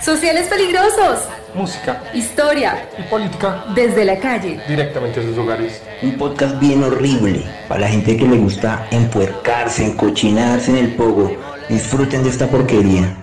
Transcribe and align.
Sociales 0.00 0.48
peligrosos. 0.48 1.28
Música. 1.54 2.02
Historia. 2.14 2.88
Y 2.98 3.02
política. 3.04 3.64
Desde 3.74 4.04
la 4.04 4.18
calle. 4.18 4.60
Directamente 4.68 5.20
a 5.20 5.22
sus 5.22 5.38
hogares. 5.38 5.82
Un 6.02 6.16
podcast 6.16 6.58
bien 6.58 6.82
horrible 6.82 7.44
para 7.68 7.82
la 7.82 7.88
gente 7.88 8.16
que 8.16 8.26
le 8.26 8.36
gusta 8.36 8.86
empuercarse, 8.90 9.84
encochinarse 9.84 10.70
en 10.70 10.78
el 10.78 10.94
pogo. 10.94 11.36
Disfruten 11.68 12.22
de 12.22 12.30
esta 12.30 12.46
porquería. 12.46 13.16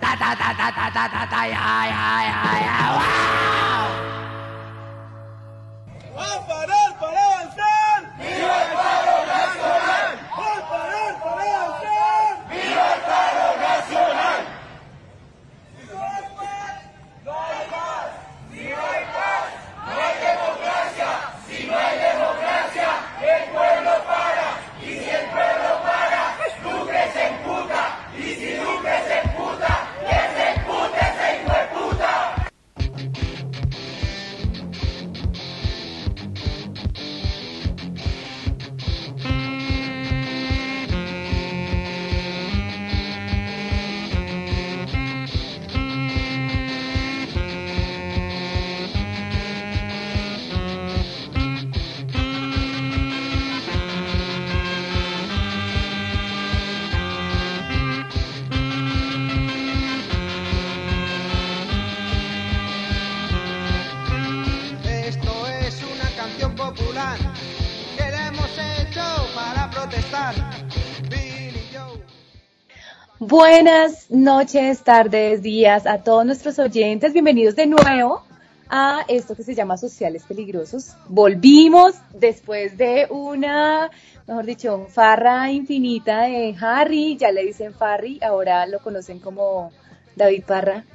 Buenas 73.34 74.12
noches, 74.12 74.84
tardes, 74.84 75.42
días 75.42 75.88
a 75.88 76.04
todos 76.04 76.24
nuestros 76.24 76.60
oyentes. 76.60 77.14
Bienvenidos 77.14 77.56
de 77.56 77.66
nuevo 77.66 78.22
a 78.70 79.04
esto 79.08 79.36
que 79.36 79.42
se 79.42 79.56
llama 79.56 79.76
Sociales 79.76 80.24
Peligrosos. 80.28 80.96
Volvimos 81.08 81.96
después 82.14 82.78
de 82.78 83.08
una, 83.10 83.90
mejor 84.28 84.46
dicho, 84.46 84.86
farra 84.88 85.52
infinita 85.52 86.26
de 86.26 86.56
Harry. 86.62 87.18
Ya 87.18 87.32
le 87.32 87.44
dicen 87.44 87.74
Farry, 87.74 88.20
ahora 88.22 88.68
lo 88.68 88.78
conocen 88.84 89.18
como 89.18 89.72
David 90.16 90.44
Parra. 90.46 90.86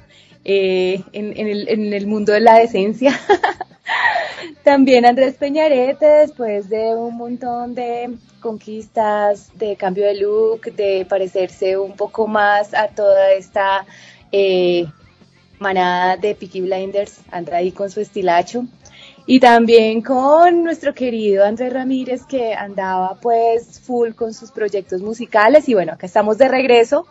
Eh, 0.45 1.03
en, 1.13 1.93
el 1.93 2.07
mundo 2.07 2.33
de 2.33 2.39
la 2.39 2.55
decencia. 2.55 3.19
También 4.63 5.05
Andrés 5.05 5.35
Peñarete, 5.35 6.05
después 6.05 6.69
de 6.69 6.95
un 6.95 7.17
montón 7.17 7.75
de 7.75 8.15
conquistas, 8.39 9.51
de 9.57 9.75
cambio 9.75 10.05
de 10.05 10.15
look, 10.15 10.73
de 10.73 11.05
parecerse 11.09 11.77
un 11.77 11.95
poco 11.95 12.27
más 12.27 12.73
a 12.73 12.87
toda 12.87 13.31
esta 13.31 13.85
eh, 14.31 14.85
manada 15.59 16.17
de 16.17 16.35
Peaky 16.35 16.61
Blinders, 16.61 17.21
anda 17.31 17.57
ahí 17.57 17.71
con 17.71 17.89
su 17.89 17.99
estilacho. 17.99 18.65
Y 19.25 19.39
también 19.39 20.01
con 20.01 20.63
nuestro 20.63 20.95
querido 20.95 21.45
Andrés 21.45 21.71
Ramírez, 21.71 22.25
que 22.25 22.55
andaba 22.55 23.15
pues 23.21 23.79
full 23.79 24.13
con 24.13 24.33
sus 24.33 24.51
proyectos 24.51 25.01
musicales. 25.01 25.69
Y 25.69 25.75
bueno, 25.75 25.93
acá 25.93 26.07
estamos 26.07 26.39
de 26.39 26.47
regreso. 26.47 27.05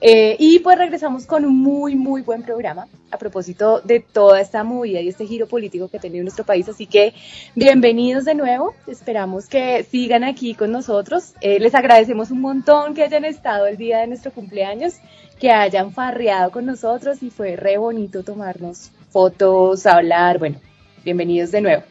Eh, 0.00 0.36
y 0.38 0.60
pues 0.60 0.78
regresamos 0.78 1.26
con 1.26 1.44
un 1.44 1.58
muy, 1.58 1.96
muy 1.96 2.22
buen 2.22 2.42
programa 2.42 2.86
a 3.10 3.18
propósito 3.18 3.80
de 3.80 3.98
toda 3.98 4.40
esta 4.40 4.62
movida 4.62 5.00
y 5.00 5.08
este 5.08 5.26
giro 5.26 5.48
político 5.48 5.88
que 5.88 5.96
ha 5.96 6.00
tenido 6.00 6.22
nuestro 6.22 6.44
país. 6.44 6.68
Así 6.68 6.86
que 6.86 7.14
bienvenidos 7.56 8.24
de 8.24 8.36
nuevo. 8.36 8.74
Esperamos 8.86 9.46
que 9.46 9.82
sigan 9.82 10.22
aquí 10.22 10.54
con 10.54 10.70
nosotros. 10.70 11.34
Eh, 11.40 11.58
les 11.58 11.74
agradecemos 11.74 12.30
un 12.30 12.40
montón 12.40 12.94
que 12.94 13.02
hayan 13.02 13.24
estado 13.24 13.66
el 13.66 13.76
día 13.76 13.98
de 13.98 14.06
nuestro 14.06 14.30
cumpleaños, 14.30 14.94
que 15.40 15.50
hayan 15.50 15.92
farreado 15.92 16.52
con 16.52 16.66
nosotros 16.66 17.22
y 17.22 17.30
fue 17.30 17.56
re 17.56 17.76
bonito 17.76 18.22
tomarnos 18.22 18.92
fotos, 19.10 19.84
hablar. 19.86 20.38
Bueno, 20.38 20.60
bienvenidos 21.04 21.50
de 21.50 21.60
nuevo. 21.60 21.82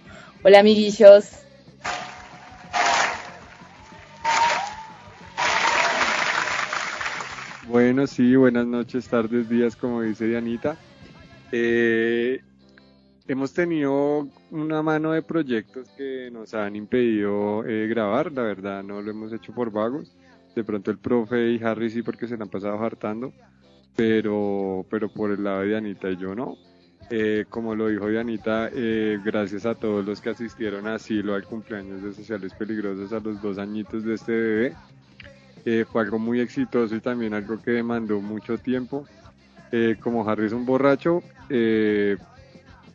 Hola, 0.43 0.59
amiguillos. 0.59 1.46
Bueno, 7.67 8.07
sí, 8.07 8.33
buenas 8.37 8.65
noches, 8.65 9.09
tardes, 9.09 9.49
días, 9.49 9.75
como 9.75 10.01
dice 10.01 10.25
Dianita. 10.25 10.77
Eh, 11.51 12.39
hemos 13.27 13.51
tenido 13.51 14.25
una 14.51 14.81
mano 14.81 15.11
de 15.11 15.21
proyectos 15.21 15.89
que 15.97 16.29
nos 16.31 16.53
han 16.53 16.77
impedido 16.77 17.65
eh, 17.65 17.87
grabar, 17.87 18.31
la 18.31 18.43
verdad 18.43 18.83
no 18.83 19.01
lo 19.01 19.11
hemos 19.11 19.33
hecho 19.33 19.53
por 19.53 19.69
vagos. 19.69 20.15
De 20.55 20.63
pronto 20.63 20.91
el 20.91 20.97
profe 20.97 21.51
y 21.51 21.61
Harry 21.61 21.89
sí 21.89 22.03
porque 22.03 22.29
se 22.29 22.37
la 22.37 22.45
han 22.45 22.49
pasado 22.49 22.81
hartando, 22.81 23.33
pero, 23.97 24.85
pero 24.89 25.09
por 25.09 25.31
el 25.31 25.43
lado 25.43 25.59
de 25.59 25.67
Dianita 25.67 26.09
y 26.09 26.15
yo 26.15 26.35
no. 26.35 26.55
Eh, 27.09 27.45
como 27.49 27.75
lo 27.75 27.89
dijo 27.89 28.07
Dianita, 28.07 28.69
eh, 28.73 29.19
gracias 29.25 29.65
a 29.65 29.75
todos 29.75 30.05
los 30.05 30.21
que 30.21 30.29
asistieron 30.29 30.87
a 30.87 30.95
Asilo 30.95 31.35
al 31.35 31.43
cumpleaños 31.43 32.01
de 32.01 32.13
Sociales 32.13 32.53
Peligrosos 32.53 33.11
a 33.11 33.19
los 33.19 33.41
dos 33.41 33.57
añitos 33.57 34.05
de 34.05 34.13
este 34.13 34.31
bebé. 34.31 34.75
Eh, 35.69 35.83
fue 35.83 36.01
algo 36.01 36.17
muy 36.17 36.39
exitoso 36.39 36.95
y 36.95 37.01
también 37.01 37.33
algo 37.33 37.61
que 37.61 37.71
demandó 37.71 38.21
mucho 38.21 38.57
tiempo. 38.57 39.05
Eh, 39.73 39.97
como 39.99 40.25
Harry 40.25 40.45
es 40.45 40.53
un 40.53 40.65
borracho, 40.65 41.21
eh, 41.49 42.15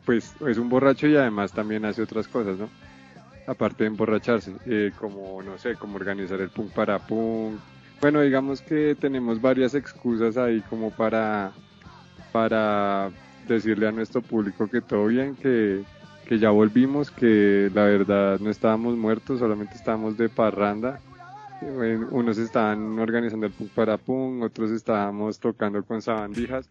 pues 0.06 0.34
es 0.48 0.56
un 0.56 0.70
borracho 0.70 1.06
y 1.06 1.14
además 1.14 1.52
también 1.52 1.84
hace 1.84 2.00
otras 2.00 2.26
cosas, 2.28 2.58
¿no? 2.58 2.70
Aparte 3.46 3.84
de 3.84 3.88
emborracharse, 3.88 4.52
como, 4.98 5.42
no 5.42 5.58
sé, 5.58 5.76
como 5.76 5.96
organizar 5.96 6.40
el 6.40 6.48
punk 6.48 6.72
para 6.72 6.98
punk. 6.98 7.60
Bueno, 8.00 8.22
digamos 8.22 8.62
que 8.62 8.96
tenemos 8.98 9.38
varias 9.38 9.74
excusas 9.74 10.38
ahí 10.38 10.62
como 10.62 10.90
para, 10.92 11.52
para 12.32 13.10
decirle 13.46 13.86
a 13.86 13.92
nuestro 13.92 14.22
público 14.22 14.66
que 14.66 14.80
todo 14.80 15.08
bien, 15.08 15.36
que, 15.36 15.82
que 16.26 16.38
ya 16.38 16.48
volvimos, 16.48 17.10
que 17.10 17.70
la 17.74 17.84
verdad 17.84 18.40
no 18.40 18.48
estábamos 18.48 18.96
muertos, 18.96 19.40
solamente 19.40 19.74
estábamos 19.74 20.16
de 20.16 20.30
parranda. 20.30 21.00
Bueno, 21.70 22.08
unos 22.10 22.38
estaban 22.38 22.98
organizando 22.98 23.46
el 23.46 23.52
punk 23.52 23.70
para 23.70 23.96
punk, 23.96 24.42
otros 24.42 24.70
estábamos 24.70 25.38
tocando 25.38 25.84
con 25.84 26.02
sabandijas, 26.02 26.68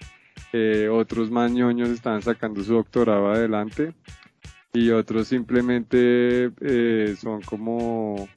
eh, 0.53 0.90
otros 0.91 1.31
más 1.31 1.52
ñoños 1.52 1.90
estaban 1.90 2.22
sacando 2.22 2.63
su 2.63 2.74
doctorado 2.74 3.31
adelante 3.31 3.94
y 4.74 4.91
otros 4.91 5.28
simplemente 5.28 6.52
eh, 6.62 7.16
son 7.18 7.41
como, 7.41 8.28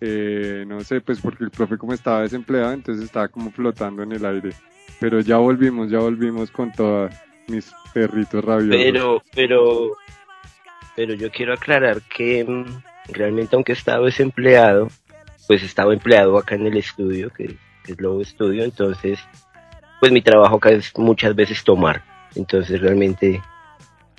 eh, 0.00 0.64
no 0.66 0.80
sé, 0.80 1.00
pues 1.00 1.20
porque 1.20 1.44
el 1.44 1.50
profe 1.50 1.76
como 1.76 1.92
estaba 1.92 2.22
desempleado, 2.22 2.72
entonces 2.72 3.04
estaba 3.04 3.28
como 3.28 3.50
flotando 3.50 4.02
en 4.02 4.12
el 4.12 4.24
aire. 4.24 4.50
Pero 5.00 5.20
ya 5.20 5.36
volvimos, 5.38 5.90
ya 5.90 5.98
volvimos 5.98 6.50
con 6.50 6.72
todas 6.72 7.20
mis 7.48 7.72
perritos 7.92 8.44
rabiosos. 8.44 8.82
Pero, 8.82 9.22
pero, 9.34 9.96
pero 10.94 11.14
yo 11.14 11.30
quiero 11.30 11.54
aclarar 11.54 12.00
que 12.02 12.44
mm, 12.44 13.12
realmente 13.12 13.54
aunque 13.56 13.72
estaba 13.72 14.06
desempleado, 14.06 14.88
pues 15.46 15.62
estaba 15.62 15.92
empleado 15.92 16.38
acá 16.38 16.54
en 16.54 16.66
el 16.66 16.76
estudio, 16.76 17.30
que, 17.30 17.56
que 17.84 17.92
es 17.92 18.00
Lobo 18.00 18.22
Estudio, 18.22 18.64
entonces, 18.64 19.18
pues 20.00 20.12
mi 20.12 20.22
trabajo 20.22 20.56
acá 20.56 20.70
es 20.70 20.92
muchas 20.96 21.34
veces 21.34 21.62
tomar, 21.62 22.02
entonces 22.34 22.80
realmente 22.80 23.40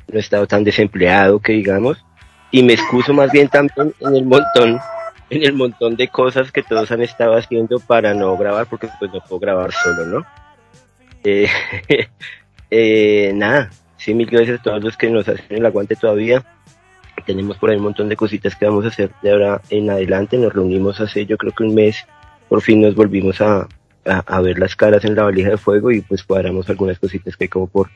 no 0.08 0.18
he 0.18 0.22
estado 0.22 0.48
tan 0.48 0.64
desempleado 0.64 1.40
que 1.40 1.54
digamos, 1.54 2.04
y 2.52 2.64
me 2.64 2.74
excuso 2.74 3.14
más 3.14 3.32
bien 3.32 3.50
también 3.50 3.94
en 4.00 4.16
el 4.16 4.26
montón, 4.26 4.80
en 5.30 5.44
el 5.44 5.54
montón 5.54 5.96
de 5.96 6.08
cosas 6.08 6.52
que 6.52 6.64
todos 6.64 6.92
han 6.92 7.02
estado 7.02 7.36
haciendo 7.36 7.80
para 7.80 8.14
no 8.14 8.38
grabar, 8.38 8.68
porque 8.68 8.90
pues 9.00 9.12
no 9.12 9.20
puedo 9.22 9.40
grabar 9.40 9.72
solo, 9.74 10.06
¿no? 10.06 10.26
Eh, 11.24 11.50
eh, 12.72 13.32
nada, 13.36 13.70
sí, 13.98 14.14
mil 14.14 14.28
gracias 14.28 14.60
a 14.60 14.64
todos 14.64 14.84
los 14.84 14.96
que 14.96 15.10
nos 15.10 15.28
hacen 15.28 15.58
el 15.58 15.66
aguante 15.66 15.96
todavía. 15.96 16.44
Tenemos 17.26 17.58
por 17.58 17.70
ahí 17.70 17.78
un 17.78 17.84
montón 17.84 18.10
de 18.10 18.16
cositas 18.16 18.56
que 18.56 18.66
vamos 18.66 18.86
a 18.86 18.90
hacer 18.90 19.12
de 19.22 19.32
ahora 19.32 19.62
en 19.70 19.90
adelante. 19.90 20.38
Nos 20.38 20.54
reunimos 20.54 21.00
hace 21.02 21.26
yo 21.26 21.38
creo 21.38 21.52
que 21.52 21.64
un 21.64 21.76
mes, 21.76 22.06
por 22.48 22.62
fin 22.62 22.82
nos 22.82 22.96
volvimos 22.96 23.42
a, 23.42 23.68
a, 24.06 24.42
ver 24.42 24.60
las 24.60 24.76
caras 24.76 25.04
en 25.06 25.16
la 25.16 25.24
valija 25.24 25.50
de 25.50 25.58
fuego 25.58 25.92
y 25.92 26.02
pues 26.02 26.24
cuadramos 26.24 26.70
algunas 26.70 27.00
cositas 27.00 27.36
que 27.36 27.46
hay 27.46 27.50
como 27.50 27.68
por 27.68 27.90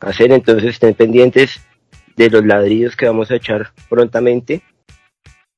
hacer. 0.00 0.32
Entonces 0.32 0.70
estén 0.70 0.94
pendientes 0.94 1.60
de 2.16 2.30
los 2.30 2.44
ladrillos 2.44 2.96
que 2.96 3.06
vamos 3.06 3.30
a 3.30 3.36
echar 3.36 3.70
prontamente. 3.88 4.62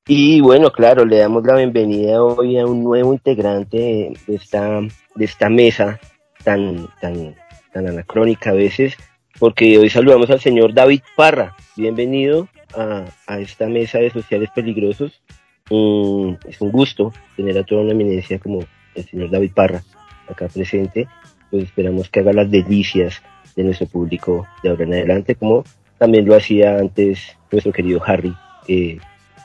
Y 0.07 0.39
bueno, 0.41 0.71
claro, 0.71 1.03
le 1.03 1.17
damos 1.17 1.43
la 1.45 1.55
bienvenida 1.55 2.21
hoy 2.21 2.59
a 2.59 2.65
un 2.65 2.83
nuevo 2.83 3.11
integrante 3.11 3.77
de, 3.77 4.17
de 4.27 4.35
esta, 4.35 4.81
de 5.15 5.25
esta 5.25 5.49
mesa 5.49 5.99
tan, 6.43 6.87
tan, 7.01 7.35
tan 7.73 7.87
anacrónica 7.87 8.51
a 8.51 8.53
veces, 8.53 8.95
porque 9.39 9.79
hoy 9.79 9.89
saludamos 9.89 10.29
al 10.29 10.39
señor 10.39 10.75
David 10.75 11.01
Parra. 11.15 11.55
Bienvenido 11.75 12.47
a, 12.75 13.05
a 13.27 13.39
esta 13.39 13.67
mesa 13.67 13.99
de 13.99 14.11
sociales 14.11 14.49
peligrosos. 14.53 15.21
Mm, 15.69 16.33
es 16.47 16.61
un 16.61 16.71
gusto 16.71 17.13
tener 17.35 17.57
a 17.57 17.63
toda 17.63 17.81
una 17.81 17.91
eminencia 17.91 18.39
como 18.39 18.59
el 18.93 19.05
señor 19.05 19.31
David 19.31 19.51
Parra 19.53 19.83
acá 20.29 20.47
presente. 20.47 21.07
Pues 21.49 21.63
esperamos 21.63 22.09
que 22.09 22.19
haga 22.19 22.33
las 22.33 22.49
delicias 22.49 23.21
de 23.55 23.63
nuestro 23.63 23.87
público 23.87 24.47
de 24.61 24.69
ahora 24.69 24.83
en 24.83 24.93
adelante, 24.93 25.35
como 25.35 25.63
también 25.97 26.25
lo 26.25 26.35
hacía 26.35 26.77
antes 26.77 27.37
nuestro 27.51 27.71
querido 27.71 28.01
Harry, 28.05 28.35
eh, 28.67 28.97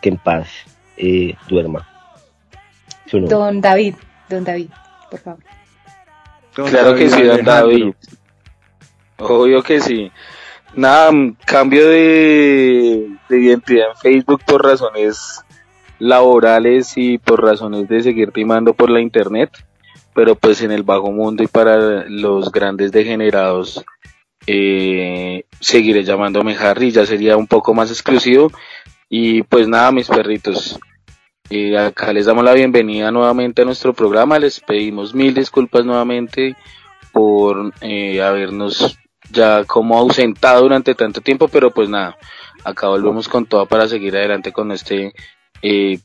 que 0.02 0.08
en 0.08 0.16
paz 0.16 0.48
eh, 0.96 1.34
duerma. 1.48 1.86
Don 3.12 3.60
David, 3.60 3.94
don 4.28 4.44
David, 4.44 4.68
por 5.10 5.20
favor. 5.20 5.42
Don 6.56 6.68
Claro 6.68 6.94
que 6.94 7.08
sí, 7.08 7.22
don 7.22 7.30
Alejandro. 7.30 7.52
David. 7.52 7.94
Obvio 9.18 9.62
que 9.62 9.80
sí. 9.80 10.10
Nada, 10.74 11.10
cambio 11.46 11.88
de, 11.88 13.08
de 13.28 13.40
identidad 13.40 13.88
en 13.90 13.96
Facebook 13.96 14.42
por 14.46 14.64
razones 14.64 15.44
laborales 15.98 16.92
y 16.96 17.18
por 17.18 17.42
razones 17.42 17.88
de 17.88 18.02
seguir 18.02 18.32
timando 18.32 18.72
por 18.74 18.90
la 18.90 19.00
internet, 19.00 19.50
pero 20.14 20.34
pues 20.34 20.62
en 20.62 20.72
el 20.72 20.82
bajo 20.82 21.12
mundo 21.12 21.42
y 21.42 21.46
para 21.46 22.04
los 22.08 22.50
grandes 22.50 22.90
degenerados 22.90 23.84
eh, 24.46 25.44
seguiré 25.60 26.02
llamándome 26.02 26.56
Harry, 26.56 26.90
ya 26.90 27.06
sería 27.06 27.36
un 27.36 27.46
poco 27.46 27.74
más 27.74 27.90
exclusivo. 27.90 28.50
Y 29.08 29.42
pues 29.42 29.68
nada 29.68 29.92
mis 29.92 30.08
perritos, 30.08 30.78
eh, 31.50 31.76
acá 31.76 32.12
les 32.12 32.26
damos 32.26 32.44
la 32.44 32.54
bienvenida 32.54 33.10
nuevamente 33.10 33.62
a 33.62 33.64
nuestro 33.64 33.92
programa, 33.92 34.38
les 34.38 34.60
pedimos 34.60 35.14
mil 35.14 35.34
disculpas 35.34 35.84
nuevamente 35.84 36.56
por 37.12 37.72
eh, 37.80 38.22
habernos 38.22 38.96
ya 39.30 39.64
como 39.64 39.98
ausentado 39.98 40.62
durante 40.62 40.94
tanto 40.94 41.20
tiempo, 41.20 41.48
pero 41.48 41.70
pues 41.70 41.88
nada, 41.88 42.16
acá 42.64 42.88
volvemos 42.88 43.28
con 43.28 43.46
todo 43.46 43.66
para 43.66 43.88
seguir 43.88 44.16
adelante 44.16 44.52
con 44.52 44.72
este 44.72 45.12
eh, 45.62 45.98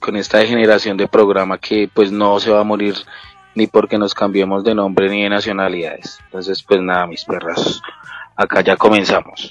con 0.00 0.16
esta 0.16 0.38
degeneración 0.38 0.96
de 0.96 1.08
programa 1.08 1.58
que 1.58 1.88
pues 1.92 2.12
no 2.12 2.38
se 2.40 2.50
va 2.50 2.60
a 2.60 2.64
morir 2.64 2.94
ni 3.54 3.66
porque 3.66 3.96
nos 3.96 4.14
cambiemos 4.14 4.64
de 4.64 4.74
nombre 4.74 5.08
ni 5.08 5.22
de 5.22 5.30
nacionalidades. 5.30 6.18
Entonces 6.26 6.62
pues 6.62 6.80
nada, 6.80 7.06
mis 7.06 7.24
perras, 7.24 7.80
acá 8.36 8.60
ya 8.60 8.76
comenzamos. 8.76 9.50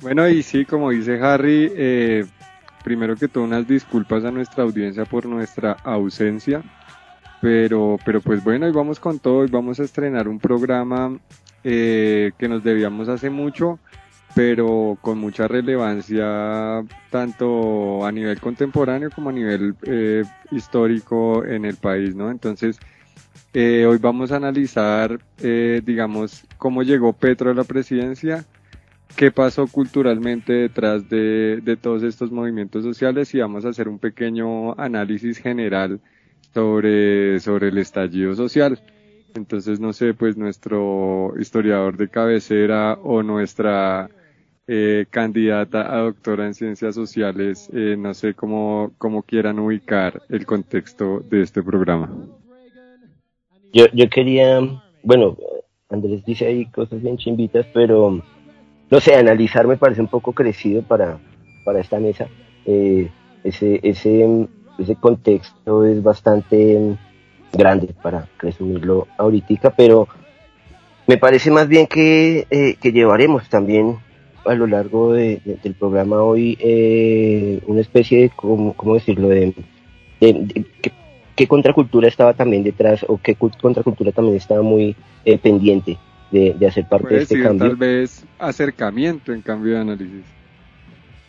Bueno, 0.00 0.28
y 0.28 0.42
sí, 0.42 0.64
como 0.64 0.90
dice 0.90 1.20
Harry, 1.20 1.72
eh, 1.74 2.26
primero 2.84 3.16
que 3.16 3.28
todo 3.28 3.44
unas 3.44 3.66
disculpas 3.66 4.24
a 4.24 4.30
nuestra 4.30 4.62
audiencia 4.62 5.04
por 5.04 5.26
nuestra 5.26 5.72
ausencia, 5.82 6.62
pero, 7.40 7.96
pero 8.04 8.20
pues 8.20 8.44
bueno, 8.44 8.66
hoy 8.66 8.72
vamos 8.72 9.00
con 9.00 9.18
todo, 9.18 9.38
hoy 9.38 9.48
vamos 9.48 9.80
a 9.80 9.84
estrenar 9.84 10.28
un 10.28 10.38
programa 10.38 11.18
eh, 11.68 12.30
que 12.38 12.48
nos 12.48 12.62
debíamos 12.62 13.08
hace 13.08 13.28
mucho, 13.28 13.80
pero 14.36 14.96
con 15.00 15.18
mucha 15.18 15.48
relevancia 15.48 16.84
tanto 17.10 18.06
a 18.06 18.12
nivel 18.12 18.40
contemporáneo 18.40 19.10
como 19.10 19.30
a 19.30 19.32
nivel 19.32 19.74
eh, 19.82 20.22
histórico 20.52 21.44
en 21.44 21.64
el 21.64 21.74
país, 21.76 22.14
¿no? 22.14 22.30
Entonces, 22.30 22.78
eh, 23.52 23.84
hoy 23.84 23.98
vamos 23.98 24.30
a 24.30 24.36
analizar, 24.36 25.18
eh, 25.38 25.82
digamos, 25.84 26.44
cómo 26.56 26.84
llegó 26.84 27.14
Petro 27.14 27.50
a 27.50 27.54
la 27.54 27.64
presidencia, 27.64 28.44
qué 29.16 29.32
pasó 29.32 29.66
culturalmente 29.66 30.52
detrás 30.52 31.08
de, 31.08 31.60
de 31.64 31.76
todos 31.76 32.04
estos 32.04 32.30
movimientos 32.30 32.84
sociales 32.84 33.34
y 33.34 33.40
vamos 33.40 33.64
a 33.64 33.70
hacer 33.70 33.88
un 33.88 33.98
pequeño 33.98 34.78
análisis 34.78 35.38
general 35.38 36.00
sobre, 36.54 37.40
sobre 37.40 37.68
el 37.68 37.78
estallido 37.78 38.36
social. 38.36 38.80
Entonces, 39.36 39.78
no 39.78 39.92
sé, 39.92 40.14
pues 40.14 40.36
nuestro 40.36 41.34
historiador 41.38 41.96
de 41.96 42.08
cabecera 42.08 42.94
o 43.02 43.22
nuestra 43.22 44.10
eh, 44.66 45.06
candidata 45.10 45.94
a 45.94 45.98
doctora 45.98 46.46
en 46.46 46.54
ciencias 46.54 46.94
sociales, 46.94 47.70
eh, 47.72 47.96
no 47.98 48.14
sé 48.14 48.34
cómo, 48.34 48.92
cómo 48.98 49.22
quieran 49.22 49.58
ubicar 49.58 50.22
el 50.28 50.46
contexto 50.46 51.20
de 51.20 51.42
este 51.42 51.62
programa. 51.62 52.10
Yo, 53.72 53.84
yo 53.92 54.08
quería, 54.08 54.60
bueno, 55.02 55.36
Andrés 55.88 56.24
dice 56.24 56.46
ahí 56.46 56.66
cosas 56.66 57.02
bien 57.02 57.16
chimbitas, 57.18 57.66
pero 57.72 58.22
no 58.90 59.00
sé, 59.00 59.14
analizar 59.14 59.66
me 59.66 59.76
parece 59.76 60.00
un 60.00 60.08
poco 60.08 60.32
crecido 60.32 60.82
para, 60.82 61.18
para 61.64 61.80
esta 61.80 62.00
mesa. 62.00 62.26
Eh, 62.64 63.10
ese, 63.44 63.80
ese, 63.82 64.48
ese 64.78 64.96
contexto 64.96 65.84
es 65.84 66.02
bastante 66.02 66.96
grande 67.52 67.88
para 68.02 68.28
resumirlo 68.38 69.06
ahorita, 69.18 69.70
pero 69.70 70.08
me 71.06 71.16
parece 71.16 71.50
más 71.50 71.68
bien 71.68 71.86
que, 71.86 72.46
eh, 72.50 72.76
que 72.80 72.92
llevaremos 72.92 73.48
también 73.48 73.96
a 74.44 74.54
lo 74.54 74.66
largo 74.66 75.12
de- 75.12 75.40
de- 75.44 75.58
del 75.62 75.74
programa 75.74 76.22
hoy 76.22 76.56
eh, 76.60 77.60
una 77.66 77.80
especie 77.80 78.22
de, 78.22 78.30
¿cómo, 78.30 78.72
cómo 78.74 78.94
decirlo?, 78.94 79.28
de, 79.28 79.54
de- 80.20 80.64
qué 81.34 81.46
contracultura 81.46 82.08
estaba 82.08 82.32
también 82.32 82.62
detrás 82.62 83.04
o 83.08 83.18
qué 83.22 83.36
cult- 83.36 83.60
contracultura 83.60 84.10
también 84.12 84.36
estaba 84.36 84.62
muy 84.62 84.96
eh, 85.24 85.36
pendiente 85.38 85.98
de, 86.30 86.54
de 86.58 86.66
hacer 86.66 86.88
parte 86.88 87.14
de 87.14 87.22
este 87.22 87.34
decir 87.34 87.46
cambio. 87.46 87.68
tal 87.68 87.76
vez 87.76 88.24
acercamiento 88.38 89.32
en 89.32 89.42
cambio 89.42 89.74
de 89.74 89.80
análisis. 89.80 90.24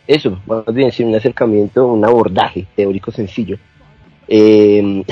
Eso, 0.06 0.40
más 0.46 0.64
bien 0.72 0.90
sí, 0.90 1.04
un 1.04 1.14
acercamiento, 1.14 1.86
un 1.86 2.02
abordaje 2.04 2.66
teórico 2.74 3.10
sencillo. 3.10 3.58
Eh, 4.30 5.04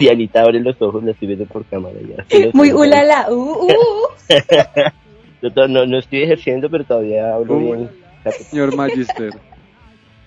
Dianita 0.00 0.42
abre 0.42 0.58
los 0.60 0.80
ojos, 0.82 1.04
la 1.04 1.12
estoy 1.12 1.28
viendo 1.28 1.46
por 1.46 1.64
cámara 1.66 1.94
ya. 2.00 2.48
Muy 2.52 2.72
ulala, 2.72 3.26
uh, 3.30 3.34
uh, 3.34 3.66
uh. 3.66 4.08
Yo 5.42 5.52
to- 5.52 5.68
no, 5.68 5.86
no 5.86 5.98
estoy 5.98 6.24
ejerciendo, 6.24 6.68
pero 6.68 6.82
todavía 6.84 7.34
hablo 7.34 7.54
Uh. 7.54 7.60
bien. 7.60 7.90
Señor 8.50 8.74
Magister. 8.74 9.32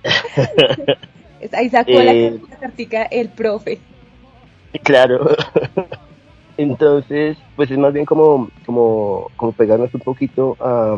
Ahí 1.53 1.69
sacó 1.69 1.91
Eh. 1.91 2.39
la 2.49 2.57
cartica 2.57 3.03
el 3.03 3.29
profe. 3.29 3.79
Claro. 4.83 5.35
Entonces, 6.57 7.37
pues 7.55 7.69
es 7.71 7.77
más 7.77 7.91
bien 7.93 8.05
como, 8.05 8.49
como, 8.65 9.29
como 9.35 9.51
pegarnos 9.51 9.93
un 9.93 10.01
poquito 10.01 10.55
a, 10.59 10.95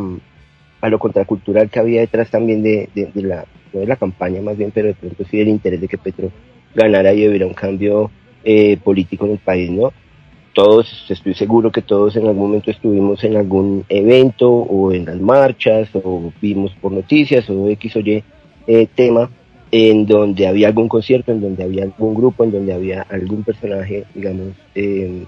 a 0.81 0.89
lo 0.89 0.99
contracultural 0.99 1.69
que 1.69 1.79
había 1.79 2.01
detrás 2.01 2.29
también 2.29 2.61
de, 2.61 2.89
de, 2.93 3.05
de 3.13 3.21
la, 3.23 3.45
no 3.73 3.79
de 3.79 3.87
la 3.87 3.95
campaña 3.95 4.41
más 4.41 4.57
bien, 4.57 4.71
pero 4.71 4.89
de 4.89 4.93
pronto 4.93 5.23
sí 5.31 5.37
del 5.37 5.47
interés 5.47 5.81
de 5.81 5.87
que 5.87 5.97
Petro 5.97 6.29
ganara 6.75 7.13
y 7.13 7.27
hubiera 7.27 7.45
un 7.45 7.53
cambio 7.53 8.11
eh, 8.43 8.77
político 8.83 9.25
en 9.25 9.33
el 9.33 9.37
país, 9.39 9.69
¿no? 9.71 9.93
Todos, 10.53 11.05
estoy 11.09 11.33
seguro 11.33 11.71
que 11.71 11.81
todos 11.81 12.15
en 12.15 12.27
algún 12.27 12.47
momento 12.47 12.69
estuvimos 12.69 13.23
en 13.23 13.37
algún 13.37 13.85
evento 13.89 14.49
o 14.51 14.91
en 14.91 15.05
las 15.05 15.19
marchas 15.19 15.89
o 15.93 16.31
vimos 16.41 16.71
por 16.79 16.91
noticias 16.91 17.49
o 17.49 17.67
X 17.69 17.95
o 17.95 17.99
Y 18.01 18.23
eh, 18.67 18.87
tema 18.93 19.29
en 19.71 20.05
donde 20.05 20.45
había 20.45 20.67
algún 20.67 20.87
concierto, 20.87 21.31
en 21.31 21.41
donde 21.41 21.63
había 21.63 21.83
algún 21.83 22.13
grupo, 22.13 22.43
en 22.43 22.51
donde 22.51 22.73
había 22.73 23.01
algún 23.09 23.43
personaje, 23.43 24.03
digamos, 24.13 24.49
eh, 24.75 25.23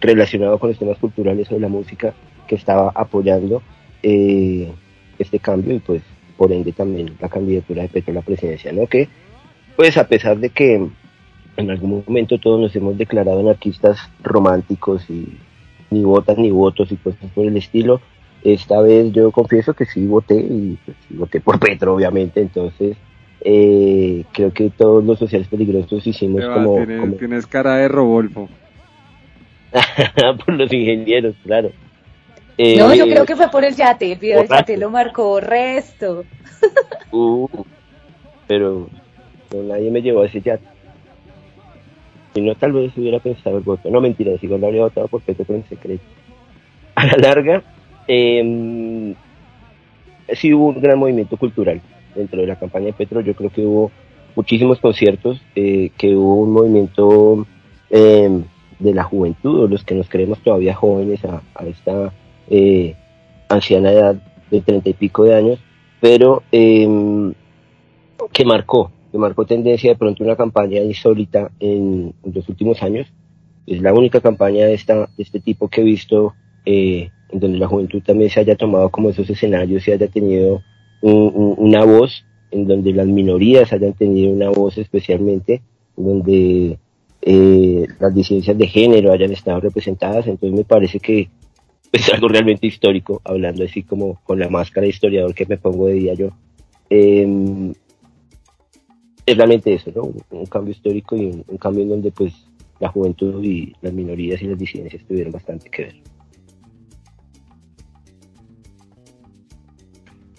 relacionado 0.00 0.56
con 0.58 0.70
los 0.70 0.78
temas 0.78 0.98
culturales 0.98 1.50
o 1.50 1.58
la 1.58 1.66
música 1.66 2.14
que 2.46 2.54
estaba 2.54 2.92
apoyando 2.94 3.60
eh, 4.04 4.70
este 5.18 5.40
cambio 5.40 5.74
y 5.74 5.78
pues 5.80 6.02
por 6.36 6.52
ende 6.52 6.70
también 6.72 7.14
la 7.20 7.28
candidatura 7.28 7.82
de 7.82 7.88
Petro 7.88 8.12
a 8.12 8.14
la 8.14 8.22
presidencia, 8.22 8.72
¿no? 8.72 8.86
Que 8.86 9.08
pues 9.76 9.96
a 9.96 10.06
pesar 10.06 10.38
de 10.38 10.50
que 10.50 10.86
en 11.56 11.70
algún 11.70 12.02
momento 12.06 12.38
todos 12.38 12.60
nos 12.60 12.74
hemos 12.76 12.96
declarado 12.96 13.40
anarquistas 13.40 13.98
románticos 14.22 15.08
y 15.10 15.28
ni 15.90 16.02
votas 16.04 16.38
ni 16.38 16.50
votos 16.50 16.90
y 16.92 16.96
cosas 16.96 17.30
por 17.34 17.46
el 17.46 17.56
estilo, 17.56 18.00
esta 18.42 18.80
vez 18.80 19.12
yo 19.12 19.30
confieso 19.30 19.74
que 19.74 19.84
sí 19.86 20.06
voté 20.06 20.34
y 20.36 20.78
pues, 20.84 20.96
sí 21.08 21.14
voté 21.14 21.40
por 21.40 21.60
Petro 21.60 21.94
obviamente, 21.94 22.40
entonces 22.40 22.96
eh, 23.44 24.24
creo 24.32 24.52
que 24.52 24.70
todos 24.70 25.04
los 25.04 25.18
sociales 25.18 25.48
peligrosos 25.48 26.06
hicimos 26.06 26.42
va, 26.42 26.54
como, 26.54 26.76
tienes, 26.76 27.00
como- 27.00 27.14
tienes 27.16 27.46
cara 27.46 27.76
de 27.76 27.88
Robolfo. 27.88 28.48
por 30.44 30.54
los 30.54 30.72
ingenieros, 30.72 31.34
claro. 31.44 31.70
Eh, 32.58 32.76
No, 32.76 32.94
yo 32.94 33.04
creo 33.06 33.24
que 33.24 33.36
fue 33.36 33.50
por 33.50 33.64
el 33.64 33.74
yate. 33.74 34.12
El 34.12 34.18
video 34.18 34.38
del 34.38 34.46
borracho. 34.48 34.62
yate 34.68 34.76
lo 34.76 34.90
marcó 34.90 35.40
resto. 35.40 36.24
uh, 37.10 37.48
pero 38.46 38.88
no, 39.52 39.62
nadie 39.62 39.90
me 39.90 40.02
llevó 40.02 40.22
a 40.22 40.26
ese 40.26 40.40
yate. 40.40 40.64
Si 42.34 42.40
no, 42.40 42.54
tal 42.54 42.72
vez 42.72 42.96
hubiera 42.96 43.18
pensado 43.18 43.58
el 43.58 43.62
voto. 43.62 43.90
No, 43.90 44.00
mentira, 44.00 44.36
si 44.38 44.46
igual 44.46 44.62
lo 44.62 44.66
habría 44.68 44.82
votado 44.82 45.08
por 45.08 45.20
Petro, 45.22 45.54
en 45.54 45.64
secreto. 45.68 46.04
A 46.94 47.06
la 47.06 47.16
larga, 47.16 47.62
eh, 48.08 49.14
sí 50.34 50.52
hubo 50.54 50.66
un 50.68 50.80
gran 50.80 50.98
movimiento 50.98 51.36
cultural 51.36 51.80
dentro 52.14 52.40
de 52.40 52.46
la 52.46 52.56
campaña 52.56 52.86
de 52.86 52.92
Petro. 52.92 53.20
Yo 53.20 53.34
creo 53.34 53.50
que 53.50 53.62
hubo 53.62 53.90
muchísimos 54.34 54.78
conciertos, 54.80 55.40
eh, 55.54 55.90
que 55.96 56.14
hubo 56.14 56.36
un 56.36 56.52
movimiento 56.52 57.46
eh, 57.90 58.42
de 58.78 58.94
la 58.94 59.04
juventud, 59.04 59.64
o 59.64 59.68
los 59.68 59.84
que 59.84 59.94
nos 59.94 60.08
creemos 60.08 60.38
todavía 60.40 60.74
jóvenes 60.74 61.24
a, 61.24 61.42
esta 61.66 62.12
eh, 62.48 62.94
anciana 63.48 63.92
edad 63.92 64.16
de 64.50 64.60
treinta 64.60 64.90
y 64.90 64.94
pico 64.94 65.24
de 65.24 65.34
años, 65.34 65.58
pero 66.00 66.42
eh, 66.50 67.32
que 68.32 68.44
marcó, 68.44 68.90
que 69.12 69.18
marcó 69.18 69.44
tendencia 69.44 69.90
de 69.92 69.96
pronto 69.96 70.24
una 70.24 70.34
campaña 70.36 70.80
insólita 70.80 71.50
en, 71.60 72.12
en 72.24 72.32
los 72.34 72.48
últimos 72.48 72.82
años, 72.82 73.06
es 73.66 73.80
la 73.80 73.92
única 73.94 74.20
campaña 74.20 74.66
de, 74.66 74.74
esta, 74.74 75.08
de 75.16 75.22
este 75.22 75.38
tipo 75.38 75.68
que 75.68 75.82
he 75.82 75.84
visto 75.84 76.34
eh, 76.66 77.10
en 77.30 77.38
donde 77.40 77.58
la 77.58 77.68
juventud 77.68 78.02
también 78.02 78.30
se 78.30 78.40
haya 78.40 78.56
tomado 78.56 78.88
como 78.90 79.10
esos 79.10 79.28
escenarios 79.30 79.86
y 79.86 79.92
haya 79.92 80.08
tenido 80.08 80.62
un- 81.02 81.30
un- 81.34 81.54
una 81.58 81.84
voz, 81.84 82.24
en 82.50 82.66
donde 82.66 82.92
las 82.92 83.06
minorías 83.06 83.72
hayan 83.72 83.92
tenido 83.94 84.32
una 84.32 84.50
voz 84.50 84.76
especialmente, 84.78 85.62
donde 85.96 86.78
eh, 87.22 87.86
las 88.00 88.14
disidencias 88.14 88.58
de 88.58 88.66
género 88.66 89.12
hayan 89.12 89.32
estado 89.32 89.60
representadas, 89.60 90.26
entonces 90.26 90.56
me 90.58 90.64
parece 90.64 90.98
que 90.98 91.28
es 91.92 92.12
algo 92.12 92.28
realmente 92.28 92.66
histórico, 92.66 93.20
hablando 93.24 93.64
así 93.64 93.82
como 93.82 94.20
con 94.24 94.38
la 94.38 94.48
máscara 94.48 94.82
de 94.84 94.90
historiador 94.90 95.34
que 95.34 95.46
me 95.46 95.56
pongo 95.58 95.86
de 95.86 95.94
día 95.94 96.14
yo. 96.14 96.30
Eh, 96.90 97.72
es 99.26 99.36
realmente 99.36 99.74
eso, 99.74 99.90
¿no? 99.94 100.12
Un, 100.30 100.46
cambio 100.46 100.72
histórico 100.72 101.16
y 101.16 101.44
un, 101.46 101.58
cambio 101.58 101.84
en 101.84 101.90
donde 101.90 102.10
pues 102.10 102.32
la 102.80 102.88
juventud 102.88 103.42
y 103.42 103.74
las 103.80 103.92
minorías 103.92 104.42
y 104.42 104.46
las 104.46 104.58
disidencias 104.58 105.04
tuvieron 105.04 105.32
bastante 105.32 105.70
que 105.70 105.84
ver. 105.84 106.02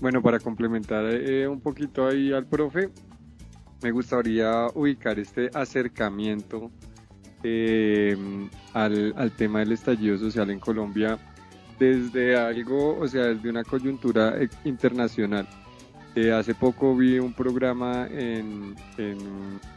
Bueno, 0.01 0.21
para 0.21 0.39
complementar 0.39 1.05
eh, 1.05 1.47
un 1.47 1.61
poquito 1.61 2.05
ahí 2.05 2.33
al 2.33 2.45
profe, 2.45 2.89
me 3.81 3.91
gustaría 3.91 4.67
ubicar 4.75 5.17
este 5.17 5.49
acercamiento 5.53 6.71
eh, 7.41 8.17
al, 8.73 9.13
al 9.15 9.31
tema 9.31 9.59
del 9.59 9.71
estallido 9.71 10.17
social 10.17 10.49
en 10.49 10.59
Colombia 10.59 11.17
desde 11.79 12.35
algo, 12.37 12.97
o 12.97 13.07
sea, 13.07 13.25
desde 13.25 13.49
una 13.49 13.63
coyuntura 13.63 14.41
eh, 14.41 14.49
internacional. 14.65 15.47
Eh, 16.15 16.32
hace 16.32 16.53
poco 16.53 16.96
vi 16.96 17.17
un 17.17 17.34
programa 17.34 18.08
en, 18.08 18.75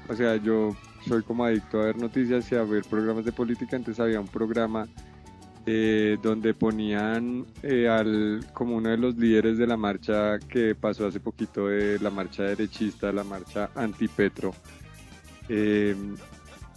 o 0.07 0.15
sea, 0.15 0.37
yo 0.37 0.77
soy 1.09 1.23
como 1.23 1.45
adicto 1.45 1.81
a 1.81 1.87
ver 1.87 1.97
noticias 1.97 2.51
y 2.53 2.57
a 2.57 2.63
ver 2.63 2.85
programas 2.85 3.25
de 3.25 3.33
política, 3.33 3.77
entonces 3.77 4.01
había 4.01 4.21
un 4.21 4.29
programa 4.29 4.87
eh, 5.65 6.19
donde 6.23 6.53
ponían 6.53 7.47
eh, 7.63 7.89
al, 7.89 8.47
como 8.53 8.77
uno 8.77 8.91
de 8.91 8.99
los 8.99 9.17
líderes 9.17 9.57
de 9.57 9.67
la 9.67 9.79
marcha 9.79 10.39
que 10.39 10.75
pasó 10.75 11.07
hace 11.07 11.21
poquito 11.21 11.69
de 11.69 11.99
la 12.01 12.11
marcha 12.11 12.43
derechista, 12.43 13.11
la 13.13 13.25
marcha 13.25 13.71
antipetro, 13.75 14.55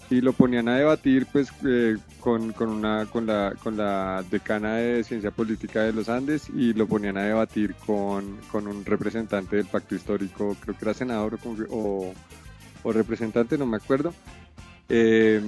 y 0.10 0.22
lo 0.22 0.34
ponían 0.34 0.68
a 0.70 0.78
debatir 0.78 1.28
pues 1.32 1.50
eh, 1.66 1.98
con, 2.20 2.52
con, 2.54 2.70
una, 2.70 3.06
con, 3.06 3.28
la, 3.28 3.54
con 3.62 3.78
la 3.78 4.24
decana 4.30 4.76
de 4.76 5.04
ciencia 5.04 5.32
política 5.32 5.84
de 5.84 5.94
los 5.94 6.10
Andes 6.10 6.50
y 6.50 6.74
lo 6.74 6.88
ponían 6.88 7.18
a 7.18 7.24
debatir 7.24 7.76
con, 7.86 8.38
con 8.52 8.68
un 8.68 8.84
representante 8.86 9.58
del 9.58 9.66
pacto 9.66 9.96
histórico, 9.96 10.56
creo 10.60 10.76
que 10.76 10.86
era 10.86 10.94
senador 10.94 11.38
o, 11.70 12.14
o 12.84 12.92
representante, 12.92 13.58
no 13.58 13.68
me 13.68 13.78
acuerdo. 13.78 14.14
Eh, 14.90 15.42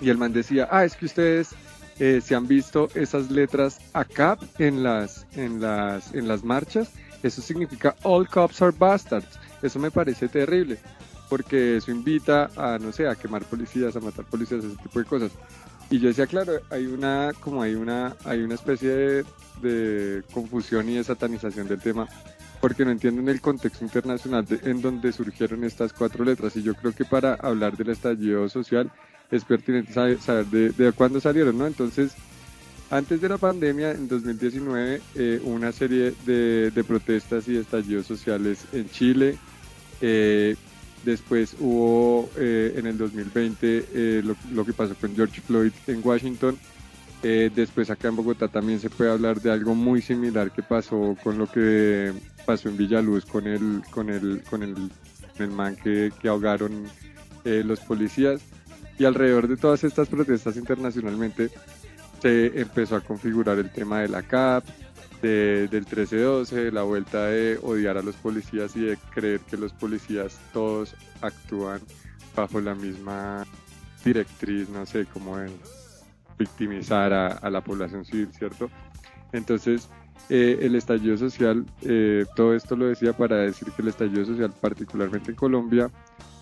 y 0.00 0.08
el 0.08 0.16
man 0.16 0.32
decía, 0.32 0.68
ah, 0.70 0.84
es 0.84 0.96
que 0.96 1.06
ustedes 1.06 1.54
eh, 1.98 2.20
se 2.22 2.34
han 2.34 2.46
visto 2.46 2.88
esas 2.94 3.30
letras 3.30 3.80
ACAP 3.92 4.60
en 4.60 4.82
las, 4.82 5.26
en 5.36 5.60
las, 5.60 6.14
en 6.14 6.28
las 6.28 6.44
marchas, 6.44 6.92
eso 7.22 7.42
significa 7.42 7.96
All 8.02 8.28
Cops 8.28 8.62
are 8.62 8.74
Bastards. 8.76 9.38
Eso 9.60 9.80
me 9.80 9.90
parece 9.90 10.28
terrible, 10.28 10.78
porque 11.28 11.76
eso 11.76 11.90
invita 11.90 12.50
a, 12.56 12.78
no 12.78 12.92
sé, 12.92 13.06
a 13.06 13.14
quemar 13.14 13.44
policías, 13.44 13.94
a 13.96 14.00
matar 14.00 14.24
policías, 14.24 14.64
ese 14.64 14.76
tipo 14.76 14.98
de 14.98 15.04
cosas. 15.04 15.32
Y 15.90 16.00
yo 16.00 16.08
decía, 16.08 16.26
claro, 16.26 16.52
hay 16.70 16.86
una, 16.86 17.32
como 17.40 17.62
hay 17.62 17.74
una, 17.74 18.14
hay 18.24 18.42
una 18.42 18.54
especie 18.54 19.24
de, 19.62 20.22
confusión 20.32 20.88
y 20.88 20.96
de 20.96 21.04
satanización 21.04 21.66
del 21.66 21.80
tema, 21.80 22.06
porque 22.60 22.84
no 22.84 22.90
entienden 22.90 23.28
el 23.28 23.40
contexto 23.40 23.84
internacional 23.84 24.44
en 24.64 24.82
donde 24.82 25.12
surgieron 25.12 25.64
estas 25.64 25.92
cuatro 25.92 26.24
letras. 26.24 26.56
Y 26.56 26.62
yo 26.62 26.74
creo 26.74 26.92
que 26.92 27.04
para 27.04 27.34
hablar 27.34 27.76
del 27.76 27.90
estallido 27.90 28.48
social 28.48 28.90
es 29.30 29.44
pertinente 29.44 29.92
saber, 29.92 30.46
de, 30.46 30.92
cuándo 30.92 31.20
salieron, 31.20 31.56
¿no? 31.56 31.66
Entonces, 31.66 32.12
antes 32.90 33.20
de 33.20 33.28
la 33.28 33.38
pandemia, 33.38 33.92
en 33.92 34.08
2019, 34.08 35.00
eh, 35.14 35.40
una 35.44 35.72
serie 35.72 36.14
de, 36.26 36.70
de 36.70 36.84
protestas 36.84 37.48
y 37.48 37.56
estallidos 37.56 38.06
sociales 38.06 38.64
en 38.72 38.90
Chile. 38.90 39.38
eh, 40.00 40.56
después 41.08 41.56
hubo 41.58 42.30
eh, 42.36 42.74
en 42.76 42.86
el 42.86 42.98
2020 42.98 43.86
eh, 43.92 44.22
lo, 44.24 44.36
lo 44.52 44.64
que 44.64 44.72
pasó 44.72 44.94
con 44.94 45.14
George 45.14 45.40
Floyd 45.40 45.72
en 45.86 46.00
Washington. 46.04 46.56
Eh, 47.22 47.50
después 47.52 47.90
acá 47.90 48.08
en 48.08 48.16
Bogotá 48.16 48.46
también 48.46 48.78
se 48.78 48.90
puede 48.90 49.10
hablar 49.10 49.40
de 49.40 49.50
algo 49.50 49.74
muy 49.74 50.00
similar 50.00 50.52
que 50.52 50.62
pasó 50.62 51.16
con 51.22 51.36
lo 51.36 51.50
que 51.50 52.12
pasó 52.46 52.68
en 52.68 52.76
Villaluz 52.76 53.24
con 53.24 53.48
el, 53.48 53.82
con 53.90 54.08
el, 54.08 54.42
con 54.48 54.62
el, 54.62 54.90
el 55.38 55.50
man 55.50 55.74
que, 55.74 56.12
que 56.20 56.28
ahogaron 56.28 56.84
eh, 57.44 57.62
los 57.64 57.80
policías. 57.80 58.40
Y 58.98 59.04
alrededor 59.04 59.48
de 59.48 59.56
todas 59.56 59.82
estas 59.84 60.08
protestas 60.08 60.56
internacionalmente 60.56 61.50
se 62.20 62.60
empezó 62.60 62.96
a 62.96 63.00
configurar 63.00 63.58
el 63.58 63.70
tema 63.70 64.00
de 64.00 64.08
la 64.08 64.22
CAP, 64.22 64.64
de- 65.22 65.68
del 65.68 65.86
13-12, 65.86 66.54
de 66.64 66.72
la 66.72 66.82
vuelta 66.82 67.26
de 67.26 67.58
odiar 67.62 67.96
a 67.98 68.02
los 68.02 68.16
policías 68.16 68.74
y 68.76 68.80
de 68.80 68.98
creer 69.14 69.40
que 69.40 69.56
los 69.56 69.72
policías 69.72 70.38
todos 70.52 70.94
actúan 71.20 71.80
bajo 72.36 72.60
la 72.60 72.74
misma 72.74 73.44
directriz, 74.04 74.68
no 74.68 74.86
sé, 74.86 75.06
como 75.06 75.38
en 75.40 75.50
victimizar 76.38 77.12
a, 77.12 77.26
a 77.28 77.50
la 77.50 77.60
población 77.62 78.04
civil, 78.04 78.28
¿cierto? 78.32 78.70
Entonces, 79.32 79.88
eh, 80.30 80.58
el 80.62 80.74
estallido 80.76 81.16
social, 81.16 81.64
eh, 81.82 82.24
todo 82.36 82.54
esto 82.54 82.76
lo 82.76 82.86
decía 82.86 83.12
para 83.12 83.36
decir 83.38 83.68
que 83.72 83.82
el 83.82 83.88
estallido 83.88 84.24
social, 84.24 84.52
particularmente 84.60 85.30
en 85.30 85.36
Colombia, 85.36 85.90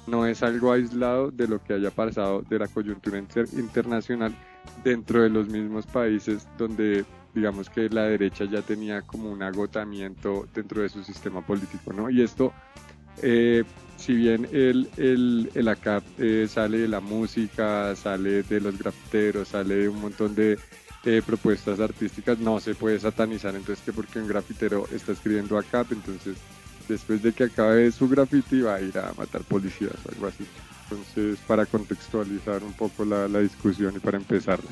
no 0.07 0.27
es 0.27 0.43
algo 0.43 0.73
aislado 0.73 1.31
de 1.31 1.49
lo 1.49 1.63
que 1.63 1.73
haya 1.75 1.91
pasado 1.91 2.43
de 2.49 2.59
la 2.59 2.69
coyuntura 2.69 3.19
inter- 3.19 3.49
internacional 3.55 4.35
dentro 4.85 5.23
de 5.23 5.31
los 5.31 5.49
mismos 5.49 5.87
países 5.87 6.47
donde 6.59 7.05
digamos 7.37 7.69
que 7.69 7.91
la 7.91 8.05
derecha 8.05 8.47
ya 8.47 8.63
tenía 8.63 9.03
como 9.03 9.31
un 9.31 9.43
agotamiento 9.43 10.49
dentro 10.55 10.81
de 10.81 10.89
su 10.89 11.05
sistema 11.05 11.47
político, 11.47 11.93
¿no? 11.93 12.09
Y 12.09 12.23
esto, 12.23 12.55
eh, 13.23 13.63
si 13.99 14.15
bien 14.15 14.49
el, 14.53 14.89
el, 14.97 15.51
el 15.55 15.69
ACAP 15.69 16.03
eh, 16.19 16.49
sale 16.49 16.79
de 16.79 16.89
la 16.89 17.01
música, 17.01 17.95
sale 17.95 18.43
de 18.43 18.61
los 18.61 18.79
grafiteros, 18.79 19.49
sale 19.49 19.77
de 19.77 19.89
un 19.91 20.01
montón 20.01 20.35
de 20.35 20.59
eh, 21.05 21.23
propuestas 21.25 21.79
artísticas, 21.79 22.39
no 22.39 22.59
se 22.59 22.75
puede 22.75 22.99
satanizar, 22.99 23.55
entonces 23.55 23.85
que 23.85 23.93
porque 23.93 24.19
un 24.19 24.29
grafitero 24.29 24.87
está 24.91 25.13
escribiendo 25.13 25.59
ACAP, 25.59 25.93
entonces 25.93 26.39
después 26.89 27.23
de 27.23 27.35
que 27.35 27.45
acabe 27.45 27.93
su 27.93 28.09
graffiti 28.09 28.63
va 28.63 28.77
a 28.77 28.81
ir 28.81 28.97
a 28.99 29.13
matar 29.13 29.43
policías 29.43 29.95
o 30.07 30.09
algo 30.11 30.27
así. 30.29 30.47
Entonces, 30.89 31.39
para 31.47 31.67
contextualizar 31.67 32.63
un 32.63 32.73
poco 32.73 33.05
la, 33.05 33.29
la 33.29 33.41
discusión 33.41 33.95
y 33.95 33.99
para 33.99 34.17
empezarla. 34.17 34.71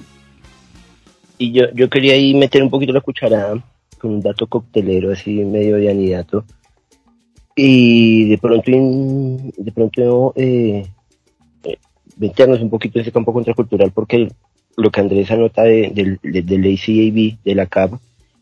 Y 1.39 1.53
yo, 1.53 1.65
yo 1.75 1.89
quería 1.91 2.15
ahí 2.15 2.35
meter 2.35 2.63
un 2.63 2.71
poquito 2.71 2.93
la 2.93 3.01
cucharada 3.01 3.63
con 3.99 4.13
un 4.15 4.21
dato 4.21 4.47
coctelero 4.47 5.13
así 5.13 5.45
medio 5.45 5.77
de 5.77 5.91
anidato. 5.91 6.45
Y 7.57 8.29
de 8.29 8.39
pronto, 8.39 8.71
in- 8.71 9.53
de 9.57 9.73
pronto 9.73 10.33
eh, 10.37 10.87
eh, 11.65 11.77
meternos 12.19 12.61
un 12.61 12.71
poquito 12.71 12.99
en 12.99 13.03
ese 13.03 13.13
campo 13.13 13.33
contracultural 13.33 13.93
porque 13.93 14.29
lo 14.77 14.91
que 14.91 15.01
Andrés 15.01 15.31
anota 15.31 15.63
de, 15.63 15.91
del, 15.95 16.19
de- 16.23 16.43
del 16.43 16.65
ACAB, 16.75 17.39
de 17.45 17.55
la 17.55 17.67
CAB, 17.67 17.99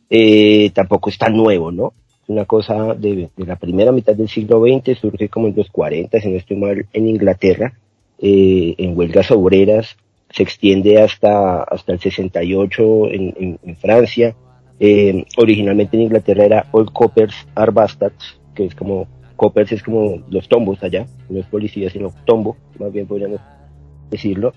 eh, 0.08 0.70
tampoco 0.74 1.10
es 1.10 1.18
tan 1.18 1.36
nuevo, 1.36 1.70
¿no? 1.72 1.92
Es 2.22 2.28
una 2.28 2.44
cosa 2.46 2.94
de, 2.94 3.28
de 3.36 3.46
la 3.46 3.56
primera 3.56 3.92
mitad 3.92 4.14
del 4.14 4.28
siglo 4.28 4.62
XX, 4.62 4.98
surge 4.98 5.28
como 5.28 5.48
en 5.48 5.54
los 5.56 5.68
40, 5.70 6.20
si 6.20 6.28
no 6.30 6.36
estoy 6.36 6.56
mal, 6.56 6.86
en 6.92 7.08
Inglaterra, 7.08 7.72
eh, 8.18 8.74
en 8.78 8.96
huelgas 8.96 9.30
obreras, 9.30 9.96
se 10.32 10.42
extiende 10.42 11.00
hasta, 11.00 11.62
hasta 11.62 11.92
el 11.92 12.00
68 12.00 13.08
en, 13.10 13.34
en, 13.38 13.58
en 13.62 13.76
Francia. 13.76 14.34
Eh, 14.80 15.24
originalmente 15.36 15.96
en 15.96 16.04
Inglaterra 16.04 16.44
era 16.44 16.66
All 16.72 16.90
Coppers 16.92 17.34
Are 17.54 17.70
Bastards, 17.70 18.40
que 18.54 18.64
es 18.64 18.74
como, 18.74 19.06
Coppers 19.36 19.72
es 19.72 19.82
como 19.82 20.22
los 20.28 20.48
tombos 20.48 20.82
allá, 20.82 21.06
no 21.28 21.38
es 21.38 21.46
policía, 21.46 21.88
sino 21.90 22.12
tombo, 22.24 22.56
más 22.78 22.92
bien 22.92 23.06
podríamos 23.06 23.40
decirlo. 24.10 24.52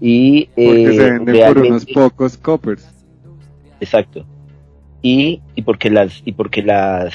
Y 0.00 0.46
Porque 0.46 0.82
eh, 0.82 0.92
se 0.92 1.10
venden 1.10 1.54
por 1.54 1.58
unos 1.58 1.86
pocos 1.86 2.36
coppers. 2.36 2.92
Exacto. 3.80 4.26
Y, 5.02 5.40
y 5.54 5.62
porque 5.62 5.90
las, 5.90 6.22
y 6.24 6.32
porque 6.32 6.62
las, 6.62 7.14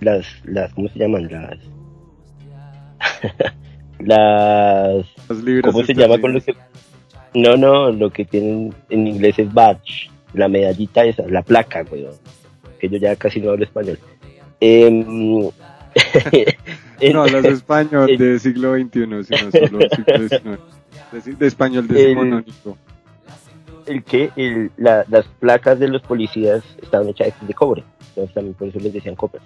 las, 0.00 0.26
las, 0.44 0.74
¿cómo 0.74 0.88
se 0.88 0.98
llaman? 0.98 1.28
Las, 1.30 1.58
las, 3.98 5.06
Las 5.28 5.62
¿cómo 5.62 5.84
se 5.84 5.94
llama 5.94 6.20
con 6.20 6.34
lo 6.34 6.40
que? 6.40 6.54
No, 7.34 7.56
no, 7.56 7.90
lo 7.90 8.10
que 8.10 8.24
tienen 8.24 8.74
en 8.90 9.06
inglés 9.06 9.38
es 9.38 9.52
badge, 9.52 10.10
la 10.34 10.48
medallita 10.48 11.04
esa, 11.04 11.22
la 11.28 11.42
placa, 11.42 11.84
weón. 11.90 12.14
Que 12.80 12.88
yo 12.88 12.96
ya 12.98 13.16
casi 13.16 13.40
no 13.40 13.50
hablo 13.50 13.64
español. 13.64 13.98
Em, 14.60 15.04
No 17.12 17.22
hablas 17.22 17.44
español 17.44 18.10
el- 18.10 18.18
de 18.18 18.38
siglo 18.38 18.74
XXI, 18.74 18.90
sino 19.00 19.22
solo 19.22 19.78
siglo 19.94 20.28
XIX. 20.28 20.58
De, 21.12 21.32
de 21.34 21.46
español 21.46 21.86
decimonónico. 21.88 22.76
el 23.86 24.02
que 24.04 24.30
el- 24.36 24.70
la- 24.76 25.04
las 25.08 25.26
placas 25.38 25.78
de 25.78 25.88
los 25.88 26.02
policías 26.02 26.62
estaban 26.82 27.08
hechas 27.08 27.32
de 27.40 27.54
cobre, 27.54 27.84
entonces 28.10 28.34
también 28.34 28.54
por 28.54 28.68
eso 28.68 28.78
les 28.80 28.92
decían 28.92 29.14
coppers. 29.14 29.44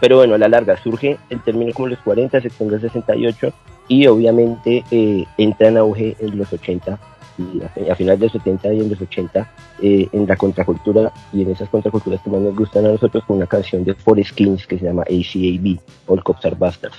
Pero 0.00 0.16
bueno, 0.18 0.34
a 0.34 0.38
la 0.38 0.48
larga 0.48 0.76
surge 0.82 1.16
el 1.30 1.40
término 1.42 1.72
como 1.72 1.88
los 1.88 1.98
40, 2.00 2.40
se 2.40 2.48
extiende 2.48 2.74
al 2.76 2.80
68 2.82 3.52
y 3.88 4.06
obviamente 4.06 4.84
eh, 4.90 5.24
entra 5.38 5.68
en 5.68 5.76
auge 5.78 6.16
en 6.20 6.38
los 6.38 6.52
80 6.52 6.98
y 7.36 7.88
a, 7.90 7.94
finales 7.96 8.20
de 8.20 8.26
los 8.26 8.32
70 8.32 8.72
y 8.74 8.80
en 8.80 8.90
los 8.90 9.00
80 9.00 9.50
eh, 9.82 10.08
en 10.12 10.26
la 10.26 10.36
contracultura 10.36 11.12
y 11.32 11.42
en 11.42 11.50
esas 11.50 11.68
contraculturas 11.68 12.20
que 12.22 12.30
más 12.30 12.40
nos 12.40 12.54
gustan 12.54 12.86
a 12.86 12.90
nosotros 12.92 13.24
con 13.24 13.38
una 13.38 13.46
canción 13.46 13.84
de 13.84 13.94
Forest 13.94 14.34
Kings 14.36 14.66
que 14.66 14.78
se 14.78 14.84
llama 14.84 15.02
ACAB, 15.02 15.78
All 16.06 16.22
Cops 16.22 16.44
Are 16.46 16.56
Bastards. 16.58 16.96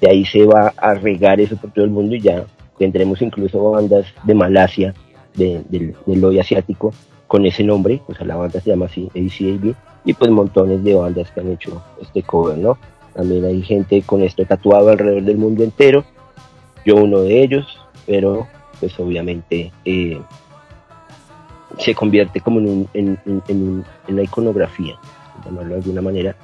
De 0.00 0.10
ahí 0.10 0.24
se 0.24 0.44
va 0.44 0.72
a 0.76 0.94
regar 0.94 1.40
eso 1.40 1.56
por 1.56 1.70
todo 1.70 1.84
el 1.84 1.90
mundo 1.90 2.14
y 2.14 2.20
ya 2.20 2.44
tendremos 2.78 3.22
incluso 3.22 3.70
bandas 3.70 4.06
de 4.24 4.34
Malasia, 4.34 4.94
de- 5.34 5.62
del, 5.68 5.94
del 6.06 6.24
hoy 6.24 6.38
asiático, 6.38 6.92
con 7.26 7.46
ese 7.46 7.64
nombre, 7.64 8.02
o 8.08 8.14
sea, 8.14 8.26
la 8.26 8.36
banda 8.36 8.60
se 8.60 8.68
llama 8.70 8.86
así, 8.86 9.06
ACAB, 9.08 9.74
y 10.04 10.12
pues 10.12 10.30
montones 10.30 10.84
de 10.84 10.94
bandas 10.94 11.30
que 11.30 11.40
han 11.40 11.50
hecho 11.50 11.82
este 12.00 12.22
cover, 12.22 12.58
¿no? 12.58 12.76
También 13.14 13.44
hay 13.44 13.62
gente 13.62 14.02
con 14.02 14.22
esto 14.22 14.44
tatuado 14.44 14.90
alrededor 14.90 15.22
del 15.22 15.36
mundo 15.38 15.62
entero, 15.64 16.04
yo 16.84 16.96
uno 16.96 17.20
de 17.20 17.42
ellos, 17.42 17.78
pero 18.06 18.46
pues 18.80 18.98
obviamente 18.98 19.72
eh, 19.84 20.20
se 21.78 21.94
convierte 21.94 22.40
como 22.40 22.60
en, 22.60 23.18
un, 23.24 23.84
una 24.08 24.22
iconografía, 24.22 24.96
por 25.34 25.44
llamarlo 25.44 25.74
de 25.74 25.80
alguna 25.80 26.02
manera, 26.02 26.36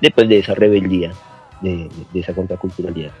después 0.00 0.28
de 0.28 0.38
esa 0.38 0.54
rebeldía, 0.54 1.12
de, 1.60 1.88
esa 2.14 2.34
contraculturalidad. 2.34 3.12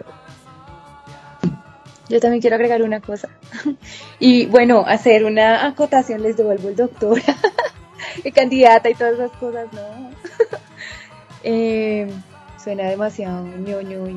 Yo 2.08 2.20
también 2.20 2.40
quiero 2.40 2.56
agregar 2.56 2.82
una 2.82 3.00
cosa. 3.00 3.28
Y 4.18 4.46
bueno, 4.46 4.84
hacer 4.86 5.24
una 5.24 5.66
acotación, 5.66 6.22
les 6.22 6.38
devuelvo 6.38 6.70
el 6.70 6.76
doctor, 6.76 7.20
y 8.24 8.32
candidata 8.32 8.88
y 8.88 8.94
todas 8.94 9.14
esas 9.14 9.32
cosas, 9.32 9.66
¿no? 9.72 9.80
Eh, 11.48 12.10
suena 12.58 12.88
demasiado 12.88 13.46
ñoño 13.46 14.08
y 14.08 14.16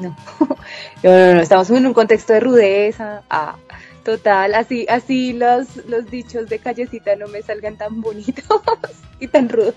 no. 0.00 0.16
No, 1.02 1.10
no, 1.10 1.34
no, 1.34 1.40
estamos 1.40 1.70
en 1.70 1.86
un 1.86 1.94
contexto 1.94 2.34
de 2.34 2.40
rudeza. 2.40 3.22
Ah, 3.30 3.56
total, 4.04 4.54
así, 4.54 4.86
así 4.88 5.32
los, 5.32 5.76
los 5.86 6.10
dichos 6.10 6.46
de 6.48 6.58
callecita 6.58 7.16
no 7.16 7.26
me 7.28 7.40
salgan 7.42 7.76
tan 7.76 8.02
bonitos 8.02 8.44
y 9.20 9.26
tan 9.28 9.48
rudos. 9.48 9.74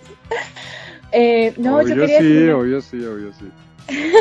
Eh, 1.12 1.54
no, 1.58 1.82
yo 1.82 1.96
quería 1.96 2.18
sí, 2.20 2.24
decir 2.24 2.52
obvio 2.52 2.82
sí, 2.82 3.06
obvio 3.06 3.32
sí. 3.34 3.52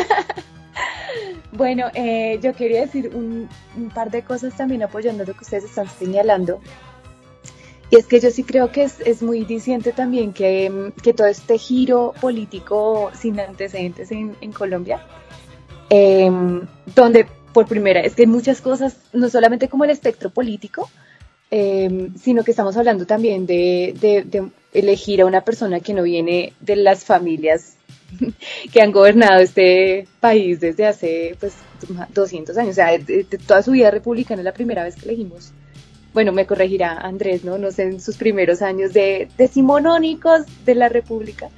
Bueno, 1.52 1.88
eh, 1.94 2.38
yo 2.42 2.54
quería 2.54 2.80
decir 2.82 3.10
un, 3.14 3.48
un 3.76 3.90
par 3.90 4.10
de 4.10 4.22
cosas 4.22 4.56
también 4.56 4.82
apoyando 4.82 5.24
lo 5.24 5.34
que 5.34 5.44
ustedes 5.44 5.64
están 5.64 5.86
señalando. 5.88 6.60
Y 7.90 7.96
es 7.96 8.06
que 8.06 8.20
yo 8.20 8.30
sí 8.30 8.42
creo 8.42 8.72
que 8.72 8.84
es, 8.84 9.00
es 9.00 9.22
muy 9.22 9.44
diciente 9.44 9.92
también 9.92 10.32
que, 10.32 10.92
que 11.02 11.12
todo 11.12 11.26
este 11.26 11.58
giro 11.58 12.14
político 12.22 13.10
sin 13.12 13.38
antecedentes 13.38 14.10
en, 14.12 14.34
en 14.40 14.50
Colombia, 14.52 15.04
em, 15.94 16.62
donde 16.96 17.26
por 17.52 17.66
primera 17.66 18.00
es 18.00 18.14
que 18.14 18.22
hay 18.22 18.26
muchas 18.28 18.62
cosas, 18.62 18.96
no 19.12 19.28
solamente 19.28 19.68
como 19.68 19.84
el 19.84 19.90
espectro 19.90 20.30
político, 20.30 20.88
em, 21.50 22.14
sino 22.16 22.44
que 22.44 22.50
estamos 22.52 22.76
hablando 22.78 23.04
también 23.04 23.44
de, 23.44 23.94
de- 24.00 24.22
de 24.22 24.48
elegir 24.72 25.20
a 25.20 25.26
una 25.26 25.42
persona 25.42 25.80
que 25.80 25.92
no 25.92 26.02
viene 26.02 26.54
de 26.60 26.76
las 26.76 27.04
familias 27.04 27.76
que 28.72 28.80
han 28.80 28.90
gobernado 28.90 29.40
este 29.42 30.06
país 30.20 30.60
desde 30.60 30.86
hace 30.86 31.36
pues 31.38 31.52
200 32.14 32.56
años, 32.56 32.70
o 32.72 32.74
sea, 32.74 32.96
de, 32.98 33.24
de 33.24 33.38
toda 33.38 33.62
su 33.62 33.72
vida 33.72 33.90
republicana 33.90 34.40
es 34.40 34.44
la 34.46 34.54
primera 34.54 34.84
vez 34.84 34.96
que 34.96 35.04
elegimos. 35.08 35.52
Bueno, 36.14 36.32
me 36.32 36.46
corregirá 36.46 36.98
Andrés, 36.98 37.42
¿no? 37.44 37.56
No 37.58 37.70
sé, 37.70 37.82
en 37.84 38.00
sus 38.00 38.16
primeros 38.16 38.60
años 38.62 38.92
de 38.94 39.28
decimonónicos 39.38 40.42
de 40.64 40.74
la 40.74 40.88
República. 40.88 41.48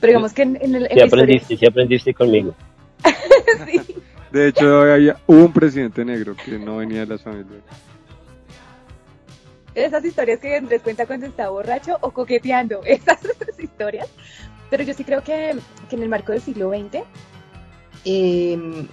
Pero 0.00 0.10
digamos 0.12 0.32
que 0.32 0.42
en, 0.42 0.56
en 0.60 0.74
el, 0.74 0.88
en 0.90 1.02
aprendiste, 1.02 1.56
si 1.56 1.66
aprendiste 1.66 2.12
conmigo. 2.14 2.54
sí. 3.66 3.80
De 4.30 4.48
hecho, 4.48 4.80
había- 4.82 5.20
un 5.26 5.52
presidente 5.52 6.04
negro 6.04 6.34
que 6.42 6.58
no 6.58 6.78
venía 6.78 7.00
de 7.00 7.06
las 7.06 7.22
familias. 7.22 7.62
esas 9.74 10.04
historias 10.04 10.38
que 10.40 10.56
Andrés 10.56 10.82
cuenta 10.82 11.06
cuando 11.06 11.26
está 11.26 11.48
borracho 11.48 11.96
o 12.00 12.10
coqueteando, 12.10 12.82
esas 12.84 13.18
historias. 13.58 14.08
Pero 14.70 14.84
yo 14.84 14.94
sí 14.94 15.04
creo 15.04 15.22
que, 15.22 15.56
que 15.88 15.96
en 15.96 16.02
el 16.02 16.08
marco 16.08 16.32
del 16.32 16.40
siglo 16.42 16.70
XX, 16.70 17.04
eh, 18.04 18.86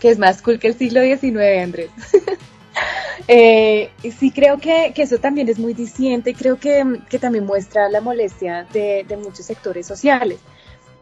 que 0.00 0.10
es 0.10 0.18
más 0.18 0.42
cool 0.42 0.58
que 0.58 0.68
el 0.68 0.74
siglo 0.74 1.00
XIX, 1.02 1.62
Andrés, 1.62 1.90
eh, 3.28 3.90
sí 4.18 4.30
creo 4.30 4.58
que, 4.58 4.92
que 4.94 5.02
eso 5.02 5.18
también 5.18 5.48
es 5.48 5.58
muy 5.58 5.74
diciente 5.74 6.30
y 6.30 6.34
creo 6.34 6.58
que, 6.58 6.84
que 7.08 7.18
también 7.18 7.44
muestra 7.44 7.88
la 7.88 8.00
molestia 8.00 8.66
de, 8.72 9.04
de 9.06 9.16
muchos 9.16 9.46
sectores 9.46 9.86
sociales. 9.86 10.38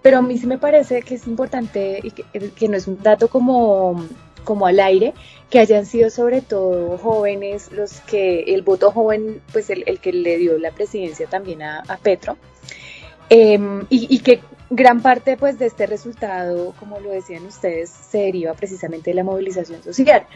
Pero 0.04 0.18
a 0.18 0.22
mí 0.22 0.36
sí 0.36 0.46
me 0.46 0.58
parece 0.58 1.00
que 1.00 1.14
es 1.14 1.26
importante 1.26 1.98
y 2.02 2.10
que, 2.10 2.24
que 2.50 2.68
no 2.68 2.76
es 2.76 2.86
un 2.86 3.02
dato 3.02 3.28
como, 3.28 4.06
como 4.44 4.66
al 4.66 4.78
aire, 4.78 5.14
que 5.48 5.58
hayan 5.58 5.86
sido 5.86 6.10
sobre 6.10 6.42
todo 6.42 6.98
jóvenes 6.98 7.72
los 7.72 8.00
que 8.02 8.40
el 8.54 8.60
voto 8.60 8.90
joven, 8.90 9.40
pues 9.50 9.70
el, 9.70 9.82
el 9.86 10.00
que 10.00 10.12
le 10.12 10.36
dio 10.36 10.58
la 10.58 10.72
presidencia 10.72 11.26
también 11.26 11.62
a, 11.62 11.82
Petro, 12.02 12.36
eh, 13.30 13.58
y, 13.88 14.14
y 14.14 14.18
que 14.18 14.42
gran 14.68 15.00
parte 15.00 15.38
pues 15.38 15.58
de 15.58 15.64
este 15.64 15.86
resultado, 15.86 16.74
como 16.78 17.00
lo 17.00 17.08
decían 17.08 17.46
ustedes, 17.46 17.88
se 17.88 18.18
deriva 18.18 18.52
precisamente 18.52 19.08
de 19.08 19.14
la 19.14 19.24
movilización 19.24 19.82
social. 19.82 20.26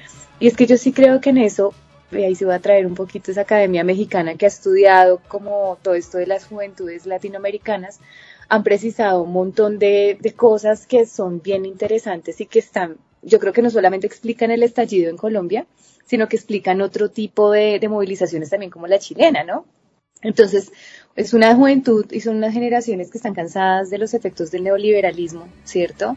Y 0.41 0.47
es 0.47 0.57
que 0.57 0.65
yo 0.65 0.79
sí 0.79 0.93
creo 0.95 1.21
que 1.21 1.29
en 1.29 1.37
eso, 1.37 1.75
y 2.11 2.23
ahí 2.23 2.35
se 2.35 2.47
va 2.47 2.55
a 2.55 2.61
traer 2.61 2.87
un 2.87 2.95
poquito 2.95 3.31
esa 3.33 3.43
academia 3.43 3.85
mexicana 3.85 4.35
que 4.37 4.47
ha 4.47 4.49
estudiado 4.49 5.21
como 5.29 5.77
todo 5.83 5.93
esto 5.93 6.17
de 6.17 6.27
las 6.27 6.47
juventudes 6.47 7.05
latinoamericanas, 7.05 8.01
han 8.49 8.63
precisado 8.63 9.23
un 9.23 9.33
montón 9.33 9.79
de, 9.79 10.19
cosas 10.37 10.87
que 10.87 11.07
son 11.07 11.43
bien 11.43 11.67
interesantes 11.67 12.41
y 12.41 12.47
que 12.47 12.59
están, 12.59 12.97
yo 13.23 13.39
creo 13.39 13.53
que 13.53 13.63
no 13.63 13.71
solamente 13.71 14.07
explican 14.07 14.51
el 14.51 14.63
estallido 14.63 15.11
en 15.11 15.17
Colombia, 15.17 15.67
sino 16.07 16.29
que 16.29 16.37
explican 16.37 16.81
otro 16.81 17.11
tipo 17.11 17.51
de, 17.51 17.87
movilizaciones 17.89 18.51
también 18.51 18.71
como 18.71 18.87
la 18.87 18.99
chilena, 18.99 19.45
¿no? 19.45 19.67
Entonces, 20.23 20.73
es 21.15 21.35
una 21.35 21.55
juventud 21.55 22.07
y 22.11 22.21
son 22.21 22.37
unas 22.37 22.53
generaciones 22.53 23.11
que 23.11 23.19
están 23.19 23.35
cansadas 23.35 23.91
de 23.91 23.99
los 23.99 24.15
efectos 24.15 24.51
del 24.51 24.65
neoliberalismo, 24.65 25.47
¿cierto? 25.65 26.17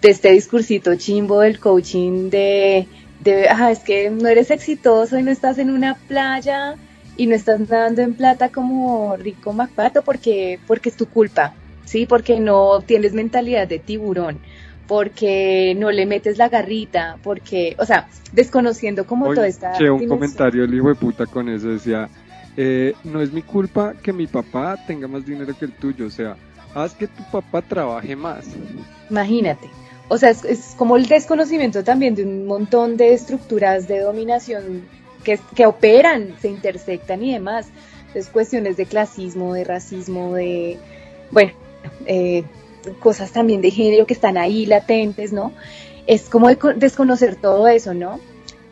De 0.00 0.10
este 0.10 0.32
discursito 0.32 0.94
chimbo 0.96 1.40
del 1.40 1.60
coaching 1.60 2.30
de, 2.30 2.88
de 3.20 3.48
ah, 3.48 3.70
es 3.70 3.80
que 3.80 4.10
no 4.10 4.28
eres 4.28 4.50
exitoso 4.50 5.18
y 5.18 5.22
no 5.22 5.30
estás 5.30 5.58
en 5.58 5.70
una 5.70 5.94
playa 5.94 6.76
y 7.16 7.26
no 7.26 7.34
estás 7.34 7.68
dando 7.68 8.02
en 8.02 8.14
plata 8.14 8.50
como 8.50 9.16
rico 9.16 9.52
Macpato 9.52 10.02
porque, 10.02 10.58
porque 10.66 10.88
es 10.88 10.96
tu 10.96 11.06
culpa, 11.06 11.54
¿sí? 11.86 12.04
Porque 12.04 12.38
no 12.38 12.82
tienes 12.84 13.14
mentalidad 13.14 13.66
de 13.66 13.78
tiburón, 13.78 14.38
porque 14.86 15.74
no 15.78 15.90
le 15.90 16.04
metes 16.04 16.36
la 16.36 16.50
garrita, 16.50 17.16
porque, 17.22 17.74
o 17.78 17.86
sea, 17.86 18.08
desconociendo 18.32 19.06
como 19.06 19.26
Oye, 19.26 19.36
toda 19.36 19.46
esta... 19.48 19.72
che, 19.72 19.90
un 19.90 20.00
dimensión. 20.00 20.08
comentario 20.10 20.64
el 20.64 20.74
hijo 20.74 20.88
de 20.88 20.94
puta 20.96 21.24
con 21.24 21.48
eso 21.48 21.68
decía, 21.68 22.10
eh, 22.58 22.92
no 23.04 23.22
es 23.22 23.32
mi 23.32 23.40
culpa 23.40 23.94
que 24.02 24.12
mi 24.12 24.26
papá 24.26 24.76
tenga 24.86 25.08
más 25.08 25.24
dinero 25.24 25.56
que 25.58 25.64
el 25.64 25.72
tuyo, 25.72 26.06
o 26.06 26.10
sea, 26.10 26.36
haz 26.74 26.92
que 26.94 27.06
tu 27.06 27.22
papá 27.30 27.62
trabaje 27.62 28.14
más. 28.14 28.46
Imagínate. 29.08 29.70
O 30.08 30.18
sea, 30.18 30.30
es, 30.30 30.44
es 30.44 30.74
como 30.76 30.96
el 30.96 31.06
desconocimiento 31.06 31.82
también 31.82 32.14
de 32.14 32.22
un 32.24 32.46
montón 32.46 32.96
de 32.96 33.12
estructuras 33.12 33.88
de 33.88 34.00
dominación 34.00 34.82
que, 35.24 35.40
que 35.56 35.66
operan, 35.66 36.34
se 36.40 36.48
intersectan 36.48 37.24
y 37.24 37.32
demás. 37.32 37.68
Entonces, 38.08 38.28
cuestiones 38.28 38.76
de 38.76 38.86
clasismo, 38.86 39.52
de 39.52 39.64
racismo, 39.64 40.34
de, 40.34 40.78
bueno, 41.32 41.52
eh, 42.06 42.44
cosas 43.00 43.32
también 43.32 43.60
de 43.60 43.70
género 43.70 44.06
que 44.06 44.14
están 44.14 44.36
ahí 44.38 44.66
latentes, 44.66 45.32
¿no? 45.32 45.54
Es 46.06 46.28
como 46.28 46.48
de 46.48 46.56
co- 46.58 46.74
desconocer 46.74 47.36
todo 47.36 47.68
eso, 47.68 47.94
¿no? 47.94 48.20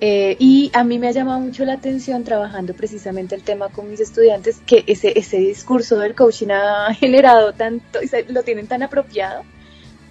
Eh, 0.00 0.36
y 0.38 0.70
a 0.74 0.84
mí 0.84 0.98
me 0.98 1.08
ha 1.08 1.12
llamado 1.12 1.40
mucho 1.40 1.64
la 1.64 1.74
atención 1.74 2.24
trabajando 2.24 2.74
precisamente 2.74 3.34
el 3.34 3.42
tema 3.44 3.70
con 3.70 3.88
mis 3.88 4.00
estudiantes, 4.00 4.60
que 4.66 4.84
ese, 4.86 5.18
ese 5.18 5.38
discurso 5.38 5.98
del 5.98 6.14
coaching 6.14 6.48
ha 6.50 6.92
generado 6.98 7.54
tanto, 7.54 8.02
y 8.02 8.08
se- 8.08 8.24
lo 8.28 8.42
tienen 8.42 8.66
tan 8.68 8.82
apropiado. 8.82 9.42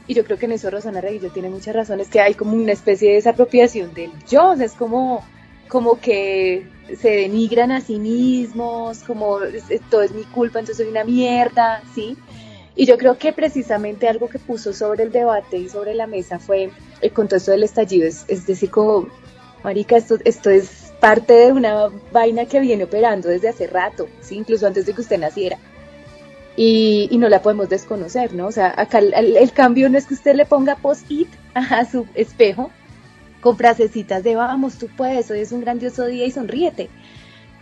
Y 0.08 0.16
yo 0.16 0.26
creo 0.26 0.38
que 0.38 0.46
en 0.46 0.54
eso 0.54 0.70
Rosana 0.70 1.02
Reguillo 1.02 1.32
tiene 1.32 1.50
muchas 1.50 1.76
razones, 1.76 2.10
que 2.10 2.20
hay 2.20 2.34
como 2.34 2.56
una 2.56 2.74
especie 2.74 3.10
de 3.10 3.16
desapropiación 3.16 3.94
del 3.94 4.12
yo, 4.30 4.52
o 4.52 4.56
sea, 4.58 4.66
es 4.66 4.74
como, 4.76 5.24
como 5.70 6.00
que 6.00 6.74
se 7.00 7.10
denigran 7.12 7.72
a 7.72 7.80
sí 7.82 8.00
mismos, 8.00 9.04
como 9.04 9.40
todo 9.90 10.02
es 10.02 10.12
mi 10.14 10.26
culpa, 10.26 10.60
entonces 10.60 10.78
soy 10.84 10.92
una 10.92 11.06
mierda, 11.06 11.82
¿sí? 11.96 12.18
Y 12.76 12.86
yo 12.86 12.98
creo 12.98 13.18
que 13.18 13.34
precisamente 13.34 14.08
algo 14.08 14.30
que 14.30 14.40
puso 14.40 14.74
sobre 14.74 15.04
el 15.04 15.12
debate 15.12 15.58
y 15.58 15.70
sobre 15.70 15.94
la 15.94 16.08
mesa 16.08 16.40
fue 16.40 16.72
el 17.02 17.12
contexto 17.12 17.52
del 17.52 17.64
estallido, 17.64 18.08
es, 18.08 18.26
es 18.28 18.48
decir, 18.48 18.72
como, 18.72 19.08
marica, 19.64 19.96
esto, 19.96 20.18
esto 20.26 20.50
es 20.50 20.92
parte 21.00 21.34
de 21.34 21.52
una 21.52 21.90
vaina 22.12 22.46
que 22.46 22.60
viene 22.60 22.86
operando 22.86 23.30
desde 23.30 23.50
hace 23.50 23.68
rato, 23.68 24.08
¿sí? 24.22 24.36
Incluso 24.38 24.66
antes 24.66 24.86
de 24.86 24.94
que 24.94 25.02
usted 25.02 25.20
naciera. 25.20 25.58
Y, 26.56 27.10
no 27.18 27.30
la 27.30 27.42
podemos 27.42 27.70
desconocer, 27.70 28.34
¿no? 28.34 28.48
O 28.48 28.52
sea, 28.52 28.74
acá 28.76 29.00
el 29.00 29.52
cambio 29.54 29.90
no 29.90 29.98
es 29.98 30.06
que 30.06 30.14
usted 30.14 30.36
le 30.36 30.46
ponga 30.46 30.76
post-it 30.76 31.28
a 31.54 31.86
su 31.86 32.08
espejo 32.16 32.72
con 33.44 33.58
frasecitas 33.58 34.24
de 34.24 34.36
vamos, 34.36 34.78
tú 34.78 34.88
puedes, 34.88 35.30
hoy 35.30 35.42
es 35.42 35.52
un 35.52 35.62
grandioso 35.62 36.06
día 36.06 36.26
y 36.26 36.32
sonríete. 36.32 36.90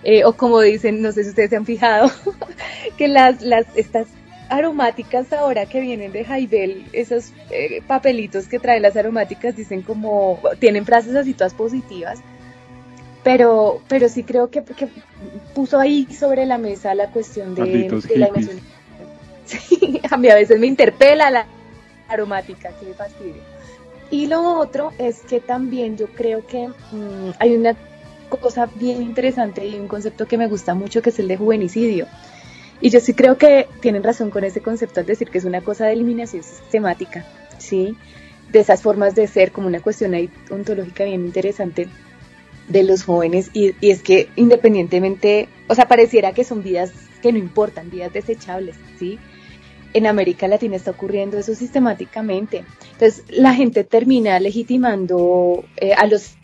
Eh, 0.03 0.23
o 0.25 0.33
como 0.33 0.61
dicen, 0.61 1.01
no 1.01 1.11
sé 1.11 1.23
si 1.23 1.29
ustedes 1.29 1.49
se 1.49 1.55
han 1.55 1.65
fijado, 1.65 2.11
que 2.97 3.07
las, 3.07 3.41
las, 3.41 3.65
estas 3.75 4.07
aromáticas 4.51 5.31
ahora 5.31 5.65
que 5.65 5.79
vienen 5.79 6.11
de 6.11 6.25
Jaibel, 6.25 6.85
esos 6.91 7.31
eh, 7.49 7.81
papelitos 7.87 8.47
que 8.47 8.59
traen 8.59 8.81
las 8.81 8.97
aromáticas 8.97 9.55
dicen 9.55 9.81
como, 9.81 10.39
tienen 10.59 10.85
frases 10.85 11.15
así 11.15 11.33
todas 11.33 11.53
positivas. 11.53 12.19
pero, 13.23 13.81
pero 13.87 14.09
sí 14.09 14.23
creo 14.23 14.49
que, 14.49 14.63
que 14.63 14.89
puso 15.55 15.79
ahí 15.79 16.05
sobre 16.11 16.45
la 16.45 16.57
mesa 16.57 16.93
la 16.93 17.07
cuestión 17.07 17.55
de, 17.55 17.89
la 18.15 18.27
emoción. 18.27 18.59
Sí, 19.43 19.99
a 20.09 20.15
mí 20.15 20.29
a 20.29 20.35
veces 20.35 20.59
me 20.59 20.67
interpela 20.67 21.29
la 21.29 21.45
aromática, 22.07 22.69
que 22.79 22.93
fastidio. 22.93 23.41
Y 24.09 24.27
lo 24.27 24.59
otro 24.59 24.93
es 24.97 25.21
que 25.21 25.41
también 25.41 25.97
yo 25.97 26.07
creo 26.07 26.45
que 26.45 26.67
mm, 26.67 27.31
hay 27.37 27.55
una 27.55 27.75
cosa 28.29 28.69
bien 28.75 29.01
interesante 29.01 29.65
y 29.65 29.75
un 29.75 29.89
concepto 29.89 30.25
que 30.27 30.37
me 30.37 30.47
gusta 30.47 30.73
mucho 30.73 31.01
que 31.01 31.09
es 31.09 31.19
el 31.19 31.27
de 31.27 31.35
juvenicidio. 31.35 32.07
Y 32.81 32.89
yo 32.89 32.99
sí 32.99 33.13
creo 33.13 33.37
que 33.37 33.67
tienen 33.79 34.03
razón 34.03 34.31
con 34.31 34.43
ese 34.43 34.61
concepto 34.61 34.99
al 34.99 35.05
decir 35.05 35.29
que 35.29 35.37
es 35.37 35.45
una 35.45 35.61
cosa 35.61 35.85
de 35.85 35.93
eliminación 35.93 36.43
sistemática, 36.43 37.25
¿sí? 37.59 37.95
De 38.51 38.59
esas 38.59 38.81
formas 38.81 39.13
de 39.13 39.27
ser, 39.27 39.51
como 39.51 39.67
una 39.67 39.81
cuestión 39.81 40.13
ahí 40.15 40.29
ontológica 40.49 41.05
bien 41.05 41.23
interesante 41.23 41.87
de 42.67 42.83
los 42.83 43.03
jóvenes. 43.03 43.51
Y, 43.53 43.75
y 43.79 43.91
es 43.91 44.01
que 44.01 44.29
independientemente, 44.35 45.47
o 45.67 45.75
sea, 45.75 45.87
pareciera 45.87 46.33
que 46.33 46.43
son 46.43 46.63
vidas 46.63 46.91
que 47.21 47.31
no 47.31 47.37
importan, 47.37 47.91
vidas 47.91 48.11
desechables, 48.13 48.75
¿sí? 48.97 49.19
En 49.93 50.07
América 50.07 50.47
Latina 50.47 50.75
está 50.75 50.91
ocurriendo 50.91 51.37
eso 51.37 51.53
sistemáticamente. 51.53 52.63
Entonces, 52.93 53.23
la 53.29 53.53
gente 53.53 53.83
termina 53.83 54.39
legitimando 54.39 55.63
eh, 55.77 55.93
a 55.93 56.07
los 56.07 56.35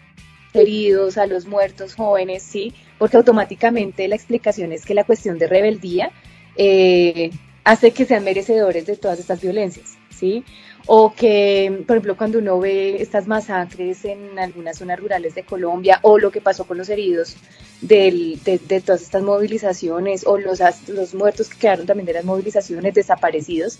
heridos, 0.53 1.17
a 1.17 1.25
los 1.25 1.47
muertos 1.47 1.95
jóvenes, 1.95 2.43
¿sí? 2.43 2.73
Porque 2.97 3.17
automáticamente 3.17 4.07
la 4.07 4.15
explicación 4.15 4.71
es 4.71 4.85
que 4.85 4.93
la 4.93 5.03
cuestión 5.03 5.37
de 5.39 5.47
rebeldía 5.47 6.11
eh, 6.57 7.31
hace 7.63 7.91
que 7.91 8.05
sean 8.05 8.23
merecedores 8.23 8.85
de 8.85 8.95
todas 8.95 9.19
estas 9.19 9.41
violencias, 9.41 9.97
¿sí? 10.09 10.43
O 10.85 11.13
que, 11.13 11.83
por 11.85 11.97
ejemplo, 11.97 12.15
cuando 12.15 12.39
uno 12.39 12.59
ve 12.59 13.01
estas 13.01 13.27
masacres 13.27 14.05
en 14.05 14.39
algunas 14.39 14.77
zonas 14.77 14.99
rurales 14.99 15.35
de 15.35 15.43
Colombia, 15.43 15.99
o 16.01 16.17
lo 16.17 16.31
que 16.31 16.39
pasó 16.39 16.65
con 16.65 16.77
los 16.77 16.87
heridos 16.87 17.35
de, 17.81 18.39
todas 18.85 19.01
estas 19.01 19.21
movilizaciones, 19.21 20.25
o 20.25 20.37
los, 20.37 20.61
los 20.87 21.13
muertos 21.13 21.49
que 21.49 21.57
quedaron 21.57 21.85
también 21.85 22.05
de 22.05 22.13
las 22.13 22.23
movilizaciones, 22.23 22.93
desaparecidos, 22.93 23.79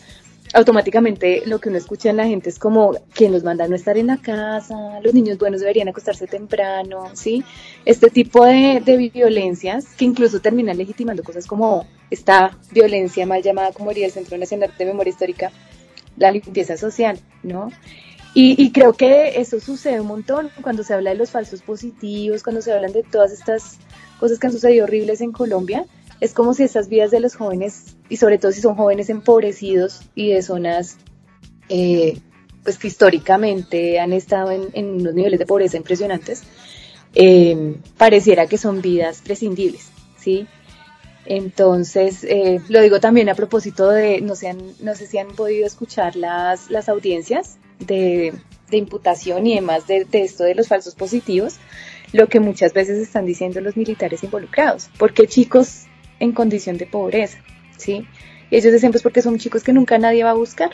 automáticamente 0.53 1.43
lo 1.45 1.59
que 1.59 1.69
uno 1.69 1.77
escucha 1.77 2.09
en 2.09 2.17
la 2.17 2.27
gente 2.27 2.49
es 2.49 2.59
como 2.59 2.93
quien 3.13 3.31
los 3.31 3.43
manda 3.43 3.65
a 3.65 3.67
no 3.67 3.75
estar 3.75 3.97
en 3.97 4.07
la 4.07 4.17
casa, 4.17 4.99
los 5.01 5.13
niños 5.13 5.37
buenos 5.37 5.61
deberían 5.61 5.87
acostarse 5.87 6.27
temprano, 6.27 7.09
¿sí? 7.13 7.43
Este 7.85 8.09
tipo 8.09 8.45
de, 8.45 8.81
de 8.83 8.97
violencias 8.97 9.85
que 9.97 10.05
incluso 10.05 10.41
terminan 10.41 10.77
legitimando 10.77 11.23
cosas 11.23 11.47
como 11.47 11.85
esta 12.09 12.57
violencia 12.71 13.25
mal 13.25 13.41
llamada, 13.41 13.71
como 13.71 13.89
diría 13.89 14.05
el 14.05 14.11
Centro 14.11 14.37
Nacional 14.37 14.73
de 14.77 14.85
Memoria 14.85 15.11
Histórica, 15.11 15.51
la 16.17 16.31
limpieza 16.31 16.77
social, 16.77 17.19
¿no? 17.43 17.69
Y, 18.39 18.71
creo 18.71 18.93
que 18.93 19.41
eso 19.41 19.59
sucede 19.59 19.99
un 19.99 20.05
montón 20.05 20.51
cuando 20.61 20.83
se 20.83 20.93
habla 20.93 21.09
de 21.09 21.15
los 21.15 21.31
falsos 21.31 21.63
positivos, 21.63 22.43
cuando 22.43 22.61
se 22.61 22.71
hablan 22.71 22.91
de 22.91 23.01
todas 23.01 23.31
estas 23.31 23.77
cosas 24.19 24.37
que 24.37 24.45
han 24.45 24.53
sucedido 24.53 24.83
horribles 24.83 25.21
en 25.21 25.31
Colombia, 25.31 25.85
es 26.21 26.33
como 26.33 26.53
si 26.53 26.61
esas 26.61 26.87
vidas 26.87 27.09
de 27.09 27.19
los 27.19 27.35
jóvenes, 27.35 27.97
y 28.09 28.17
sobre 28.17 28.37
todo 28.37 28.51
si 28.51 28.61
son 28.61 28.75
jóvenes 28.75 29.09
empobrecidos 29.09 30.01
y 30.13 30.33
de 30.33 30.43
zonas 30.43 30.97
eh, 31.67 32.19
pues 32.63 32.77
que 32.77 32.87
históricamente 32.87 33.99
han 33.99 34.13
estado 34.13 34.51
en, 34.51 34.69
en 34.73 35.01
unos 35.01 35.15
niveles 35.15 35.39
de 35.39 35.47
pobreza 35.47 35.77
impresionantes, 35.77 36.43
eh, 37.15 37.77
pareciera 37.97 38.45
que 38.45 38.59
son 38.59 38.81
vidas 38.81 39.21
prescindibles, 39.23 39.89
¿sí? 40.19 40.45
Entonces, 41.29 42.23
eh, 42.23 42.61
lo 42.69 42.81
digo 42.81 42.99
también 43.01 43.27
a 43.27 43.35
propósito 43.35 43.89
de, 43.89 44.21
no 44.21 44.35
sé, 44.35 44.47
han- 44.49 44.73
no 44.79 44.95
sé 44.95 45.07
si 45.07 45.17
han 45.17 45.27
podido 45.27 45.67
escuchar 45.67 46.15
las, 46.15 46.69
audiencias 46.87 47.57
de, 47.79 48.33
imputación 48.71 49.45
y 49.45 49.55
demás 49.55 49.87
de, 49.87 50.05
de 50.05 50.23
esto 50.23 50.43
de 50.43 50.55
los 50.55 50.67
falsos 50.67 50.95
positivos, 50.95 51.55
lo 52.13 52.27
que 52.27 52.39
muchas 52.39 52.73
veces 52.73 52.97
están 52.99 53.25
diciendo 53.25 53.59
los 53.61 53.75
militares 53.75 54.23
involucrados, 54.23 54.89
porque 54.97 55.27
chicos 55.27 55.83
en 56.19 56.31
condición 56.31 56.77
de 56.77 56.85
pobreza, 56.85 57.39
¿sí? 57.77 58.07
Y 58.49 58.55
ellos 58.55 58.71
dicen, 58.73 58.91
pues 58.91 59.03
porque 59.03 59.21
son 59.21 59.37
chicos 59.37 59.63
que 59.63 59.73
nunca 59.73 59.97
nadie 59.97 60.23
va 60.23 60.31
a 60.31 60.33
buscar, 60.33 60.71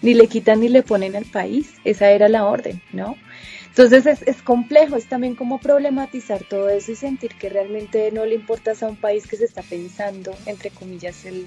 ni 0.00 0.14
le 0.14 0.26
quitan 0.28 0.60
ni 0.60 0.68
le 0.68 0.82
ponen 0.82 1.16
al 1.16 1.26
país, 1.26 1.74
esa 1.84 2.10
era 2.10 2.28
la 2.28 2.46
orden, 2.46 2.82
¿no? 2.92 3.16
Entonces 3.68 4.06
es, 4.06 4.22
es 4.22 4.42
complejo, 4.42 4.96
es 4.96 5.08
también 5.08 5.34
como 5.34 5.58
problematizar 5.58 6.42
todo 6.44 6.68
eso 6.68 6.92
y 6.92 6.96
sentir 6.96 7.34
que 7.36 7.48
realmente 7.48 8.10
no 8.12 8.24
le 8.26 8.34
importas 8.34 8.82
a 8.82 8.88
un 8.88 8.96
país 8.96 9.26
que 9.26 9.36
se 9.36 9.44
está 9.44 9.62
pensando, 9.62 10.34
entre 10.46 10.70
comillas, 10.70 11.24
el, 11.24 11.46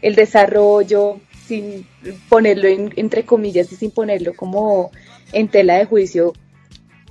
el 0.00 0.14
desarrollo, 0.14 1.20
sin 1.46 1.86
ponerlo 2.28 2.68
en- 2.68 2.92
entre 2.96 3.24
comillas 3.24 3.72
y 3.72 3.76
sin 3.76 3.90
ponerlo 3.90 4.34
como 4.34 4.90
en 5.32 5.48
tela 5.48 5.76
de 5.78 5.86
juicio, 5.86 6.32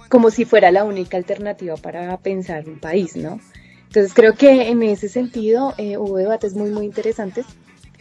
como 0.10 0.30
si 0.30 0.46
fuera 0.46 0.72
la 0.72 0.84
única 0.84 1.18
alternativa 1.18 1.76
para 1.78 2.18
pensar 2.18 2.68
un 2.68 2.80
país, 2.80 3.16
¿no? 3.16 3.40
Entonces 3.88 4.14
creo 4.14 4.36
que 4.36 4.70
en 4.70 4.84
ese 4.84 5.10
sentido 5.10 5.74
eh, 5.78 5.98
hubo 5.98 6.16
debates 6.18 6.54
muy, 6.54 6.70
muy 6.70 6.86
interesantes 6.86 7.46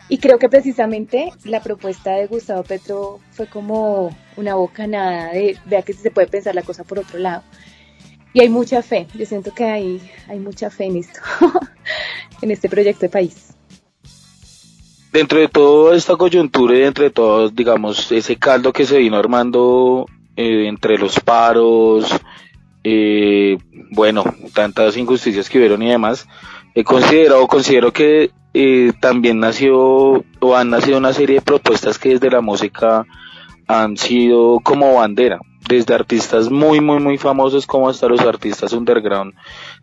y 0.09 0.19
creo 0.19 0.39
que 0.39 0.49
precisamente 0.49 1.33
la 1.45 1.61
propuesta 1.63 2.13
de 2.13 2.27
Gustavo 2.27 2.63
Petro 2.65 3.21
fue 3.33 3.47
como 3.49 4.17
una 4.41 4.55
bocanada 4.55 5.33
de 5.33 5.57
vea 5.67 5.83
que 5.83 5.93
se 5.93 6.11
puede 6.11 6.27
pensar 6.27 6.55
la 6.55 6.63
cosa 6.63 6.85
por 6.85 6.99
otro 6.99 7.19
lado. 7.19 7.43
Y 8.33 8.41
hay 8.41 8.49
mucha 8.49 8.83
fe, 8.83 9.07
yo 9.15 9.27
siento 9.27 9.53
que 9.53 9.65
hay, 9.65 10.01
hay 10.29 10.39
mucha 10.39 10.71
fe 10.71 10.85
en 10.85 10.97
esto, 10.97 11.21
en 12.43 12.51
este 12.51 12.69
proyecto 12.69 13.01
de 13.03 13.09
país. 13.09 13.55
dentro 15.13 15.41
de 15.41 15.49
toda 15.49 15.97
esta 15.97 16.17
coyuntura 16.17 16.77
y 16.77 16.81
dentro 16.81 17.05
de 17.05 17.11
todo, 17.11 17.49
digamos, 17.51 18.13
ese 18.13 18.37
caldo 18.37 18.73
que 18.73 18.87
se 18.87 18.99
vino 18.99 19.17
armando 19.17 20.07
eh, 20.37 20.69
entre 20.69 20.97
los 20.97 21.19
paros, 21.19 22.09
eh, 22.85 23.59
bueno, 23.91 24.25
tantas 24.55 24.97
injusticias 24.97 25.51
que 25.51 25.59
hubieron 25.59 25.83
y 25.83 25.91
demás, 25.91 26.29
he 26.75 26.85
considerado, 26.85 27.47
considero 27.49 27.93
que 27.93 28.31
eh, 28.55 28.93
también 29.01 29.41
nació 29.41 30.25
o 30.41 30.57
han 30.57 30.71
nacido 30.71 30.99
una 30.99 31.13
serie 31.13 31.37
de 31.37 31.43
propuestas 31.43 31.99
que 31.99 32.11
desde 32.11 32.31
la 32.31 32.41
música 32.41 33.07
han 33.71 33.97
sido 33.97 34.59
como 34.61 34.95
bandera, 34.95 35.41
desde 35.69 35.95
artistas 35.95 36.51
muy, 36.51 36.81
muy, 36.81 36.99
muy 36.99 37.19
famosos 37.19 37.67
como 37.67 37.89
hasta 37.89 38.09
los 38.09 38.21
artistas 38.21 38.73
underground 38.73 39.35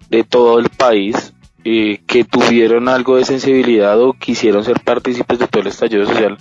de 0.10 0.24
todo 0.26 0.60
el 0.60 0.70
país, 0.70 1.34
eh, 1.64 2.02
que 2.06 2.26
tuvieron 2.26 2.90
algo 2.90 3.16
de 3.16 3.26
sensibilidad 3.26 4.00
o 4.02 4.14
quisieron 4.14 4.64
ser 4.64 4.82
partícipes 4.82 5.40
de 5.40 5.48
todo 5.48 5.62
el 5.62 5.68
estallido 5.68 6.06
social, 6.06 6.38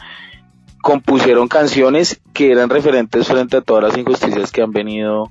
compusieron 0.83 1.47
canciones 1.47 2.21
que 2.33 2.51
eran 2.51 2.69
referentes 2.69 3.27
frente 3.27 3.57
a 3.57 3.61
todas 3.61 3.85
las 3.85 3.99
injusticias 3.99 4.51
que 4.51 4.63
han 4.63 4.73
venido 4.73 5.31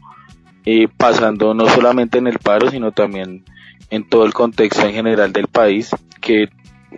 eh, 0.65 0.88
pasando 0.88 1.54
no 1.54 1.67
solamente 1.69 2.17
en 2.17 2.28
el 2.28 2.39
paro, 2.39 2.71
sino 2.71 2.91
también 2.91 3.43
en 3.89 4.08
todo 4.08 4.25
el 4.25 4.34
contexto 4.34 4.86
en 4.86 4.93
general 4.93 5.34
del 5.34 5.47
país, 5.47 5.91
que 6.21 6.49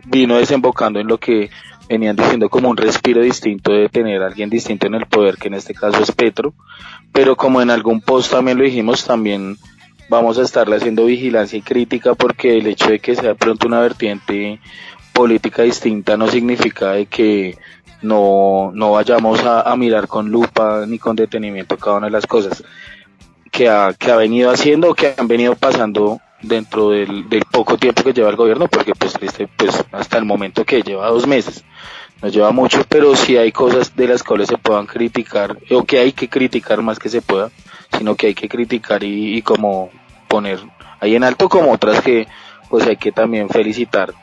vino 0.05 0.37
desembocando 0.37 0.99
en 0.99 1.07
lo 1.07 1.17
que 1.17 1.49
venían 1.89 2.15
diciendo 2.15 2.49
como 2.49 2.69
un 2.69 2.77
respiro 2.77 3.21
distinto 3.21 3.71
de 3.71 3.89
tener 3.89 4.21
a 4.21 4.27
alguien 4.27 4.49
distinto 4.49 4.87
en 4.87 4.95
el 4.95 5.05
poder, 5.05 5.37
que 5.37 5.47
en 5.47 5.55
este 5.55 5.73
caso 5.73 6.01
es 6.01 6.11
Petro, 6.11 6.53
pero 7.11 7.35
como 7.35 7.61
en 7.61 7.69
algún 7.69 8.01
post 8.01 8.31
también 8.31 8.57
lo 8.57 8.63
dijimos, 8.63 9.05
también 9.05 9.57
vamos 10.09 10.37
a 10.37 10.43
estarle 10.43 10.77
haciendo 10.77 11.05
vigilancia 11.05 11.57
y 11.57 11.61
crítica 11.61 12.15
porque 12.15 12.57
el 12.57 12.67
hecho 12.67 12.89
de 12.89 12.99
que 12.99 13.15
sea 13.15 13.35
pronto 13.35 13.67
una 13.67 13.79
vertiente 13.79 14.59
política 15.13 15.63
distinta 15.63 16.15
no 16.17 16.27
significa 16.27 16.91
de 16.91 17.07
que 17.07 17.57
no, 18.01 18.71
no 18.73 18.91
vayamos 18.91 19.43
a, 19.43 19.61
a 19.61 19.75
mirar 19.75 20.07
con 20.07 20.29
lupa 20.29 20.85
ni 20.87 20.99
con 20.99 21.15
detenimiento 21.15 21.77
cada 21.77 21.97
una 21.97 22.07
de 22.07 22.11
las 22.11 22.27
cosas 22.27 22.63
que 23.51 23.69
ha, 23.69 23.93
que 23.97 24.11
ha 24.11 24.15
venido 24.15 24.51
haciendo 24.51 24.91
o 24.91 24.93
que 24.93 25.15
han 25.17 25.27
venido 25.27 25.55
pasando 25.55 26.21
dentro 26.41 26.89
del, 26.89 27.27
del 27.29 27.43
poco 27.45 27.77
tiempo 27.77 28.03
que 28.03 28.13
lleva 28.13 28.29
el 28.29 28.35
gobierno, 28.35 28.67
porque 28.67 28.93
pues, 28.93 29.13
triste, 29.13 29.47
pues 29.55 29.83
hasta 29.91 30.17
el 30.17 30.25
momento 30.25 30.65
que 30.65 30.81
lleva 30.81 31.09
dos 31.09 31.27
meses, 31.27 31.63
no 32.21 32.29
lleva 32.29 32.51
mucho, 32.51 32.83
pero 32.87 33.15
sí 33.15 33.37
hay 33.37 33.51
cosas 33.51 33.95
de 33.95 34.07
las 34.07 34.23
cuales 34.23 34.47
se 34.47 34.57
puedan 34.57 34.85
criticar, 34.85 35.57
o 35.71 35.83
que 35.83 35.99
hay 35.99 36.11
que 36.11 36.29
criticar 36.29 36.81
más 36.81 36.99
que 36.99 37.09
se 37.09 37.21
pueda, 37.21 37.51
sino 37.97 38.15
que 38.15 38.27
hay 38.27 38.33
que 38.33 38.49
criticar 38.49 39.03
y, 39.03 39.37
y 39.37 39.41
como 39.41 39.89
poner 40.27 40.59
ahí 40.99 41.15
en 41.15 41.23
alto 41.23 41.49
como 41.49 41.71
otras 41.71 42.01
que 42.01 42.27
pues 42.69 42.85
hay 42.85 42.97
que 42.97 43.11
también 43.11 43.49
felicitar 43.49 44.13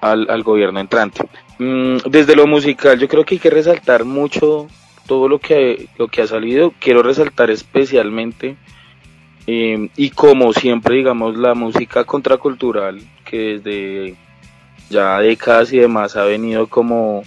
al, 0.00 0.30
al 0.30 0.42
gobierno 0.42 0.80
entrante. 0.80 1.24
Mm, 1.58 1.96
desde 2.08 2.36
lo 2.36 2.46
musical 2.46 2.98
yo 2.98 3.08
creo 3.08 3.24
que 3.24 3.34
hay 3.34 3.40
que 3.40 3.50
resaltar 3.50 4.04
mucho 4.04 4.68
todo 5.06 5.28
lo 5.28 5.40
que, 5.40 5.88
lo 5.98 6.08
que 6.08 6.22
ha 6.22 6.26
salido, 6.26 6.72
quiero 6.78 7.02
resaltar 7.02 7.50
especialmente 7.50 8.56
eh, 9.46 9.88
y 9.96 10.10
como 10.10 10.52
siempre 10.52 10.96
digamos 10.96 11.36
la 11.36 11.54
música 11.54 12.04
contracultural 12.04 13.00
que 13.24 13.58
desde 13.58 14.16
ya 14.90 15.18
décadas 15.20 15.72
y 15.72 15.78
demás 15.78 16.16
ha 16.16 16.24
venido 16.24 16.66
como, 16.66 17.22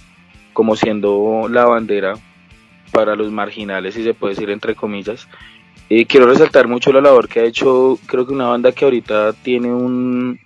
como 0.52 0.76
siendo 0.76 1.48
la 1.50 1.66
bandera 1.66 2.14
para 2.92 3.16
los 3.16 3.32
marginales, 3.32 3.96
si 3.96 4.04
se 4.04 4.14
puede 4.14 4.36
decir 4.36 4.50
entre 4.50 4.76
comillas. 4.76 5.28
Eh, 5.90 6.06
quiero 6.06 6.28
resaltar 6.28 6.68
mucho 6.68 6.92
la 6.92 7.02
labor 7.02 7.28
que 7.28 7.40
ha 7.40 7.46
hecho, 7.46 7.98
creo 8.06 8.26
que 8.26 8.34
una 8.34 8.48
banda 8.48 8.72
que 8.72 8.86
ahorita 8.86 9.34
tiene 9.34 9.74
un 9.74 10.40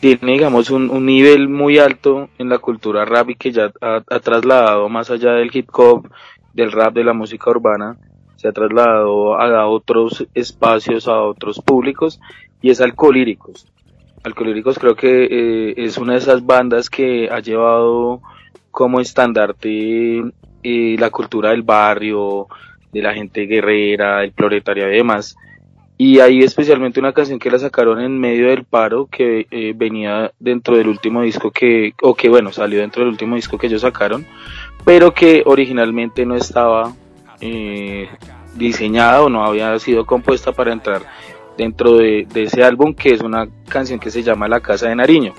tiene 0.00 0.32
digamos 0.32 0.70
un, 0.70 0.88
un 0.88 1.04
nivel 1.04 1.48
muy 1.48 1.78
alto 1.78 2.30
en 2.38 2.48
la 2.48 2.58
cultura 2.58 3.04
rap 3.04 3.30
y 3.30 3.34
que 3.34 3.52
ya 3.52 3.70
ha, 3.80 4.02
ha 4.08 4.20
trasladado 4.20 4.88
más 4.88 5.10
allá 5.10 5.32
del 5.32 5.50
hip 5.52 5.68
hop, 5.72 6.10
del 6.54 6.72
rap, 6.72 6.94
de 6.94 7.04
la 7.04 7.12
música 7.12 7.50
urbana, 7.50 7.96
se 8.40 8.48
ha 8.48 8.52
trasladado 8.52 9.38
a 9.38 9.66
otros 9.66 10.26
espacios, 10.34 11.06
a 11.08 11.20
otros 11.20 11.60
públicos, 11.60 12.18
y 12.62 12.70
es 12.70 12.80
Alcolíricos. 12.80 13.66
Alcolíricos 14.22 14.78
creo 14.78 14.96
que 14.96 15.24
eh, 15.24 15.74
es 15.76 15.98
una 15.98 16.14
de 16.14 16.20
esas 16.20 16.46
bandas 16.46 16.88
que 16.88 17.28
ha 17.30 17.40
llevado 17.40 18.22
como 18.70 18.98
estandarte 18.98 20.22
eh, 20.62 20.96
la 20.98 21.10
cultura 21.10 21.50
del 21.50 21.60
barrio, 21.60 22.46
de 22.90 23.02
la 23.02 23.12
gente 23.12 23.42
guerrera, 23.42 24.24
el 24.24 24.32
proletariado 24.32 24.90
y 24.90 24.96
demás. 24.96 25.36
Y 25.98 26.20
hay 26.20 26.38
especialmente 26.38 26.98
una 26.98 27.12
canción 27.12 27.38
que 27.38 27.50
la 27.50 27.58
sacaron 27.58 28.00
en 28.00 28.18
medio 28.18 28.48
del 28.48 28.64
paro 28.64 29.04
que 29.04 29.48
eh, 29.50 29.74
venía 29.76 30.32
dentro 30.38 30.78
del 30.78 30.88
último 30.88 31.20
disco 31.20 31.50
que, 31.50 31.92
o 32.00 32.14
que 32.14 32.30
bueno, 32.30 32.52
salió 32.52 32.80
dentro 32.80 33.02
del 33.02 33.10
último 33.10 33.36
disco 33.36 33.58
que 33.58 33.66
ellos 33.66 33.82
sacaron, 33.82 34.24
pero 34.86 35.12
que 35.12 35.42
originalmente 35.44 36.24
no 36.24 36.36
estaba 36.36 36.94
eh, 37.40 38.08
diseñada 38.54 39.22
o 39.22 39.28
no 39.28 39.44
había 39.44 39.78
sido 39.78 40.04
compuesta 40.04 40.52
para 40.52 40.72
entrar 40.72 41.02
dentro 41.56 41.96
de, 41.96 42.26
de 42.32 42.44
ese 42.44 42.62
álbum 42.62 42.94
que 42.94 43.14
es 43.14 43.20
una 43.20 43.48
canción 43.68 43.98
que 44.00 44.10
se 44.10 44.22
llama 44.22 44.48
La 44.48 44.60
Casa 44.60 44.88
de 44.88 44.96
Nariño. 44.96 45.34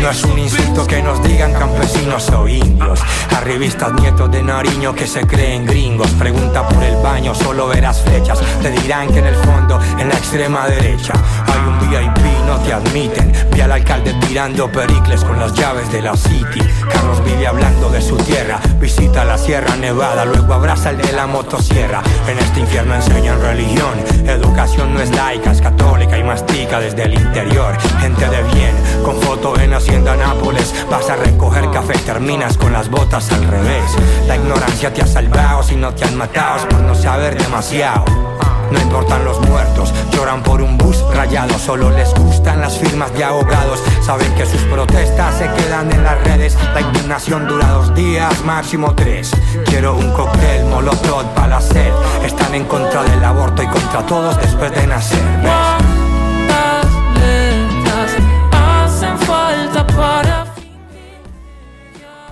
No 0.00 0.08
es 0.08 0.24
un 0.24 0.38
insulto 0.38 0.86
que 0.86 1.02
nos 1.02 1.22
digan 1.22 1.52
campesinos 1.52 2.30
o 2.30 2.48
indios. 2.48 3.00
Arribistas 3.36 3.92
nietos 4.00 4.30
de 4.30 4.42
Nariño 4.42 4.94
que 4.94 5.06
se 5.06 5.26
creen 5.26 5.66
gringos. 5.66 6.10
Pregunta 6.12 6.66
por 6.66 6.82
el 6.82 6.96
baño, 7.02 7.34
solo 7.34 7.68
verás 7.68 8.00
flechas. 8.00 8.40
Te 8.62 8.70
dirán 8.70 9.12
que 9.12 9.18
en 9.18 9.26
el 9.26 9.34
fondo, 9.34 9.78
en 9.98 10.08
la 10.08 10.14
extrema 10.14 10.66
derecha, 10.68 11.12
hay 11.46 11.60
un 11.68 11.78
VIP, 11.90 12.19
no 12.50 12.58
te 12.58 12.72
admiten. 12.72 13.32
Vi 13.52 13.60
al 13.60 13.70
alcalde 13.70 14.12
tirando 14.26 14.70
pericles 14.72 15.22
con 15.22 15.38
las 15.38 15.54
llaves 15.54 15.90
de 15.92 16.02
la 16.02 16.16
City. 16.16 16.60
Carlos 16.92 17.22
vive 17.24 17.46
hablando 17.46 17.88
de 17.90 18.02
su 18.02 18.16
tierra. 18.16 18.58
Visita 18.80 19.24
la 19.24 19.38
Sierra 19.38 19.76
Nevada, 19.76 20.24
luego 20.24 20.52
abraza 20.54 20.90
el 20.90 20.98
de 20.98 21.12
la 21.12 21.28
motosierra. 21.28 22.02
En 22.26 22.38
este 22.40 22.60
infierno 22.60 22.96
enseñan 22.96 23.40
religión. 23.40 23.94
Educación 24.26 24.94
no 24.94 25.00
es 25.00 25.14
laica, 25.14 25.52
es 25.52 25.60
católica 25.60 26.18
y 26.18 26.24
mastica 26.24 26.80
desde 26.80 27.04
el 27.04 27.14
interior. 27.14 27.78
Gente 28.00 28.28
de 28.28 28.42
bien, 28.54 28.74
con 29.04 29.20
foto 29.20 29.56
en 29.60 29.72
Hacienda 29.72 30.16
Nápoles. 30.16 30.74
Vas 30.90 31.08
a 31.08 31.16
recoger 31.16 31.70
café, 31.70 31.96
terminas 31.98 32.56
con 32.56 32.72
las 32.72 32.90
botas 32.90 33.30
al 33.30 33.44
revés. 33.44 33.96
La 34.26 34.34
ignorancia 34.34 34.92
te 34.92 35.02
ha 35.02 35.06
salvado 35.06 35.62
si 35.62 35.76
no 35.76 35.94
te 35.94 36.04
han 36.04 36.16
matado 36.16 36.66
por 36.68 36.80
no 36.80 36.96
saber 36.96 37.40
demasiado. 37.40 38.04
No 38.70 38.80
importan 38.80 39.24
los 39.24 39.40
muertos, 39.48 39.92
lloran 40.12 40.42
por 40.42 40.62
un 40.62 40.78
bus 40.78 41.04
rayado, 41.14 41.58
solo 41.58 41.90
les 41.90 42.12
gustan 42.14 42.60
las 42.60 42.78
firmas 42.78 43.12
de 43.14 43.24
abogados. 43.24 43.82
Saben 44.02 44.32
que 44.34 44.46
sus 44.46 44.60
protestas 44.62 45.34
se 45.38 45.50
quedan 45.52 45.90
en 45.92 46.04
las 46.04 46.22
redes. 46.24 46.56
La 46.74 46.80
indignación 46.80 47.46
dura 47.46 47.68
dos 47.68 47.94
días, 47.94 48.32
máximo 48.44 48.94
tres. 48.94 49.32
Quiero 49.66 49.96
un 49.96 50.12
cóctel, 50.12 50.64
molotov 50.66 51.24
para 51.34 51.48
la 51.48 51.60
sed. 51.60 51.92
Están 52.24 52.54
en 52.54 52.64
contra 52.64 53.02
del 53.02 53.24
aborto 53.24 53.62
y 53.62 53.66
contra 53.66 54.06
todos 54.06 54.36
después 54.40 54.72
de 54.72 54.86
nacer. 54.86 55.22
¿ves? 55.42 55.89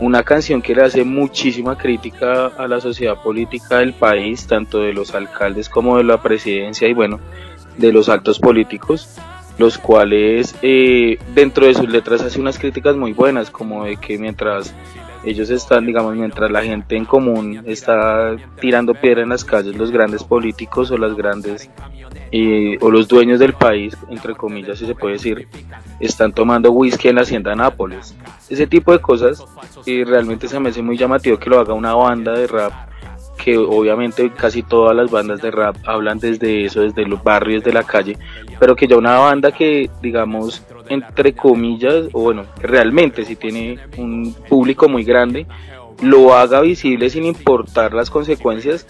Una 0.01 0.23
canción 0.23 0.63
que 0.63 0.75
le 0.75 0.83
hace 0.85 1.05
muchísima 1.05 1.77
crítica 1.77 2.47
a 2.47 2.69
la 2.69 2.81
sociedad 2.81 3.21
política 3.21 3.79
del 3.79 3.95
país, 3.95 4.47
tanto 4.47 4.81
de 4.81 4.93
los 4.93 5.15
alcaldes 5.15 5.69
como 5.69 5.97
de 5.97 6.05
la 6.05 6.23
presidencia 6.23 6.89
y 6.89 6.95
bueno, 6.95 7.21
de 7.77 7.93
los 7.93 8.09
altos 8.09 8.39
políticos, 8.39 9.17
los 9.59 9.79
cuales 9.79 10.55
eh, 10.63 11.19
dentro 11.35 11.67
de 11.67 11.75
sus 11.75 11.89
letras 11.89 12.23
hace 12.23 12.41
unas 12.41 12.59
críticas 12.59 12.97
muy 12.97 13.13
buenas, 13.13 13.51
como 13.51 13.85
de 13.85 13.97
que 13.97 14.19
mientras 14.19 14.73
ellos 15.29 15.51
están, 15.51 15.85
digamos, 15.85 16.17
mientras 16.17 16.51
la 16.51 16.63
gente 16.63 16.97
en 16.97 17.05
común 17.05 17.63
está 17.67 18.35
tirando 18.61 18.95
piedra 18.95 19.23
en 19.23 19.29
las 19.29 19.45
calles, 19.45 19.77
los 19.77 19.91
grandes 19.91 20.25
políticos 20.25 20.91
o 20.91 20.97
las 20.97 21.15
grandes 21.15 21.71
eh, 22.33 22.79
o 22.81 22.91
los 22.91 23.07
dueños 23.09 23.39
del 23.39 23.53
país, 23.53 23.97
entre 24.09 24.35
comillas, 24.35 24.79
si 24.79 24.87
se 24.87 24.95
puede 24.95 25.15
decir, 25.15 25.47
están 26.01 26.33
tomando 26.33 26.73
whisky 26.73 27.09
en 27.09 27.17
la 27.17 27.23
hacienda 27.23 27.55
Nápoles. 27.55 28.17
Ese 28.49 28.67
tipo 28.67 28.93
de 28.93 29.01
cosas 29.01 29.45
y 29.85 30.03
realmente 30.05 30.49
se 30.49 30.59
me 30.59 30.71
hace 30.71 30.83
muy 30.83 30.97
llamativo 30.97 31.39
que 31.39 31.51
lo 31.51 31.61
haga 31.61 31.75
una 31.75 31.95
banda 31.95 32.33
de 32.33 32.47
rap 32.47 32.73
que 33.39 33.57
obviamente 33.57 34.31
casi 34.31 34.63
todas 34.63 34.97
las 34.97 35.11
bandas 35.11 35.41
de 35.41 35.51
rap 35.51 35.77
hablan 35.87 36.19
desde 36.19 36.65
eso, 36.65 36.81
desde 36.81 37.07
los 37.07 37.23
barrios 37.23 37.63
de 37.63 37.73
la 37.73 37.85
calle, 37.85 38.19
pero 38.59 38.75
que 38.75 38.89
ya 38.89 38.97
una 38.97 39.19
banda 39.19 39.53
que 39.53 39.89
digamos 40.03 40.63
entre 40.89 41.35
comillas, 41.35 42.07
o 42.13 42.23
bueno, 42.23 42.45
realmente 42.61 43.25
si 43.25 43.37
tiene 43.37 43.79
un 43.97 44.35
público 44.49 44.89
muy 44.89 45.05
grande, 45.05 45.47
lo 46.03 46.35
haga 46.35 46.61
visible 46.61 47.11
sin 47.11 47.25
importar 47.25 47.93
las 47.93 48.11
consecuencias, 48.11 48.87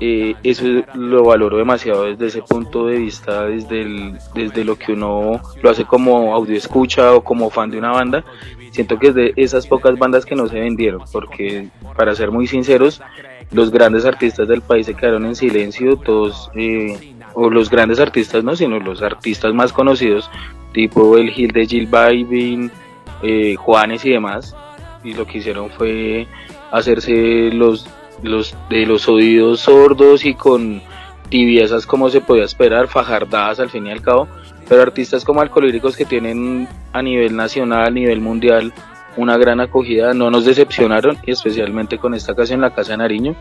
eh, 0.00 0.34
eso 0.42 0.64
lo 0.94 1.24
valoro 1.24 1.58
demasiado 1.58 2.04
desde 2.04 2.26
ese 2.26 2.42
punto 2.42 2.86
de 2.86 2.98
vista, 2.98 3.44
desde, 3.44 3.82
el, 3.82 4.18
desde 4.34 4.64
lo 4.64 4.76
que 4.76 4.92
uno 4.92 5.40
lo 5.62 5.70
hace 5.70 5.84
como 5.84 6.34
audio 6.34 6.56
escucha 6.56 7.12
o 7.12 7.22
como 7.22 7.50
fan 7.50 7.70
de 7.70 7.78
una 7.78 7.90
banda. 7.90 8.24
Siento 8.70 8.98
que 8.98 9.08
es 9.08 9.14
de 9.14 9.32
esas 9.36 9.66
pocas 9.66 9.98
bandas 9.98 10.24
que 10.24 10.36
no 10.36 10.46
se 10.46 10.60
vendieron, 10.60 11.02
porque 11.12 11.68
para 11.96 12.14
ser 12.14 12.30
muy 12.30 12.46
sinceros, 12.46 13.02
los 13.50 13.70
grandes 13.70 14.04
artistas 14.04 14.46
del 14.46 14.62
país 14.62 14.86
se 14.86 14.94
quedaron 14.94 15.26
en 15.26 15.34
silencio, 15.34 15.96
todos, 15.96 16.50
eh, 16.54 17.14
o 17.40 17.50
los 17.50 17.70
grandes 17.70 18.00
artistas 18.00 18.42
no, 18.42 18.56
sino 18.56 18.80
los 18.80 19.00
artistas 19.00 19.54
más 19.54 19.72
conocidos, 19.72 20.28
tipo 20.72 21.16
el 21.16 21.30
Gil 21.30 21.52
de 21.52 21.66
Gil 21.66 21.86
Balvin, 21.86 22.68
eh, 23.22 23.54
Juanes 23.54 24.04
y 24.04 24.10
demás, 24.10 24.56
y 25.04 25.14
lo 25.14 25.24
que 25.24 25.38
hicieron 25.38 25.70
fue 25.70 26.26
hacerse 26.72 27.50
los, 27.52 27.86
los 28.24 28.56
de 28.68 28.86
los 28.86 29.08
oídos 29.08 29.60
sordos 29.60 30.24
y 30.24 30.34
con 30.34 30.82
tibiezas 31.28 31.86
como 31.86 32.10
se 32.10 32.20
podía 32.20 32.44
esperar, 32.44 32.88
fajardadas 32.88 33.60
al 33.60 33.70
fin 33.70 33.86
y 33.86 33.92
al 33.92 34.02
cabo, 34.02 34.26
pero 34.68 34.82
artistas 34.82 35.24
como 35.24 35.40
Alcolíricos 35.40 35.96
que 35.96 36.04
tienen 36.04 36.66
a 36.92 37.02
nivel 37.02 37.36
nacional, 37.36 37.86
a 37.86 37.90
nivel 37.90 38.20
mundial, 38.20 38.72
una 39.16 39.36
gran 39.36 39.60
acogida, 39.60 40.12
no 40.12 40.28
nos 40.28 40.44
decepcionaron, 40.44 41.16
y 41.24 41.30
especialmente 41.30 41.98
con 41.98 42.14
esta 42.14 42.34
canción 42.34 42.60
La 42.60 42.74
Casa 42.74 42.92
de 42.92 42.98
Nariño, 42.98 43.36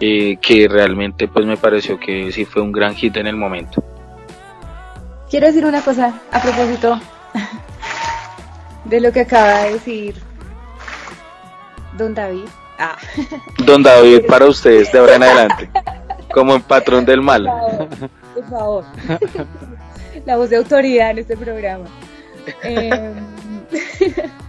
eh, 0.00 0.36
que 0.40 0.68
realmente 0.68 1.28
pues 1.28 1.46
me 1.46 1.56
pareció 1.56 1.98
que 1.98 2.30
sí 2.32 2.44
fue 2.44 2.62
un 2.62 2.72
gran 2.72 2.94
hit 2.94 3.16
en 3.16 3.26
el 3.26 3.36
momento. 3.36 3.82
Quiero 5.30 5.46
decir 5.46 5.64
una 5.64 5.82
cosa 5.82 6.20
a 6.30 6.40
propósito 6.40 7.00
de 8.84 9.00
lo 9.00 9.12
que 9.12 9.20
acaba 9.20 9.64
de 9.64 9.72
decir 9.72 10.14
Don 11.96 12.14
David. 12.14 12.46
Ah. 12.78 12.96
Don 13.64 13.82
David, 13.82 14.26
para 14.26 14.46
ustedes 14.46 14.92
de 14.92 14.98
ahora 14.98 15.16
en 15.16 15.22
adelante, 15.22 15.70
como 16.32 16.54
el 16.56 16.62
patrón 16.62 17.04
del 17.04 17.22
mal. 17.22 17.48
Por 18.34 18.50
favor. 18.50 18.84
La 20.26 20.36
voz 20.36 20.50
de 20.50 20.56
autoridad 20.56 21.10
en 21.12 21.18
este 21.18 21.36
programa. 21.36 21.86
Eh, 22.62 23.14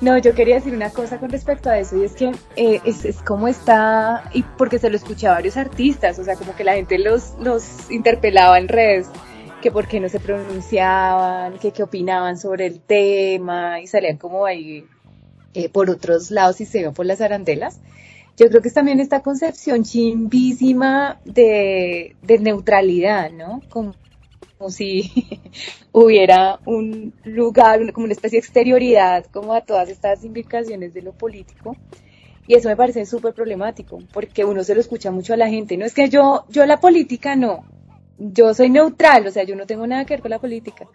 no, 0.00 0.18
yo 0.18 0.34
quería 0.34 0.56
decir 0.56 0.74
una 0.74 0.90
cosa 0.90 1.18
con 1.18 1.30
respecto 1.30 1.70
a 1.70 1.78
eso, 1.78 1.96
y 1.96 2.04
es 2.04 2.12
que 2.12 2.32
eh, 2.56 2.80
es, 2.84 3.04
es, 3.04 3.22
como 3.22 3.48
está, 3.48 4.24
y 4.32 4.42
porque 4.42 4.78
se 4.78 4.90
lo 4.90 4.96
escuché 4.96 5.28
a 5.28 5.32
varios 5.32 5.56
artistas, 5.56 6.18
o 6.18 6.24
sea, 6.24 6.36
como 6.36 6.54
que 6.56 6.64
la 6.64 6.74
gente 6.74 6.98
los, 6.98 7.34
los 7.40 7.90
interpelaba 7.90 8.58
en 8.58 8.68
redes, 8.68 9.08
que 9.60 9.70
por 9.70 9.86
qué 9.86 10.00
no 10.00 10.08
se 10.08 10.18
pronunciaban, 10.18 11.58
que 11.58 11.70
qué 11.70 11.82
opinaban 11.82 12.36
sobre 12.36 12.66
el 12.66 12.80
tema, 12.80 13.80
y 13.80 13.86
salían 13.86 14.16
como 14.16 14.44
ahí 14.44 14.86
eh, 15.54 15.68
por 15.68 15.88
otros 15.90 16.30
lados 16.30 16.60
y 16.60 16.66
se 16.66 16.80
iban 16.80 16.94
por 16.94 17.06
las 17.06 17.20
arandelas. 17.20 17.78
Yo 18.36 18.48
creo 18.48 18.62
que 18.62 18.68
es 18.68 18.74
también 18.74 18.98
esta 18.98 19.20
concepción 19.20 19.84
chimbísima 19.84 21.20
de, 21.24 22.16
de 22.22 22.38
neutralidad, 22.38 23.30
¿no? 23.30 23.60
Como, 23.68 23.94
como 24.62 24.70
si 24.70 25.10
hubiera 25.92 26.60
un 26.66 27.12
lugar, 27.24 27.92
como 27.92 28.04
una 28.04 28.12
especie 28.12 28.36
de 28.36 28.46
exterioridad, 28.46 29.26
como 29.32 29.54
a 29.54 29.60
todas 29.62 29.88
estas 29.88 30.22
implicaciones 30.22 30.94
de 30.94 31.02
lo 31.02 31.12
político. 31.12 31.76
Y 32.46 32.54
eso 32.54 32.68
me 32.68 32.76
parece 32.76 33.04
súper 33.04 33.34
problemático, 33.34 33.98
porque 34.12 34.44
uno 34.44 34.62
se 34.62 34.76
lo 34.76 34.80
escucha 34.80 35.10
mucho 35.10 35.34
a 35.34 35.36
la 35.36 35.48
gente. 35.48 35.76
No 35.76 35.84
es 35.84 35.94
que 35.94 36.08
yo, 36.08 36.44
yo 36.48 36.64
la 36.64 36.78
política 36.78 37.34
no, 37.34 37.64
yo 38.18 38.54
soy 38.54 38.70
neutral, 38.70 39.26
o 39.26 39.32
sea, 39.32 39.42
yo 39.42 39.56
no 39.56 39.66
tengo 39.66 39.84
nada 39.84 40.04
que 40.04 40.14
ver 40.14 40.22
con 40.22 40.30
la 40.30 40.38
política. 40.38 40.86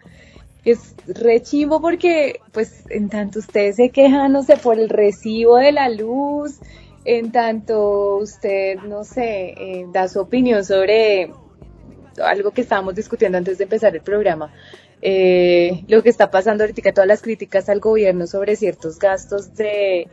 Es 0.64 0.94
re 1.06 1.42
chimbo 1.42 1.82
porque, 1.82 2.40
pues, 2.52 2.84
en 2.88 3.10
tanto 3.10 3.40
ustedes 3.40 3.76
se 3.76 3.90
quejan, 3.90 4.32
no 4.32 4.42
sé, 4.44 4.56
por 4.56 4.78
el 4.78 4.88
recibo 4.88 5.56
de 5.56 5.72
la 5.72 5.90
luz, 5.90 6.58
en 7.04 7.32
tanto 7.32 8.16
usted, 8.16 8.78
no 8.78 9.04
sé, 9.04 9.54
eh, 9.58 9.86
da 9.92 10.08
su 10.08 10.20
opinión 10.20 10.64
sobre 10.64 11.32
algo 12.24 12.50
que 12.52 12.60
estábamos 12.62 12.94
discutiendo 12.94 13.38
antes 13.38 13.58
de 13.58 13.64
empezar 13.64 13.94
el 13.94 14.02
programa, 14.02 14.52
eh, 15.02 15.84
lo 15.88 16.02
que 16.02 16.08
está 16.08 16.30
pasando 16.30 16.64
ahorita, 16.64 16.92
todas 16.92 17.08
las 17.08 17.22
críticas 17.22 17.68
al 17.68 17.80
gobierno 17.80 18.26
sobre 18.26 18.56
ciertos 18.56 18.98
gastos 18.98 19.54
de 19.54 20.08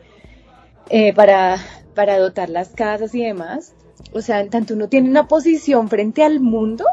eh, 0.90 1.12
para, 1.14 1.56
para 1.94 2.18
dotar 2.18 2.48
las 2.50 2.68
casas 2.70 3.14
y 3.14 3.24
demás. 3.24 3.74
O 4.12 4.20
sea, 4.20 4.40
en 4.40 4.50
tanto 4.50 4.74
uno 4.74 4.88
tiene 4.88 5.08
una 5.10 5.26
posición 5.26 5.88
frente 5.88 6.22
al 6.22 6.38
mundo, 6.40 6.84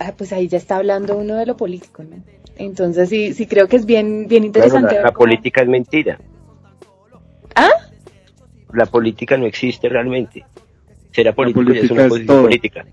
ah, 0.00 0.12
pues 0.16 0.32
ahí 0.32 0.48
ya 0.48 0.58
está 0.58 0.76
hablando 0.76 1.16
uno 1.16 1.36
de 1.36 1.46
lo 1.46 1.56
político, 1.56 2.02
¿no? 2.02 2.16
Entonces 2.56 3.08
sí, 3.10 3.34
sí 3.34 3.46
creo 3.46 3.68
que 3.68 3.76
es 3.76 3.84
bien, 3.86 4.26
bien 4.28 4.50
Claro, 4.50 4.66
interesante. 4.66 4.94
la, 4.96 5.02
la 5.02 5.08
cómo- 5.08 5.18
política 5.18 5.62
es 5.62 5.68
mentira. 5.68 6.18
¿Ah? 7.54 7.68
La 8.72 8.86
política 8.86 9.36
no 9.36 9.46
existe 9.46 9.88
realmente. 9.88 10.44
Será 11.12 11.34
político 11.34 11.62
y 11.72 11.78
es 11.78 11.88
política 11.88 11.94
una 11.94 12.02
es 12.04 12.08
posición 12.08 12.26
todo. 12.36 12.42
política. 12.44 12.86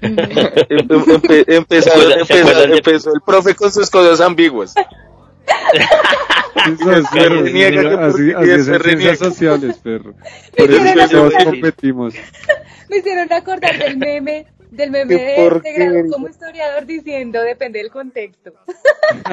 Em- 0.00 0.16
empe- 0.16 1.44
empezó, 1.48 1.90
¿Se 1.90 1.90
acuerdan- 1.90 2.26
se 2.26 2.32
empezó- 2.34 2.40
acuerdan 2.50 2.70
de- 2.70 2.76
empezó 2.78 3.14
el 3.14 3.20
profe 3.20 3.54
con 3.54 3.72
sus 3.72 3.90
cosas 3.90 4.20
ambiguas. 4.20 4.74
Eso 6.66 6.92
es 6.92 7.08
perro, 7.10 7.44
Se 7.46 7.52
niega 7.52 7.80
que 7.82 8.04
así, 8.04 8.32
así 8.32 8.50
es 8.50 8.64
se 8.66 8.74
en 8.74 8.80
reniega. 8.80 9.14
ciencias 9.14 9.18
sociales, 9.18 9.78
perro. 9.78 10.14
Me 10.14 10.66
Por 10.66 10.70
eso 10.70 11.08
todos 11.10 11.44
competimos. 11.44 12.14
Me 12.90 12.96
hicieron 12.98 13.32
acordar 13.32 13.78
del 13.78 13.96
meme, 13.96 14.46
del 14.70 14.90
meme 14.90 15.14
de, 15.14 15.24
de 15.24 15.36
porquería. 15.36 15.90
grado 15.90 16.10
como 16.10 16.28
historiador 16.28 16.86
diciendo 16.86 17.40
depende 17.42 17.78
del 17.80 17.90
contexto. 17.90 18.52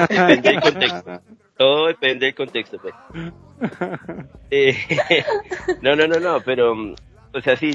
Depende 0.08 0.50
del 0.50 0.60
contexto. 0.60 1.20
Todo 1.58 1.86
depende 1.86 2.26
del 2.26 2.34
contexto, 2.34 2.78
pues. 2.80 2.94
Eh, 4.50 4.76
no, 5.82 5.96
no, 5.96 6.06
no, 6.06 6.20
no, 6.20 6.40
pero, 6.44 6.74
o 7.36 7.40
sea, 7.42 7.56
sí, 7.56 7.70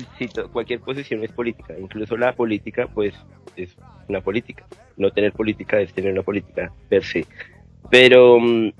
cualquier 0.51 0.79
posición 0.79 1.23
es 1.23 1.31
política. 1.31 1.75
Incluso 1.79 2.17
la 2.17 2.33
política, 2.33 2.87
pues, 2.93 3.13
es 3.55 3.75
una 4.07 4.21
política. 4.21 4.65
No 4.97 5.11
tener 5.11 5.33
política 5.33 5.79
es 5.79 5.93
tener 5.93 6.11
una 6.11 6.23
política 6.23 6.71
per 6.89 7.03
se. 7.03 7.25
Pero, 7.89 8.39
mm, 8.39 8.71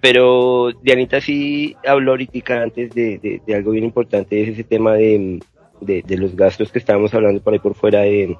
pero 0.00 0.70
Dianita 0.82 1.20
sí 1.20 1.76
habló 1.86 2.12
ahorita 2.12 2.62
antes 2.62 2.94
de, 2.94 3.18
de, 3.18 3.42
de 3.44 3.54
algo 3.54 3.72
bien 3.72 3.84
importante, 3.84 4.40
es 4.40 4.50
ese 4.50 4.64
tema 4.64 4.94
de, 4.94 5.40
mm, 5.80 5.84
de, 5.84 6.16
los 6.16 6.36
gastos 6.36 6.70
que 6.70 6.78
estábamos 6.78 7.12
hablando 7.12 7.42
por 7.42 7.52
ahí 7.52 7.58
por 7.58 7.74
fuera 7.74 8.02
de 8.02 8.36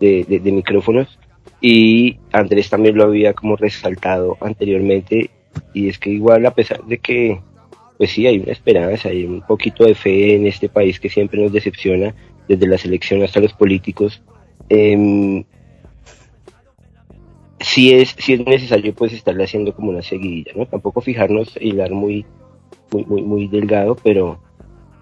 micrófonos. 0.00 1.18
Y 1.60 2.18
Andrés 2.32 2.70
también 2.70 2.96
lo 2.96 3.04
había 3.04 3.34
como 3.34 3.56
resaltado 3.56 4.36
anteriormente. 4.40 5.30
Y 5.74 5.88
es 5.88 5.98
que 5.98 6.10
igual 6.10 6.46
a 6.46 6.54
pesar 6.54 6.82
de 6.84 6.98
que, 6.98 7.40
pues 7.98 8.10
sí, 8.10 8.26
hay 8.26 8.38
una 8.38 8.52
esperanza, 8.52 9.08
hay 9.08 9.24
un 9.24 9.42
poquito 9.42 9.84
de 9.84 9.94
fe 9.94 10.34
en 10.34 10.46
este 10.46 10.68
país 10.68 11.00
que 11.00 11.08
siempre 11.08 11.40
nos 11.42 11.52
decepciona, 11.52 12.14
desde 12.48 12.66
la 12.66 12.78
selección 12.78 13.22
hasta 13.22 13.40
los 13.40 13.52
políticos. 13.52 14.22
em, 14.68 15.44
sí 17.60 17.92
es, 17.92 18.14
sí 18.18 18.34
es 18.34 18.46
necesario 18.46 18.94
pues 18.94 19.12
estarle 19.12 19.44
haciendo 19.44 19.74
como 19.74 19.90
una 19.90 20.02
seguidilla, 20.02 20.52
¿no? 20.54 20.66
Tampoco 20.66 21.00
fijarnos, 21.00 21.56
hilar 21.60 21.90
muy, 21.90 22.26
muy, 22.92 23.04
muy, 23.04 23.22
muy 23.22 23.48
delgado, 23.48 23.96
pero, 24.02 24.38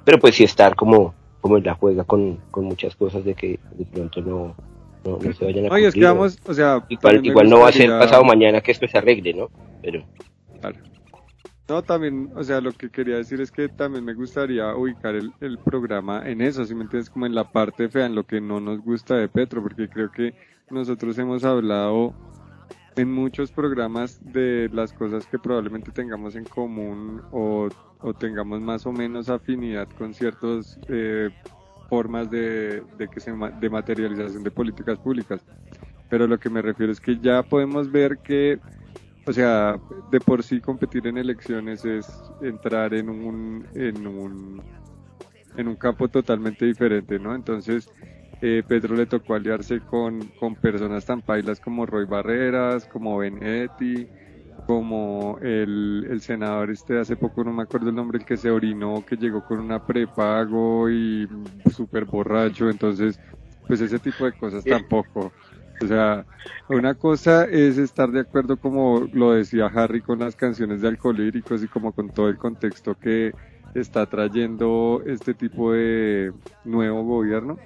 pero 0.04 0.18
pues 0.18 0.36
sí 0.36 0.44
estar 0.44 0.74
como, 0.74 1.14
como 1.40 1.58
en 1.58 1.64
la 1.64 1.74
juega 1.74 2.04
con, 2.04 2.38
con 2.50 2.64
muchas 2.64 2.94
cosas 2.96 3.24
de 3.24 3.34
que 3.34 3.58
de 3.76 3.84
pronto 3.86 4.20
no, 4.22 4.54
no, 5.04 5.18
no 5.18 5.32
se 5.32 5.44
vayan 5.44 5.66
a 5.66 5.74
Oye, 5.74 5.88
es 5.88 5.94
que 5.94 6.00
cumplir, 6.00 6.14
vamos, 6.14 6.38
o 6.46 6.54
sea, 6.54 6.84
Igual, 6.88 7.50
no 7.50 7.60
va 7.60 7.68
a 7.68 7.72
ser 7.72 7.90
pasado 7.90 8.24
mañana 8.24 8.60
que 8.60 8.72
esto 8.72 8.86
se 8.86 8.98
arregle, 8.98 9.34
¿no? 9.34 9.50
Pero. 9.82 10.04
No, 11.66 11.82
también, 11.82 12.30
o 12.36 12.44
sea, 12.44 12.60
lo 12.60 12.72
que 12.72 12.90
quería 12.90 13.16
decir 13.16 13.40
es 13.40 13.50
que 13.50 13.70
también 13.70 14.04
me 14.04 14.12
gustaría 14.12 14.76
ubicar 14.76 15.14
el, 15.14 15.58
programa 15.64 16.22
en 16.28 16.42
eso, 16.42 16.62
si 16.66 16.74
me 16.74 16.82
entiendes, 16.82 17.08
como 17.08 17.24
en 17.24 17.34
la 17.34 17.50
parte 17.50 17.88
fea, 17.88 18.04
en 18.04 18.14
lo 18.14 18.24
que 18.24 18.38
no 18.38 18.60
nos 18.60 18.80
gusta 18.80 19.16
de 19.16 19.28
Petro, 19.28 19.62
porque 19.62 19.88
creo 19.88 20.10
que 20.10 20.34
nosotros 20.70 21.16
hemos 21.18 21.42
hablado 21.42 22.12
en 22.96 23.10
muchos 23.10 23.50
programas 23.50 24.20
de 24.32 24.68
las 24.72 24.92
cosas 24.92 25.26
que 25.26 25.38
probablemente 25.38 25.90
tengamos 25.90 26.36
en 26.36 26.44
común 26.44 27.22
o, 27.32 27.68
o 28.00 28.14
tengamos 28.14 28.60
más 28.60 28.84
o 28.84 28.92
menos 28.92 29.30
afinidad 29.30 29.88
con 29.96 30.12
ciertas 30.12 30.78
eh, 30.88 31.30
formas 31.88 32.30
de, 32.30 32.82
de 32.98 33.08
que 33.08 33.20
se 33.20 33.32
de 33.32 33.70
materialización 33.70 34.44
de 34.44 34.50
políticas 34.50 34.98
públicas. 34.98 35.40
Pero 36.10 36.26
lo 36.26 36.38
que 36.38 36.50
me 36.50 36.60
refiero 36.60 36.92
es 36.92 37.00
que 37.00 37.18
ya 37.18 37.42
podemos 37.42 37.90
ver 37.90 38.18
que 38.18 38.60
o 39.26 39.32
sea, 39.32 39.76
de 40.10 40.20
por 40.20 40.42
sí 40.42 40.60
competir 40.60 41.06
en 41.06 41.18
elecciones 41.18 41.84
es 41.84 42.06
entrar 42.40 42.92
en 42.94 43.08
un, 43.08 43.66
en 43.74 44.06
un, 44.06 44.62
en 45.56 45.68
un 45.68 45.76
campo 45.76 46.08
totalmente 46.08 46.66
diferente, 46.66 47.18
¿no? 47.18 47.34
Entonces, 47.34 47.88
eh, 48.40 48.62
Pedro 48.66 48.96
le 48.96 49.06
tocó 49.06 49.34
aliarse 49.34 49.80
con, 49.80 50.28
con 50.38 50.56
personas 50.56 51.04
tan 51.06 51.22
pailas 51.22 51.60
como 51.60 51.86
Roy 51.86 52.04
Barreras, 52.04 52.86
como 52.86 53.18
Benetti, 53.18 54.06
como 54.66 55.38
el, 55.40 56.06
el 56.10 56.20
senador 56.20 56.70
este 56.70 56.98
hace 56.98 57.16
poco, 57.16 57.44
no 57.44 57.52
me 57.52 57.62
acuerdo 57.62 57.88
el 57.90 57.94
nombre, 57.94 58.18
el 58.18 58.24
que 58.24 58.36
se 58.36 58.50
orinó, 58.50 59.04
que 59.06 59.16
llegó 59.16 59.42
con 59.42 59.60
una 59.60 59.78
prepago 59.80 60.90
y 60.90 61.26
súper 61.70 62.04
borracho, 62.06 62.68
entonces, 62.70 63.18
pues 63.66 63.80
ese 63.80 63.98
tipo 64.00 64.24
de 64.24 64.32
cosas 64.34 64.66
tampoco. 64.66 65.34
O 65.80 65.86
sea, 65.86 66.26
una 66.68 66.94
cosa 66.94 67.44
es 67.44 67.78
estar 67.78 68.10
de 68.10 68.20
acuerdo 68.20 68.58
como 68.58 69.08
lo 69.12 69.32
decía 69.32 69.66
Harry 69.66 70.02
con 70.02 70.20
las 70.20 70.36
canciones 70.36 70.80
de 70.80 70.88
alcohólicos 70.88 71.62
y 71.62 71.68
como 71.68 71.92
con 71.92 72.10
todo 72.10 72.28
el 72.28 72.38
contexto 72.38 72.94
que 72.96 73.34
está 73.74 74.06
trayendo 74.06 75.02
este 75.04 75.34
tipo 75.34 75.72
de 75.72 76.32
nuevo 76.62 77.02
gobierno. 77.04 77.60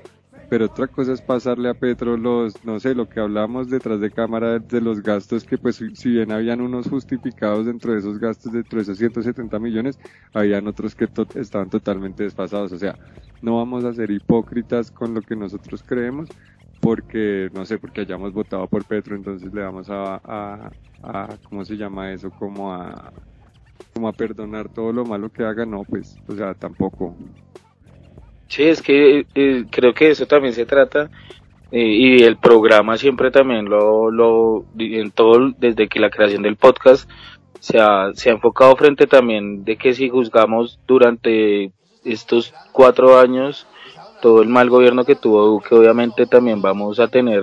Pero 0.49 0.67
otra 0.67 0.89
cosa 0.89 1.13
es 1.13 1.23
pasarle 1.23 1.69
a 1.69 1.75
Petro 1.75 2.17
los, 2.17 2.63
no 2.65 2.81
sé, 2.81 2.95
lo 2.95 3.07
que 3.09 3.21
hablamos 3.21 3.69
detrás 3.69 4.01
de 4.01 4.11
cámara 4.13 4.59
de 4.61 4.81
los 4.81 5.03
gastos 5.03 5.45
que 5.45 5.59
pues 5.59 5.77
si- 5.77 6.11
bien 6.11 6.33
habían 6.33 6.61
unos 6.63 6.89
justificados 6.89 7.67
dentro 7.67 7.93
de 7.93 7.99
esos 7.99 8.19
gastos, 8.19 8.53
dentro 8.53 8.79
de 8.79 8.83
esos 8.85 8.99
170 8.99 9.59
millones, 9.61 9.99
habían 10.33 10.67
otros 10.67 10.95
que 10.97 11.09
estaban 11.35 11.69
totalmente 11.71 12.23
desfasados. 12.25 12.73
O 12.73 12.79
sea, 12.79 12.97
no 13.41 13.57
vamos 13.57 13.85
a 13.85 13.93
ser 13.93 14.11
hipócritas 14.11 14.91
con 14.91 15.15
lo 15.15 15.23
que 15.23 15.37
nosotros 15.37 15.83
creemos 15.85 16.33
porque, 16.81 17.49
no 17.53 17.65
sé, 17.65 17.79
porque 17.79 18.03
hayamos 18.03 18.33
votado 18.33 18.67
por 18.67 18.85
Petro, 18.85 19.17
entonces 19.17 19.53
le 19.53 19.63
vamos 19.63 19.89
a, 19.91 20.71
a, 21.03 21.29
¿cómo 21.49 21.65
se 21.65 21.77
llama 21.77 22.13
eso? 22.13 22.31
Como 22.31 22.73
a, 22.73 23.13
como 23.95 24.09
a 24.09 24.13
perdonar 24.13 24.69
todo 24.69 24.93
lo 24.93 25.05
malo 25.05 25.31
que 25.31 25.45
haga, 25.45 25.67
no, 25.67 25.83
pues, 25.85 26.17
o 26.29 26.35
sea, 26.35 26.55
tampoco. 26.55 27.17
Sí, 28.49 28.65
es 28.65 28.81
que 28.81 29.27
eh, 29.35 29.65
creo 29.71 29.93
que 29.93 30.11
eso 30.11 30.27
también 30.27 30.55
se 30.55 30.65
trata 30.65 31.11
eh, 31.71 31.85
y 31.85 32.23
el 32.23 32.39
programa 32.39 32.97
siempre 32.97 33.31
también 33.31 33.67
lo, 33.67 34.11
lo 34.11 34.65
en 34.79 35.11
todo 35.11 35.53
desde 35.59 35.89
que 35.89 36.01
la 36.01 36.09
creación 36.09 36.43
del 36.43 36.57
podcast 36.57 37.11
se 37.61 37.79
ha, 37.79 38.11
se 38.15 38.31
ha 38.31 38.33
enfocado 38.33 38.75
frente 38.77 39.07
también 39.07 39.65
de 39.65 39.77
que 39.77 39.93
si 39.93 40.09
juzgamos 40.09 40.81
durante 40.87 41.73
estos 42.05 42.55
cuatro 42.73 43.19
años 43.19 43.67
todo 44.21 44.43
el 44.43 44.49
mal 44.49 44.69
gobierno 44.71 45.05
que 45.05 45.15
tuvo 45.17 45.45
Duque, 45.47 45.75
obviamente 45.75 46.27
también 46.27 46.61
vamos 46.63 46.99
a 47.01 47.09
tener 47.09 47.43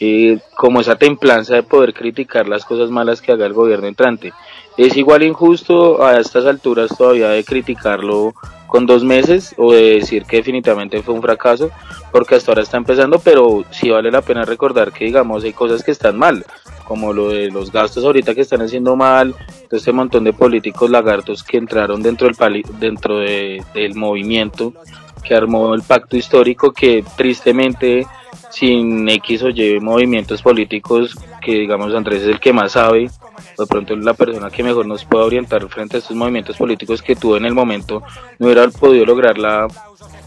eh, 0.00 0.38
como 0.56 0.80
esa 0.80 0.96
templanza 0.96 1.54
de 1.56 1.62
poder 1.62 1.92
criticar 1.92 2.46
las 2.48 2.64
cosas 2.64 2.90
malas 2.90 3.20
que 3.20 3.32
haga 3.32 3.46
el 3.46 3.52
gobierno 3.52 3.86
entrante. 3.88 4.32
Es 4.76 4.96
igual 4.96 5.24
injusto 5.24 6.04
a 6.04 6.18
estas 6.20 6.46
alturas 6.46 6.96
todavía 6.96 7.30
de 7.30 7.42
criticarlo 7.42 8.32
con 8.68 8.86
dos 8.86 9.02
meses 9.02 9.54
o 9.56 9.72
de 9.72 9.94
decir 9.94 10.24
que 10.24 10.36
definitivamente 10.36 11.02
fue 11.02 11.14
un 11.14 11.22
fracaso, 11.22 11.70
porque 12.12 12.36
hasta 12.36 12.52
ahora 12.52 12.62
está 12.62 12.76
empezando, 12.76 13.18
pero 13.18 13.64
sí 13.70 13.90
vale 13.90 14.10
la 14.10 14.22
pena 14.22 14.44
recordar 14.44 14.92
que, 14.92 15.06
digamos, 15.06 15.42
hay 15.42 15.52
cosas 15.54 15.82
que 15.82 15.90
están 15.90 16.16
mal, 16.18 16.44
como 16.84 17.12
lo 17.12 17.30
de 17.30 17.50
los 17.50 17.72
gastos 17.72 18.04
ahorita 18.04 18.34
que 18.34 18.42
están 18.42 18.60
haciendo 18.62 18.94
mal, 18.94 19.34
todo 19.68 19.78
este 19.78 19.90
montón 19.90 20.22
de 20.24 20.32
políticos 20.34 20.90
lagartos 20.90 21.42
que 21.42 21.56
entraron 21.56 22.02
dentro 22.02 22.28
del, 22.28 22.62
dentro 22.78 23.18
de- 23.18 23.64
del 23.74 23.94
movimiento 23.94 24.74
que 25.22 25.34
armó 25.34 25.74
el 25.74 25.82
pacto 25.82 26.16
histórico 26.16 26.72
que 26.72 27.04
tristemente 27.16 28.06
sin 28.50 29.08
X 29.08 29.42
o 29.42 29.48
Y 29.50 29.78
movimientos 29.80 30.42
políticos 30.42 31.14
que 31.40 31.52
digamos 31.52 31.94
Andrés 31.94 32.22
es 32.22 32.28
el 32.28 32.40
que 32.40 32.52
más 32.52 32.72
sabe 32.72 33.10
de 33.58 33.66
pronto 33.66 33.94
es 33.94 34.04
la 34.04 34.14
persona 34.14 34.50
que 34.50 34.62
mejor 34.62 34.86
nos 34.86 35.04
puede 35.04 35.24
orientar 35.24 35.66
frente 35.68 35.96
a 35.96 35.98
estos 35.98 36.16
movimientos 36.16 36.56
políticos 36.56 37.02
que 37.02 37.16
tuvo 37.16 37.36
en 37.36 37.44
el 37.44 37.54
momento 37.54 38.02
no 38.38 38.46
hubiera 38.46 38.68
podido 38.68 39.04
lograr 39.04 39.38
la, 39.38 39.68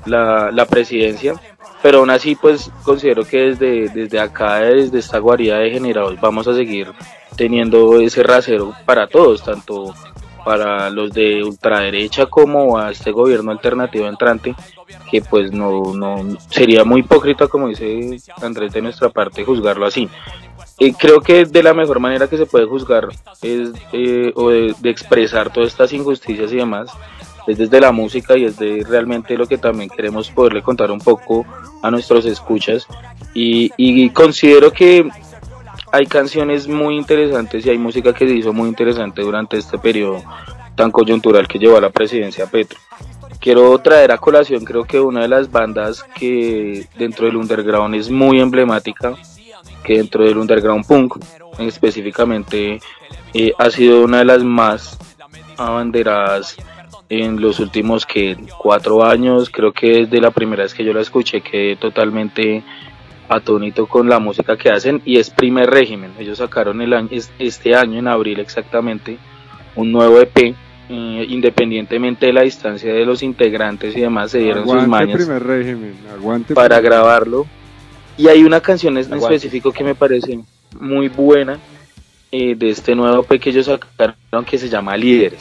la, 0.06 0.52
la 0.52 0.66
presidencia. 0.66 1.36
Pero 1.82 2.00
aún 2.00 2.12
así 2.12 2.36
pues 2.36 2.70
considero 2.84 3.24
que 3.26 3.38
desde, 3.38 3.90
desde 3.90 4.20
acá 4.20 4.60
desde 4.60 5.00
esta 5.00 5.18
guarida 5.18 5.58
de 5.58 5.72
generados 5.72 6.20
vamos 6.22 6.48
a 6.48 6.54
seguir 6.54 6.92
teniendo 7.36 8.00
ese 8.00 8.22
rasero 8.22 8.74
para 8.86 9.08
todos 9.08 9.44
tanto 9.44 9.94
para 10.44 10.90
los 10.90 11.12
de 11.12 11.44
ultraderecha 11.44 12.26
como 12.26 12.78
a 12.78 12.92
este 12.92 13.12
gobierno 13.12 13.52
alternativo 13.52 14.08
entrante 14.08 14.56
que 15.10 15.22
pues 15.22 15.52
no, 15.52 15.94
no 15.94 16.38
sería 16.50 16.84
muy 16.84 17.02
hipócrita 17.02 17.48
como 17.48 17.68
dice 17.68 18.18
Andrés 18.42 18.74
de 18.74 18.82
nuestra 18.82 19.10
parte 19.10 19.44
juzgarlo 19.44 19.86
así. 19.86 20.10
Eh, 20.80 20.94
creo 20.98 21.22
que 21.22 21.46
de 21.46 21.64
la 21.64 21.74
mejor 21.74 22.00
manera 22.00 22.28
que 22.28 22.38
se 22.38 22.46
puede 22.46 22.66
juzgar 22.66 23.08
es 23.42 23.72
eh, 23.94 24.32
o 24.36 24.50
de, 24.50 24.74
expresar 24.86 25.52
todas 25.52 25.70
estas 25.70 25.94
injusticias 25.94 26.52
y 26.52 26.58
demás 26.58 26.90
es 27.48 27.58
desde 27.58 27.80
la 27.80 27.92
música 27.92 28.38
y 28.38 28.46
es 28.46 28.58
realmente 28.88 29.38
lo 29.38 29.48
que 29.48 29.58
también 29.58 29.90
queremos 29.90 30.30
poderle 30.30 30.62
contar 30.62 30.92
un 30.92 31.00
poco 31.00 31.46
a 31.82 31.90
nuestros 31.90 32.26
escuchas. 32.26 32.86
Y 33.34 34.10
considero 34.12 34.72
que 34.72 35.10
hay 35.92 36.06
canciones 36.06 36.68
muy 36.68 36.98
interesantes 36.98 37.66
y 37.66 37.70
hay 37.70 37.78
música 37.78 38.14
que 38.14 38.28
se 38.28 38.36
hizo 38.36 38.54
muy 38.54 38.70
interesante 38.70 39.22
durante 39.22 39.58
este 39.58 39.78
periodo 39.78 40.24
tan 40.76 40.92
coyuntural 40.92 41.48
que 41.48 41.60
llevó 41.60 41.80
la 41.80 41.90
presidencia 41.90 42.46
Petro. 42.48 42.80
Quiero 43.40 43.78
traer 43.80 44.12
a 44.12 44.18
colación, 44.18 44.64
creo 44.64 44.84
que 44.84 45.00
una 45.00 45.22
de 45.22 45.28
las 45.28 45.52
bandas 45.52 46.04
que 46.16 46.88
dentro 46.98 47.26
del 47.26 47.38
underground 47.38 47.96
es 47.96 48.10
muy 48.10 48.40
emblemática 48.40 49.16
que 49.84 49.98
dentro 49.98 50.24
del 50.24 50.38
underground 50.38 50.86
punk 50.86 51.18
específicamente 51.60 52.80
eh, 53.34 53.52
ha 53.58 53.70
sido 53.70 54.04
una 54.04 54.20
de 54.20 54.26
las 54.26 54.44
más 54.44 54.98
abanderadas 55.58 56.56
en 57.10 57.42
los 57.42 57.60
últimos 57.60 58.06
que 58.06 58.38
cuatro 58.58 59.04
años 59.04 59.50
creo 59.50 59.74
que 59.74 60.06
desde 60.06 60.22
la 60.22 60.32
primera 60.32 60.64
vez 60.64 60.74
que 60.74 60.86
yo 60.86 60.94
la 60.94 61.02
escuché 61.02 61.42
quedé 61.42 61.76
totalmente 61.76 62.64
atónito 63.34 63.86
con 63.88 64.10
la 64.10 64.20
música 64.20 64.58
que 64.58 64.70
hacen 64.70 65.02
y 65.06 65.18
es 65.18 65.30
primer 65.30 65.70
régimen 65.70 66.12
ellos 66.20 66.38
sacaron 66.40 66.82
el 66.82 66.94
año, 66.94 67.10
este 67.40 67.76
año 67.76 68.00
en 68.00 68.08
abril 68.08 68.40
exactamente 68.40 69.18
un 69.76 69.92
nuevo 69.92 70.20
EP 70.20 70.38
eh, 70.90 71.26
independientemente 71.30 72.26
de 72.26 72.34
la 72.34 72.42
distancia 72.42 72.94
de 72.94 73.06
los 73.06 73.24
integrantes 73.24 73.96
y 73.96 74.02
demás 74.02 74.32
se 74.32 74.40
dieron 74.40 74.68
sus 74.68 74.88
mañas 74.88 75.16
primer 75.18 75.42
régimen, 75.44 75.96
aguante 76.14 76.54
para 76.54 76.78
primer- 76.80 76.92
grabarlo. 76.92 77.48
Y 78.18 78.28
hay 78.28 78.44
una 78.44 78.60
canción 78.60 78.98
en 78.98 79.06
Aguante. 79.06 79.36
específico 79.36 79.72
que 79.72 79.84
me 79.86 79.96
parece 79.96 80.40
muy 80.80 81.08
buena 81.08 81.58
eh, 82.32 82.56
de 82.56 82.70
este 82.70 82.94
nuevo 82.94 83.22
EP 83.30 83.40
que 83.40 83.50
ellos 83.52 83.66
sacaron 83.68 84.46
que 84.46 84.58
se 84.58 84.68
llama 84.68 84.98
Líderes. 84.98 85.40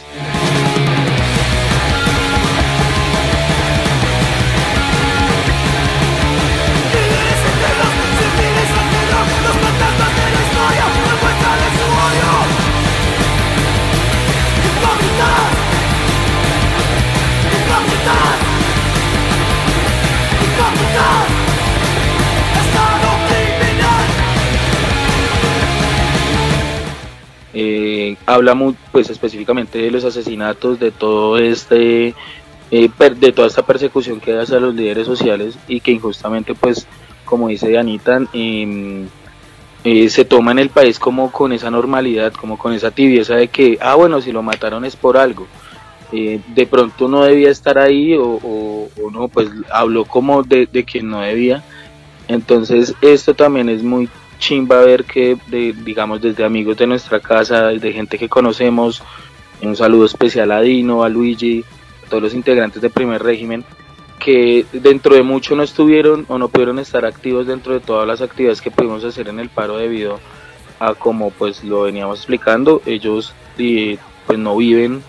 Habla 28.26 28.54
muy, 28.54 28.76
pues 28.92 29.10
específicamente 29.10 29.78
de 29.78 29.90
los 29.90 30.04
asesinatos, 30.04 30.78
de 30.78 30.90
todo 30.90 31.38
este, 31.38 32.14
eh, 32.70 32.90
de 33.18 33.32
toda 33.32 33.48
esta 33.48 33.62
persecución 33.62 34.20
que 34.20 34.36
hace 34.38 34.56
a 34.56 34.60
los 34.60 34.74
líderes 34.74 35.06
sociales 35.06 35.58
y 35.68 35.80
que 35.80 35.92
injustamente, 35.92 36.54
pues, 36.54 36.86
como 37.24 37.48
dice 37.48 37.76
Anita, 37.78 38.20
em, 38.32 39.06
eh, 39.84 40.08
se 40.10 40.24
toma 40.24 40.52
en 40.52 40.58
el 40.58 40.68
país 40.70 40.98
como 40.98 41.32
con 41.32 41.52
esa 41.52 41.70
normalidad, 41.70 42.32
como 42.32 42.58
con 42.58 42.72
esa 42.72 42.90
tibieza 42.90 43.36
de 43.36 43.48
que, 43.48 43.78
ah, 43.80 43.94
bueno, 43.94 44.20
si 44.20 44.32
lo 44.32 44.42
mataron 44.42 44.84
es 44.84 44.96
por 44.96 45.16
algo. 45.16 45.46
Eh, 46.12 46.40
de 46.54 46.66
pronto 46.66 47.08
no 47.08 47.22
debía 47.24 47.50
estar 47.50 47.78
ahí 47.78 48.16
o, 48.18 48.88
no, 49.12 49.28
pues 49.28 49.48
habló 49.72 50.04
como 50.04 50.42
de, 50.42 50.66
de 50.66 50.84
que 50.84 51.02
no 51.02 51.20
debía. 51.20 51.62
Entonces 52.28 52.94
esto 53.00 53.34
también 53.34 53.68
es 53.68 53.82
muy 53.82 54.08
chimba 54.40 54.80
ver 54.80 55.04
que, 55.04 55.36
de, 55.46 55.72
digamos, 55.72 56.20
desde 56.20 56.44
amigos 56.44 56.76
de 56.76 56.88
nuestra 56.88 57.20
casa, 57.20 57.68
de 57.68 57.92
gente 57.92 58.18
que 58.18 58.28
conocemos, 58.28 59.02
un 59.62 59.76
saludo 59.76 60.06
especial 60.06 60.50
a 60.50 60.60
Dino, 60.60 61.04
a 61.04 61.08
Luigi, 61.08 61.64
a 62.04 62.08
todos 62.08 62.22
los 62.24 62.34
integrantes 62.34 62.82
de 62.82 62.90
primer 62.90 63.22
régimen, 63.22 63.64
que 64.18 64.66
dentro 64.72 65.14
de 65.14 65.22
mucho 65.22 65.54
no 65.54 65.62
estuvieron 65.62 66.24
o 66.28 66.38
no 66.38 66.48
pudieron 66.48 66.78
estar 66.80 67.04
activos 67.04 67.46
dentro 67.46 67.72
de 67.74 67.80
todas 67.80 68.06
las 68.06 68.20
actividades 68.20 68.60
que 68.60 68.70
pudimos 68.70 69.04
hacer 69.04 69.28
en 69.28 69.38
el 69.38 69.48
paro 69.48 69.76
debido 69.78 70.18
a 70.80 70.94
como 70.94 71.30
pues 71.30 71.62
lo 71.62 71.82
veníamos 71.82 72.18
explicando, 72.18 72.82
ellos 72.86 73.34
pues 74.26 74.38
no 74.38 74.56
viven 74.56 75.02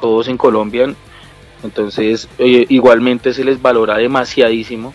todos 0.00 0.28
en 0.28 0.36
Colombia, 0.36 0.94
entonces 1.62 2.28
eh, 2.38 2.66
igualmente 2.68 3.32
se 3.32 3.44
les 3.44 3.60
valora 3.60 3.96
demasiadísimo 3.96 4.92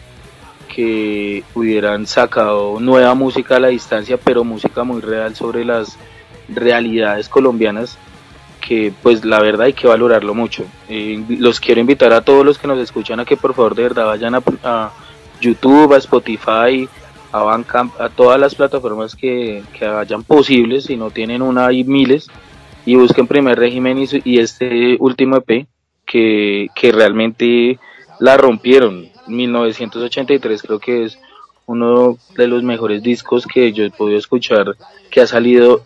que 0.73 1.43
hubieran 1.55 2.05
sacado 2.05 2.79
nueva 2.79 3.13
música 3.15 3.57
a 3.57 3.59
la 3.59 3.67
distancia, 3.69 4.17
pero 4.17 4.43
música 4.43 4.83
muy 4.83 5.01
real 5.01 5.35
sobre 5.35 5.65
las 5.65 5.97
realidades 6.47 7.27
colombianas, 7.27 7.97
que 8.61 8.93
pues 9.01 9.25
la 9.25 9.39
verdad 9.41 9.65
hay 9.67 9.73
que 9.73 9.87
valorarlo 9.87 10.33
mucho. 10.33 10.63
Eh, 10.87 11.23
los 11.29 11.59
quiero 11.59 11.81
invitar 11.81 12.13
a 12.13 12.21
todos 12.21 12.45
los 12.45 12.57
que 12.57 12.67
nos 12.67 12.79
escuchan 12.79 13.19
a 13.19 13.25
que 13.25 13.35
por 13.35 13.53
favor 13.53 13.75
de 13.75 13.83
verdad 13.83 14.05
vayan 14.05 14.35
a, 14.35 14.43
a 14.63 14.91
YouTube, 15.41 15.93
a 15.93 15.97
Spotify, 15.97 16.87
a 17.31 17.43
Bandcamp, 17.43 17.99
a 17.99 18.09
todas 18.09 18.39
las 18.39 18.55
plataformas 18.55 19.15
que, 19.15 19.63
que 19.77 19.85
hayan 19.85 20.23
posibles, 20.23 20.85
si 20.85 20.95
no 20.95 21.11
tienen 21.11 21.41
una 21.41 21.67
hay 21.67 21.83
miles, 21.83 22.29
y 22.85 22.95
busquen 22.95 23.27
primer 23.27 23.57
régimen 23.57 23.99
y, 23.99 24.07
y 24.23 24.39
este 24.39 24.97
último 24.99 25.37
EP 25.37 25.67
que, 26.05 26.67
que 26.73 26.91
realmente 26.91 27.79
la 28.19 28.37
rompieron. 28.37 29.07
1983 29.27 30.61
creo 30.63 30.79
que 30.79 31.03
es 31.05 31.19
uno 31.65 32.17
de 32.35 32.47
los 32.47 32.63
mejores 32.63 33.03
discos 33.03 33.45
que 33.45 33.71
yo 33.73 33.83
he 33.83 33.91
podido 33.91 34.17
escuchar 34.17 34.75
que 35.11 35.21
ha 35.21 35.27
salido 35.27 35.81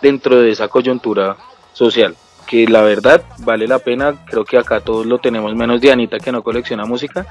dentro 0.00 0.40
de 0.40 0.50
esa 0.50 0.68
coyuntura 0.68 1.36
social 1.72 2.14
que 2.46 2.68
la 2.68 2.82
verdad 2.82 3.22
vale 3.38 3.66
la 3.66 3.80
pena 3.80 4.24
creo 4.26 4.44
que 4.44 4.58
acá 4.58 4.80
todos 4.80 5.06
lo 5.06 5.18
tenemos 5.18 5.54
menos 5.56 5.80
Dianita 5.80 6.20
que 6.20 6.30
no 6.30 6.42
colecciona 6.44 6.84
música 6.84 7.26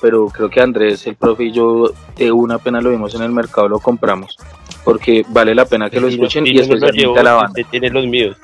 pero 0.00 0.28
creo 0.28 0.48
que 0.48 0.62
Andrés 0.62 1.06
el 1.06 1.16
profe 1.16 1.44
y 1.44 1.52
yo 1.52 1.92
de 2.16 2.32
una 2.32 2.56
pena 2.58 2.80
lo 2.80 2.88
vimos 2.90 3.14
en 3.14 3.20
el 3.22 3.32
mercado 3.32 3.68
lo 3.68 3.80
compramos 3.80 4.38
porque 4.82 5.24
vale 5.28 5.54
la 5.54 5.66
pena 5.66 5.90
que 5.90 5.96
lo 6.00 6.06
no- 6.06 6.12
escuchen 6.14 6.46
y 6.46 6.52
y 6.52 6.58
especialmente 6.60 7.20
a 7.20 7.22
la 7.22 7.34
banda 7.34 7.60
tiene 7.70 7.90
los 7.90 8.06
míos. 8.06 8.34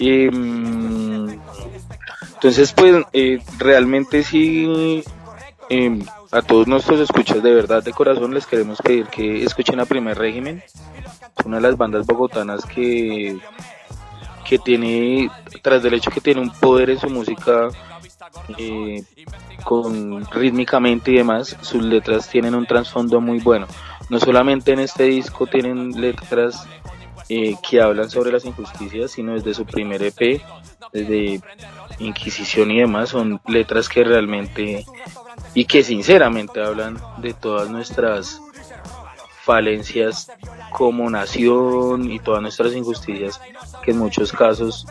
Mm, 0.00 1.30
entonces, 2.34 2.72
pues, 2.72 3.04
eh, 3.12 3.40
realmente 3.58 4.22
sí, 4.22 5.02
eh, 5.68 5.98
a 6.30 6.42
todos 6.42 6.66
nuestros 6.66 7.00
escuchas 7.00 7.42
de 7.42 7.52
verdad, 7.52 7.82
de 7.82 7.92
corazón, 7.92 8.32
les 8.32 8.46
queremos 8.46 8.80
pedir 8.80 9.06
que 9.06 9.42
escuchen 9.42 9.80
a 9.80 9.86
Primer 9.86 10.16
Régimen. 10.16 10.62
Una 11.44 11.56
de 11.56 11.62
las 11.62 11.76
bandas 11.76 12.06
bogotanas 12.06 12.64
que, 12.64 13.38
que 14.48 14.58
tiene, 14.58 15.30
tras 15.62 15.82
del 15.82 15.94
hecho 15.94 16.10
que 16.10 16.20
tiene 16.20 16.40
un 16.40 16.50
poder 16.50 16.90
en 16.90 17.00
su 17.00 17.08
música, 17.08 17.68
eh, 18.56 19.02
con 19.64 20.24
rítmicamente 20.30 21.10
y 21.10 21.16
demás, 21.16 21.56
sus 21.60 21.82
letras 21.82 22.28
tienen 22.28 22.54
un 22.54 22.66
trasfondo 22.66 23.20
muy 23.20 23.40
bueno. 23.40 23.66
No 24.10 24.18
solamente 24.18 24.72
en 24.72 24.80
este 24.80 25.04
disco 25.04 25.46
tienen 25.46 26.00
letras 26.00 26.66
eh, 27.28 27.56
que 27.68 27.80
hablan 27.80 28.10
sobre 28.10 28.32
las 28.32 28.44
injusticias, 28.44 29.10
sino 29.12 29.34
desde 29.34 29.54
su 29.54 29.66
primer 29.66 30.02
EP, 30.02 30.42
desde 30.92 31.40
Inquisición 31.98 32.70
y 32.70 32.80
demás, 32.80 33.10
son 33.10 33.40
letras 33.46 33.88
que 33.88 34.04
realmente 34.04 34.84
y 35.54 35.64
que 35.64 35.82
sinceramente 35.82 36.62
hablan 36.62 36.98
de 37.18 37.34
todas 37.34 37.68
nuestras 37.68 38.40
falencias 39.48 40.30
como 40.72 41.08
nación 41.08 42.10
y 42.10 42.18
todas 42.18 42.42
nuestras 42.42 42.74
injusticias 42.74 43.40
que 43.82 43.92
en 43.92 43.98
muchos 43.98 44.30
casos 44.30 44.86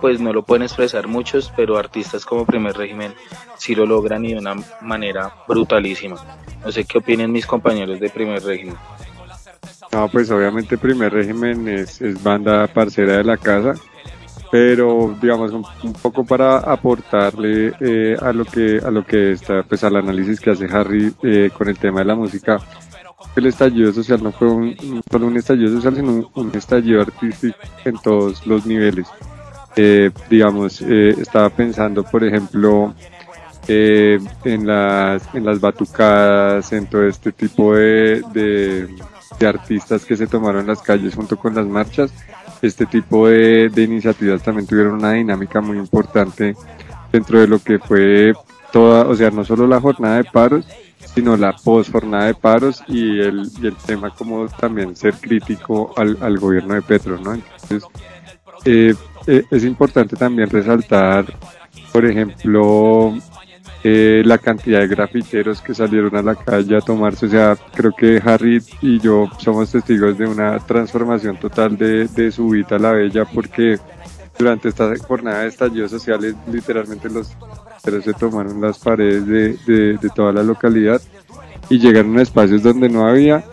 pues 0.00 0.20
no 0.20 0.32
lo 0.32 0.42
pueden 0.42 0.62
expresar 0.62 1.06
muchos, 1.06 1.52
pero 1.54 1.76
artistas 1.76 2.24
como 2.24 2.46
Primer 2.46 2.76
Régimen 2.76 3.14
sí 3.58 3.74
lo 3.74 3.86
logran 3.86 4.24
y 4.24 4.32
de 4.32 4.38
una 4.38 4.54
manera 4.80 5.34
brutalísima. 5.46 6.16
No 6.64 6.72
sé 6.72 6.84
qué 6.84 6.98
opinen 6.98 7.30
mis 7.30 7.46
compañeros 7.46 8.00
de 8.00 8.10
Primer 8.10 8.42
Régimen. 8.42 8.76
No, 9.94 10.08
pues 10.08 10.28
obviamente 10.32 10.76
Primer 10.76 11.12
Régimen 11.12 11.68
es, 11.68 12.00
banda 12.20 12.66
parcera 12.66 13.18
de 13.18 13.22
la 13.22 13.36
casa, 13.36 13.74
pero 14.50 15.16
digamos 15.22 15.52
un, 15.52 15.92
poco 15.92 16.24
para 16.24 16.58
aportarle 16.58 17.72
eh, 17.78 18.16
a 18.20 18.32
lo 18.32 18.44
que 18.44 18.80
a 18.84 18.90
lo 18.90 19.06
que 19.06 19.30
está, 19.30 19.62
pues 19.62 19.84
al 19.84 19.94
análisis 19.94 20.40
que 20.40 20.50
hace 20.50 20.66
Harry 20.66 21.14
eh, 21.22 21.48
con 21.56 21.68
el 21.68 21.78
tema 21.78 22.00
de 22.00 22.06
la 22.06 22.16
música. 22.16 22.58
El 23.36 23.46
estallido 23.46 23.92
social 23.92 24.20
no 24.20 24.32
fue 24.32 24.48
un, 24.48 25.00
solo 25.08 25.28
un 25.28 25.36
estallido 25.36 25.76
social, 25.76 25.94
sino 25.94 26.28
un, 26.34 26.50
estallido 26.56 27.00
artístico 27.00 27.56
en 27.84 27.96
todos 27.98 28.44
los 28.48 28.66
niveles. 28.66 29.06
Eh, 29.76 30.10
digamos, 30.28 30.82
eh, 30.82 31.10
estaba 31.10 31.50
pensando, 31.50 32.02
por 32.02 32.24
ejemplo, 32.24 32.92
en 33.68 34.66
las 34.66 35.22
en 35.34 35.44
las 35.44 35.60
batucadas, 35.60 36.72
en 36.72 36.86
todo 36.86 37.06
este 37.06 37.30
tipo 37.30 37.76
de, 37.76 38.88
de 39.38 39.46
artistas 39.46 40.04
que 40.04 40.16
se 40.16 40.26
tomaron 40.26 40.66
las 40.66 40.82
calles 40.82 41.14
junto 41.14 41.36
con 41.36 41.54
las 41.54 41.66
marchas. 41.66 42.12
Este 42.62 42.86
tipo 42.86 43.28
de, 43.28 43.68
de 43.68 43.82
iniciativas 43.82 44.42
también 44.42 44.66
tuvieron 44.66 44.94
una 44.94 45.12
dinámica 45.12 45.60
muy 45.60 45.78
importante 45.78 46.54
dentro 47.12 47.40
de 47.40 47.46
lo 47.46 47.58
que 47.58 47.78
fue 47.78 48.32
toda, 48.72 49.06
o 49.06 49.14
sea, 49.14 49.30
no 49.30 49.44
solo 49.44 49.66
la 49.66 49.80
jornada 49.80 50.16
de 50.16 50.24
paros, 50.24 50.66
sino 51.14 51.36
la 51.36 51.52
post 51.52 51.92
jornada 51.92 52.26
de 52.26 52.34
paros 52.34 52.82
y 52.88 53.20
el, 53.20 53.48
y 53.62 53.66
el 53.66 53.76
tema 53.76 54.10
como 54.10 54.48
también 54.48 54.96
ser 54.96 55.14
crítico 55.14 55.92
al, 55.96 56.18
al 56.20 56.38
gobierno 56.38 56.74
de 56.74 56.82
Petro, 56.82 57.18
¿no? 57.18 57.34
Entonces, 57.34 57.84
eh, 58.64 58.94
eh, 59.26 59.44
es 59.50 59.64
importante 59.64 60.16
también 60.16 60.50
resaltar, 60.50 61.26
por 61.92 62.04
ejemplo, 62.04 63.14
eh, 63.84 64.22
la 64.24 64.38
cantidad 64.38 64.80
de 64.80 64.88
grafiteros 64.88 65.60
que 65.60 65.74
salieron 65.74 66.16
a 66.16 66.22
la 66.22 66.34
calle 66.34 66.76
a 66.76 66.80
tomarse, 66.80 67.26
o 67.26 67.28
sea, 67.28 67.56
creo 67.74 67.92
que 67.94 68.20
Harry 68.24 68.62
y 68.80 68.98
yo 68.98 69.28
somos 69.38 69.70
testigos 69.70 70.16
de 70.16 70.26
una 70.26 70.58
transformación 70.58 71.36
total 71.36 71.76
de, 71.76 72.08
de 72.08 72.32
su 72.32 72.48
vida 72.48 72.76
a 72.76 72.78
la 72.78 72.92
bella 72.92 73.26
porque 73.26 73.78
durante 74.38 74.70
esta 74.70 74.90
jornada 74.96 75.42
de 75.42 75.48
estallidos 75.48 75.90
sociales 75.90 76.34
literalmente 76.50 77.10
los 77.10 77.36
grafiteros 77.38 78.04
se 78.04 78.14
tomaron 78.14 78.60
las 78.60 78.78
paredes 78.78 79.26
de, 79.26 79.56
de, 79.66 79.98
de 79.98 80.08
toda 80.14 80.32
la 80.32 80.42
localidad 80.42 81.00
y 81.68 81.78
llegaron 81.78 82.18
a 82.18 82.22
espacios 82.22 82.62
donde 82.62 82.88
no 82.88 83.06
había. 83.06 83.44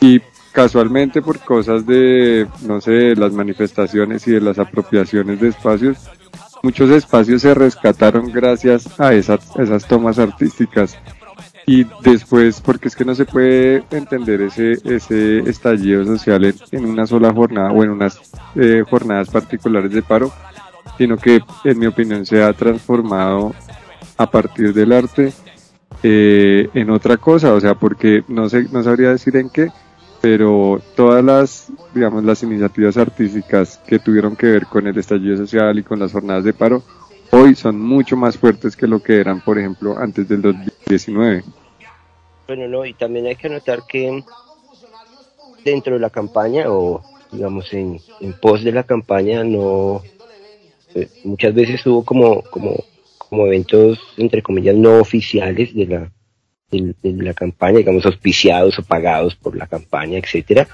Y 0.00 0.20
casualmente 0.52 1.22
por 1.22 1.38
cosas 1.38 1.86
de, 1.86 2.46
no 2.62 2.80
sé, 2.80 3.14
las 3.14 3.32
manifestaciones 3.32 4.26
y 4.26 4.32
de 4.32 4.40
las 4.40 4.58
apropiaciones 4.58 5.40
de 5.40 5.48
espacios, 5.48 5.98
muchos 6.62 6.90
espacios 6.90 7.42
se 7.42 7.54
rescataron 7.54 8.32
gracias 8.32 8.88
a 9.00 9.12
esas, 9.14 9.86
tomas 9.88 10.18
artísticas. 10.18 10.98
Y 11.66 11.86
después, 12.02 12.60
porque 12.60 12.88
es 12.88 12.96
que 12.96 13.04
no 13.04 13.14
se 13.14 13.26
puede 13.26 13.84
entender 13.90 14.40
ese, 14.40 14.72
ese 14.84 15.38
estallido 15.40 16.04
social 16.04 16.44
en, 16.44 16.54
en 16.72 16.84
una 16.86 17.06
sola 17.06 17.32
jornada 17.32 17.70
o 17.70 17.84
en 17.84 17.90
unas 17.90 18.18
eh, 18.56 18.82
jornadas 18.88 19.28
particulares 19.30 19.92
de 19.92 20.02
paro, 20.02 20.32
sino 20.98 21.16
que 21.16 21.40
en 21.64 21.78
mi 21.78 21.86
opinión 21.86 22.26
se 22.26 22.42
ha 22.42 22.52
transformado 22.52 23.54
a 24.16 24.30
partir 24.30 24.74
del 24.74 24.92
arte 24.92 25.32
eh, 26.02 26.68
en 26.74 26.90
otra 26.90 27.18
cosa, 27.18 27.52
o 27.52 27.60
sea, 27.60 27.74
porque 27.74 28.24
no 28.28 28.48
sé, 28.48 28.66
no 28.72 28.82
sabría 28.82 29.10
decir 29.10 29.36
en 29.36 29.50
qué, 29.50 29.68
pero 30.20 30.80
todas 30.94 31.24
las, 31.24 31.72
digamos, 31.94 32.24
las 32.24 32.42
iniciativas 32.42 32.96
artísticas 32.96 33.78
que 33.86 33.98
tuvieron 33.98 34.36
que 34.36 34.46
ver 34.46 34.66
con 34.66 34.86
el 34.86 34.98
estallido 34.98 35.36
social 35.36 35.78
y 35.78 35.82
con 35.82 35.98
las 35.98 36.12
jornadas 36.12 36.44
de 36.44 36.52
paro, 36.52 36.82
hoy 37.30 37.54
son 37.54 37.80
mucho 37.80 38.16
más 38.16 38.36
fuertes 38.36 38.76
que 38.76 38.86
lo 38.86 39.02
que 39.02 39.18
eran, 39.18 39.40
por 39.40 39.58
ejemplo, 39.58 39.96
antes 39.98 40.28
del 40.28 40.42
2019. 40.42 41.44
Bueno, 42.46 42.68
no, 42.68 42.84
y 42.84 42.94
también 42.94 43.26
hay 43.26 43.36
que 43.36 43.48
notar 43.48 43.82
que 43.88 44.22
dentro 45.64 45.94
de 45.94 46.00
la 46.00 46.10
campaña 46.10 46.64
o 46.68 47.02
digamos 47.30 47.72
en, 47.72 48.00
en 48.20 48.32
pos 48.32 48.64
de 48.64 48.72
la 48.72 48.82
campaña 48.84 49.44
no 49.44 50.02
eh, 50.94 51.08
muchas 51.24 51.54
veces 51.54 51.84
hubo 51.86 52.04
como 52.04 52.42
como 52.42 52.82
como 53.18 53.46
eventos 53.46 53.98
entre 54.16 54.42
comillas 54.42 54.74
no 54.74 54.98
oficiales 54.98 55.74
de 55.74 55.86
la 55.86 56.12
de 56.70 56.94
la 57.02 57.34
campaña 57.34 57.78
digamos 57.78 58.06
auspiciados 58.06 58.78
o 58.78 58.82
pagados 58.82 59.34
por 59.34 59.56
la 59.56 59.66
campaña 59.66 60.18
etcétera 60.18 60.68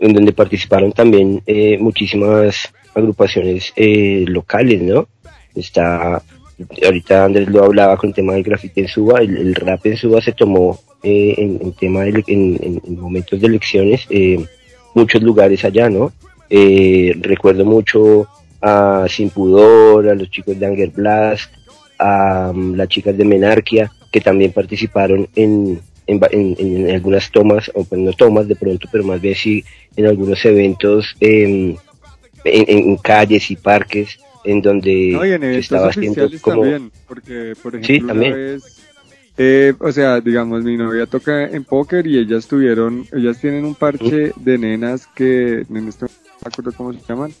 en 0.00 0.12
donde 0.14 0.32
participaron 0.32 0.92
también 0.92 1.42
eh, 1.46 1.76
muchísimas 1.78 2.72
agrupaciones 2.94 3.72
eh, 3.76 4.24
locales 4.28 4.80
no 4.82 5.08
está 5.54 6.22
ahorita 6.84 7.24
Andrés 7.24 7.48
lo 7.48 7.64
hablaba 7.64 7.96
con 7.96 8.08
el 8.10 8.14
tema 8.14 8.32
del 8.34 8.42
grafite 8.42 8.80
en 8.82 8.88
Suba 8.88 9.20
el, 9.20 9.54
rap 9.54 9.84
en 9.86 9.96
Suba 9.96 10.20
se 10.22 10.32
tomó 10.32 10.78
eh, 11.02 11.34
en, 11.36 11.58
en 11.60 11.72
tema 11.72 12.06
en, 12.06 12.22
en- 12.26 12.80
en 12.86 13.00
momentos 13.00 13.40
de 13.40 13.46
elecciones 13.46 14.06
eh, 14.10 14.38
muchos 14.94 15.22
lugares 15.22 15.64
allá, 15.64 15.88
¿no? 15.88 16.12
Eh, 16.50 17.14
recuerdo 17.20 17.64
mucho 17.64 18.28
a 18.60 19.06
Sin 19.08 19.30
Pudor, 19.30 20.06
a 20.08 20.14
los 20.14 20.30
chicos 20.30 20.58
de 20.60 20.66
Anger 20.66 20.90
Blast, 20.90 21.50
a 21.98 22.52
mm, 22.54 22.74
las 22.74 22.88
chicas 22.88 23.16
de 23.16 23.24
Menarquia, 23.24 23.90
que 24.12 24.20
también 24.20 24.52
participaron 24.52 25.26
en, 25.34 25.80
en, 26.06 26.20
en- 26.30 26.56
en 26.86 26.90
algunas 26.94 27.30
tomas, 27.30 27.70
o 27.74 27.82
pues 27.84 28.00
no 28.00 28.12
tomas 28.12 28.46
de 28.46 28.54
pronto, 28.56 28.88
pero 28.92 29.02
más 29.04 29.20
bien 29.20 29.34
sí 29.34 29.64
en 29.96 30.06
algunos 30.06 30.44
eventos 30.44 31.16
em, 31.20 31.76
en, 32.44 32.64
en 32.90 32.96
calles 32.98 33.50
y 33.50 33.56
parques 33.56 34.18
en 34.44 34.60
donde 34.62 35.10
No, 35.12 35.24
en 35.24 35.30
se 35.30 35.34
eventos 35.46 35.58
estaba 35.64 35.88
haciendo 35.88 36.10
oficiales 36.26 36.40
como... 36.42 36.62
también, 36.62 36.90
porque, 37.08 37.54
por 37.62 37.74
ejemplo, 37.76 37.94
Sí, 37.94 38.06
también. 38.06 38.32
vez, 38.34 38.78
eh, 39.38 39.72
o 39.78 39.90
sea, 39.92 40.20
digamos, 40.20 40.62
mi 40.62 40.76
novia 40.76 41.06
toca 41.06 41.44
en 41.46 41.64
póker 41.64 42.06
y 42.06 42.18
ellas 42.18 42.46
tuvieron, 42.48 43.06
ellas 43.12 43.38
tienen 43.40 43.64
un 43.64 43.74
parche 43.74 44.32
de 44.36 44.58
nenas 44.58 45.06
que, 45.06 45.64
en 45.70 45.88
este 45.88 46.04
no 46.06 46.10
me 46.44 46.48
acuerdo 46.52 46.72
cómo 46.76 46.92
se 46.92 46.98
llaman, 47.08 47.32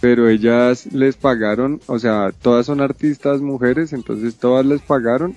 pero 0.00 0.28
ellas 0.28 0.86
les 0.92 1.16
pagaron, 1.16 1.80
o 1.86 1.98
sea, 1.98 2.32
todas 2.42 2.66
son 2.66 2.80
artistas 2.80 3.40
mujeres, 3.40 3.92
entonces 3.92 4.34
todas 4.36 4.66
les 4.66 4.82
pagaron 4.82 5.34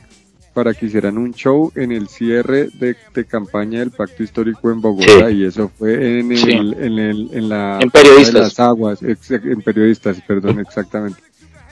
para 0.53 0.73
que 0.73 0.85
hicieran 0.85 1.17
un 1.17 1.33
show 1.33 1.71
en 1.75 1.91
el 1.91 2.07
cierre 2.07 2.69
de, 2.73 2.95
de 3.13 3.25
campaña 3.25 3.79
del 3.79 3.91
Pacto 3.91 4.21
Histórico 4.23 4.71
en 4.71 4.81
Bogotá 4.81 5.29
Sí. 5.29 5.35
y 5.35 5.45
eso 5.45 5.69
fue 5.77 6.19
en 6.19 6.31
el, 6.31 6.37
Sí. 6.37 6.51
en 6.51 6.99
el, 6.99 7.29
en 7.33 7.49
la 7.49 7.79
En 7.81 7.89
periodistas. 7.89 8.33
de 8.33 8.39
las 8.39 8.59
aguas, 8.59 9.01
ex- 9.03 9.31
en 9.31 9.61
periodistas, 9.61 10.21
perdón, 10.27 10.59
exactamente. 10.59 11.19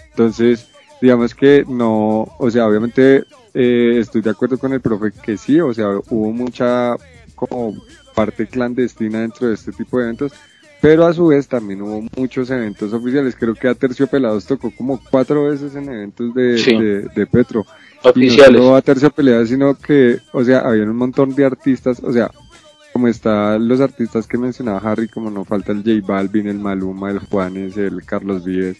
Entonces, 0.09 0.67
digamos 1.01 1.33
que 1.35 1.63
no, 1.67 2.27
o 2.37 2.49
sea, 2.51 2.67
obviamente 2.67 3.23
eh, 3.53 3.97
estoy 3.99 4.21
de 4.21 4.29
acuerdo 4.29 4.57
con 4.57 4.73
el 4.73 4.81
profe 4.81 5.11
que 5.23 5.37
sí, 5.37 5.59
o 5.59 5.73
sea, 5.73 5.89
hubo 6.09 6.31
mucha 6.31 6.95
como 7.35 7.73
parte 8.15 8.47
clandestina 8.47 9.21
dentro 9.21 9.47
de 9.47 9.55
este 9.55 9.71
tipo 9.71 9.97
de 9.97 10.03
eventos, 10.05 10.31
pero 10.81 11.05
a 11.05 11.13
su 11.13 11.27
vez 11.27 11.47
también 11.47 11.81
hubo 11.81 12.03
muchos 12.17 12.49
eventos 12.49 12.91
oficiales. 12.93 13.35
Creo 13.39 13.53
que 13.55 13.67
a 13.67 13.75
Terciopelados 13.75 14.45
tocó 14.45 14.71
como 14.75 14.99
cuatro 15.11 15.45
veces 15.49 15.75
en 15.75 15.89
eventos 15.89 16.33
de, 16.33 16.57
Sí. 16.57 16.75
de, 16.75 17.01
de 17.15 17.27
Petro. 17.27 17.65
Oficiales. 18.03 18.51
No 18.51 18.57
solo 18.59 18.75
a 18.75 18.81
Terciopelados, 18.81 19.49
sino 19.49 19.75
que, 19.75 20.19
o 20.33 20.43
sea, 20.43 20.59
había 20.59 20.83
un 20.83 20.95
montón 20.95 21.35
de 21.35 21.45
artistas, 21.45 22.01
o 22.03 22.11
sea, 22.11 22.31
como 22.93 23.07
están 23.07 23.67
los 23.67 23.79
artistas 23.79 24.27
que 24.27 24.37
mencionaba 24.37 24.79
Harry, 24.79 25.07
como 25.07 25.29
no 25.31 25.45
falta 25.45 25.71
el 25.71 25.83
J 25.83 26.05
Balvin, 26.05 26.47
el 26.47 26.59
Maluma, 26.59 27.11
el 27.11 27.19
Juanes, 27.19 27.77
el 27.77 28.03
Carlos 28.03 28.43
Vives. 28.43 28.77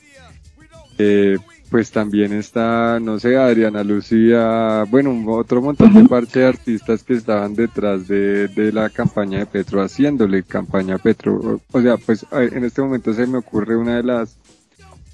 Eh, 0.97 1.38
pues 1.72 1.89
también 1.89 2.34
está, 2.34 2.99
no 2.99 3.17
sé, 3.17 3.38
Adriana 3.38 3.82
Lucía, 3.82 4.84
bueno, 4.89 5.09
un 5.09 5.26
otro 5.30 5.61
montón 5.61 5.93
de 5.93 6.03
parte 6.03 6.39
de 6.39 6.47
artistas 6.47 7.01
que 7.01 7.13
estaban 7.13 7.55
detrás 7.55 8.09
de, 8.09 8.49
de 8.49 8.74
la 8.74 8.89
campaña 8.89 9.39
de 9.39 9.45
Petro, 9.45 9.82
haciéndole 9.82 10.43
campaña 10.43 10.95
a 10.95 10.97
Petro. 10.97 11.61
O 11.72 11.82
sea, 11.82 11.95
pues 11.95 12.24
eh, 12.34 12.49
en 12.51 12.65
este 12.65 12.82
momento 12.82 13.13
se 13.13 13.26
me 13.26 13.38
ocurre 13.38 13.78
una 13.78 13.95
de 13.95 14.03
las, 14.03 14.38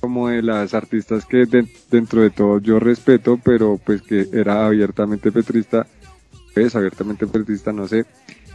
como 0.07 0.29
de 0.29 0.41
las 0.41 0.73
artistas 0.73 1.25
que 1.25 1.45
de- 1.45 1.67
dentro 1.91 2.21
de 2.21 2.29
todo 2.29 2.59
yo 2.61 2.79
respeto, 2.79 3.37
pero 3.43 3.77
pues 3.83 4.01
que 4.01 4.27
era 4.31 4.65
abiertamente 4.65 5.31
petrista, 5.33 5.85
es 6.55 6.75
abiertamente 6.75 7.27
petrista, 7.27 7.73
no 7.73 7.87
sé, 7.87 8.05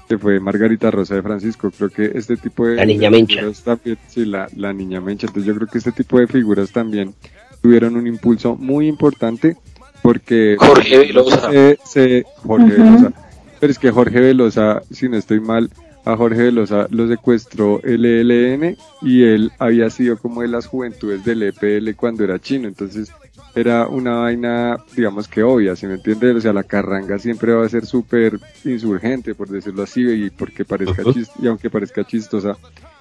que 0.09 0.17
fue 0.19 0.41
Margarita 0.41 0.91
Rosa 0.91 1.15
de 1.15 1.23
Francisco. 1.23 1.71
Creo 1.71 1.91
que 1.91 2.11
este 2.15 2.37
tipo 2.37 2.67
de... 2.67 2.77
La 2.77 2.85
niña 2.87 3.11
de 3.11 3.17
Mencha. 3.17 3.43
también- 3.65 3.99
sí, 4.09 4.25
la, 4.25 4.49
la 4.57 4.73
niña 4.73 5.01
Mencha. 5.01 5.27
Entonces 5.27 5.47
yo 5.47 5.55
creo 5.55 5.69
que 5.69 5.79
este 5.79 5.93
tipo 5.93 6.19
de 6.19 6.27
figuras 6.27 6.73
también 6.73 7.15
tuvieron 7.61 7.97
un 7.97 8.07
impulso 8.07 8.57
muy 8.57 8.89
importante 8.89 9.57
porque... 10.03 10.57
Jorge 10.59 10.99
Velosa. 10.99 11.51
Eh, 11.53 11.77
se- 11.85 12.25
Jorge 12.45 12.73
Ujú. 12.75 12.83
Velosa. 12.83 13.13
Pero 13.61 13.71
es 13.71 13.79
que 13.79 13.91
Jorge 13.93 14.21
Velosa, 14.21 14.83
si 14.91 15.09
no 15.09 15.17
estoy 15.17 15.39
mal, 15.41 15.71
a 16.05 16.17
Jorge 16.17 16.43
Velosa 16.43 16.87
lo 16.91 17.07
secuestró 17.09 17.81
el 17.83 18.05
ELN 18.05 18.77
y 19.03 19.23
él 19.23 19.53
había 19.59 19.89
sido 19.91 20.19
como 20.19 20.43
de 20.43 20.49
las 20.49 20.67
juventudes 20.67 21.25
del 21.25 21.43
EPL 21.43 21.95
cuando 21.95 22.25
era 22.25 22.41
chino. 22.41 22.69
Entonces 22.69 23.13
era 23.55 23.87
una 23.87 24.17
vaina, 24.17 24.79
digamos 24.97 25.29
que 25.29 25.43
obvia, 25.43 25.77
¿sí 25.77 25.87
me 25.87 25.95
entiendes? 25.95 26.37
O 26.37 26.41
sea, 26.41 26.53
la 26.53 26.65
carranga 26.65 27.19
siempre 27.19 27.53
va 27.53 27.65
a 27.65 27.69
ser 27.69 27.87
súper 27.87 28.41
insurgente, 28.65 29.35
por 29.35 29.49
decirlo 29.49 29.83
así, 29.83 30.03
y 30.03 30.31
porque 30.31 30.65
parezca 30.65 31.03
y 31.39 31.47
aunque 31.47 31.71
parezca 31.71 32.05
chistosa, 32.05 32.57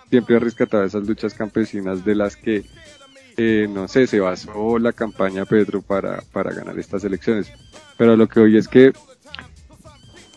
siempre 0.09 0.35
ha 0.35 0.39
rescatado 0.39 0.83
esas 0.83 1.07
luchas 1.07 1.33
campesinas 1.33 2.03
de 2.03 2.15
las 2.15 2.35
que, 2.35 2.63
eh, 3.37 3.67
no 3.71 3.87
sé, 3.87 4.07
se 4.07 4.19
basó 4.19 4.77
la 4.77 4.91
campaña 4.91 5.45
Pedro 5.45 5.81
para, 5.81 6.21
para 6.33 6.53
ganar 6.53 6.77
estas 6.77 7.03
elecciones. 7.03 7.51
Pero 7.97 8.15
lo 8.17 8.27
que 8.27 8.41
hoy 8.41 8.57
es 8.57 8.67
que 8.67 8.91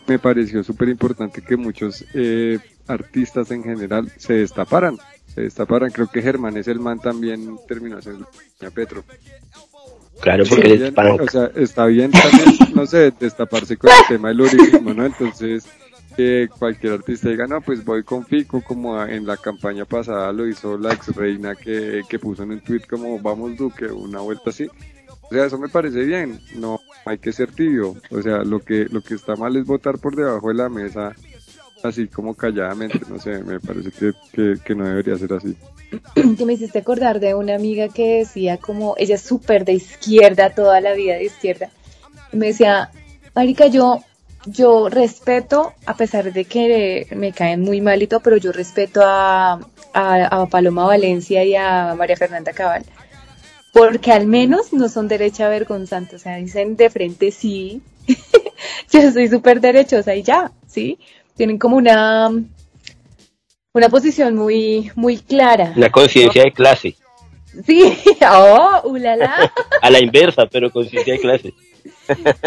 me 0.07 0.19
pareció 0.19 0.63
súper 0.63 0.89
importante 0.89 1.43
que 1.43 1.57
muchos 1.57 2.05
eh, 2.15 2.59
artistas 2.87 3.51
en 3.51 3.63
general 3.63 4.11
se 4.17 4.35
destaparan, 4.35 4.99
se 5.27 5.43
destaparan. 5.43 5.91
Creo 5.91 6.09
que 6.09 6.23
Germán 6.23 6.57
es 6.57 6.69
el 6.69 6.81
man 6.81 7.01
también 7.01 7.57
terminó 7.67 7.99
haciendo 7.99 8.29
a 8.67 8.71
Petro. 8.71 9.05
Claro, 10.21 10.45
porque 10.49 10.67
él 10.67 10.79
bien, 10.79 10.85
es 10.85 10.93
punk. 10.93 11.21
O 11.23 11.31
sea, 11.31 11.51
está 11.55 11.87
bien 11.87 12.11
también, 12.11 12.75
no 12.75 12.87
sé, 12.87 13.13
destaparse 13.19 13.77
con 13.77 13.91
el 13.91 13.97
tema 14.09 14.29
del 14.29 14.43
uribismo, 14.43 14.95
¿no? 14.95 15.07
Entonces, 15.07 15.67
que 16.17 16.49
cualquier 16.59 16.95
artista 16.95 17.29
diga, 17.29 17.47
no, 17.47 17.61
pues 17.61 17.85
voy 17.85 18.05
con 18.05 18.25
Fico, 18.25 18.63
como 18.63 19.03
en 19.05 19.27
la 19.27 19.37
campaña 19.37 19.85
pasada 19.85 20.33
lo 20.33 20.47
hizo 20.47 20.79
la 20.79 20.93
ex 20.93 21.15
reina 21.15 21.55
que, 21.55 22.03
que 22.09 22.19
puso 22.19 22.45
en 22.45 22.53
un 22.53 22.61
tweet 22.61 22.83
como 22.89 23.19
vamos 23.19 23.57
Duque, 23.57 23.87
una 23.87 24.21
vuelta 24.21 24.51
así. 24.51 24.69
O 25.31 25.35
sea, 25.35 25.47
eso 25.47 25.59
me 25.59 25.69
parece 25.69 26.05
bien, 26.05 26.41
no 26.57 26.81
hay 27.05 27.19
que 27.19 27.33
ser 27.33 27.53
tibio. 27.53 27.97
O 28.11 28.23
sea, 28.23 28.39
lo 28.39 28.61
que, 28.61 28.87
lo 28.91 29.01
que 29.01 29.15
está 29.15 29.37
mal 29.37 29.57
es 29.57 29.65
votar 29.65 29.99
por 29.99 30.17
debajo 30.17 30.49
de 30.49 30.55
la 30.55 30.69
mesa, 30.69 31.15
así 31.83 32.09
como 32.09 32.35
calladamente, 32.35 33.01
no 33.09 33.19
sé, 33.19 33.43
me 33.43 33.61
parece 33.61 33.91
que, 33.91 34.57
que, 34.65 34.75
no 34.75 34.87
debería 34.87 35.17
ser 35.17 35.33
así. 35.33 35.57
que 36.37 36.45
me 36.45 36.55
hiciste 36.55 36.79
acordar 36.79 37.21
de 37.21 37.35
una 37.35 37.55
amiga 37.55 37.89
que 37.89 38.19
decía 38.19 38.57
como 38.57 38.95
ella 38.97 39.17
es 39.17 39.23
súper 39.23 39.65
de 39.65 39.75
izquierda, 39.75 40.55
toda 40.55 40.81
la 40.81 40.95
vida 40.95 41.15
de 41.15 41.25
izquierda. 41.25 41.71
Me 42.33 42.49
decía, 42.49 42.91
Marica, 43.35 43.67
yo, 43.67 44.03
yo 44.47 44.89
respeto, 44.89 45.73
a 45.87 45.97
pesar 45.97 46.33
de 46.33 46.45
que 46.45 47.07
me 47.15 47.33
caen 47.33 47.61
muy 47.61 47.81
mal 47.81 48.07
pero 48.23 48.37
yo 48.37 48.53
respeto 48.53 49.03
a, 49.05 49.61
a 49.93 50.47
Paloma 50.47 50.85
Valencia 50.87 51.45
y 51.45 51.55
a 51.55 51.95
María 51.97 52.17
Fernanda 52.17 52.53
Cabal. 52.53 52.85
Porque 53.75 54.13
al 54.13 54.27
menos 54.29 54.73
no 54.73 54.89
son 54.89 55.09
derecha 55.09 55.49
vergonzante, 55.49 56.15
o 56.17 56.19
sea, 56.19 56.37
dicen 56.37 56.77
de 56.77 56.89
frente 56.91 57.33
sí, 57.33 57.83
yo 58.93 59.11
soy 59.13 59.29
súper 59.29 59.61
derechosa 59.61 60.15
y 60.15 60.23
ya, 60.23 60.53
¿sí? 60.67 60.99
Tienen 61.37 61.59
como 61.59 61.77
una, 61.77 62.31
una 63.73 63.89
posición 63.89 64.37
muy, 64.37 64.93
muy 64.95 65.19
clara. 65.19 65.73
La 65.75 65.91
conciencia 65.91 66.45
de 66.45 66.53
clase. 66.53 66.95
Sí, 67.67 67.83
oh, 68.31 68.83
ulala. 68.85 69.53
A 69.83 69.91
la 69.91 69.99
inversa, 69.99 70.47
pero 70.47 70.71
conciencia 70.71 71.15
de 71.15 71.21
clase. 71.21 71.55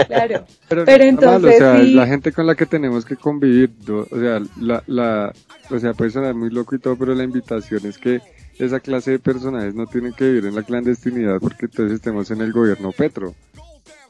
Claro. 0.07 0.45
Pero, 0.69 0.85
Pero 0.85 1.03
está 1.03 1.25
mal, 1.25 1.41
entonces 1.41 1.55
o 1.55 1.57
sea, 1.57 1.75
sí. 1.81 1.89
es 1.89 1.93
la 1.93 2.07
gente 2.07 2.31
con 2.31 2.47
la 2.47 2.55
que 2.55 2.65
tenemos 2.65 3.03
que 3.03 3.17
convivir, 3.17 3.71
o 3.89 4.17
sea, 4.17 4.39
la, 4.61 4.81
la, 4.87 5.33
o 5.69 5.79
sea, 5.79 5.93
puede 5.93 6.11
sonar 6.11 6.35
muy 6.35 6.51
loco 6.51 6.73
y 6.75 6.79
todo, 6.79 6.95
pero 6.95 7.13
la 7.13 7.23
invitación 7.23 7.85
es 7.85 7.97
que 7.97 8.21
esa 8.59 8.79
clase 8.79 9.11
de 9.11 9.19
personajes 9.19 9.75
no 9.75 9.85
tienen 9.87 10.13
que 10.13 10.25
vivir 10.25 10.45
en 10.45 10.55
la 10.55 10.63
clandestinidad 10.63 11.39
porque 11.39 11.65
entonces 11.65 11.95
estemos 11.95 12.31
en 12.31 12.41
el 12.41 12.51
gobierno 12.51 12.91
Petro. 12.91 13.35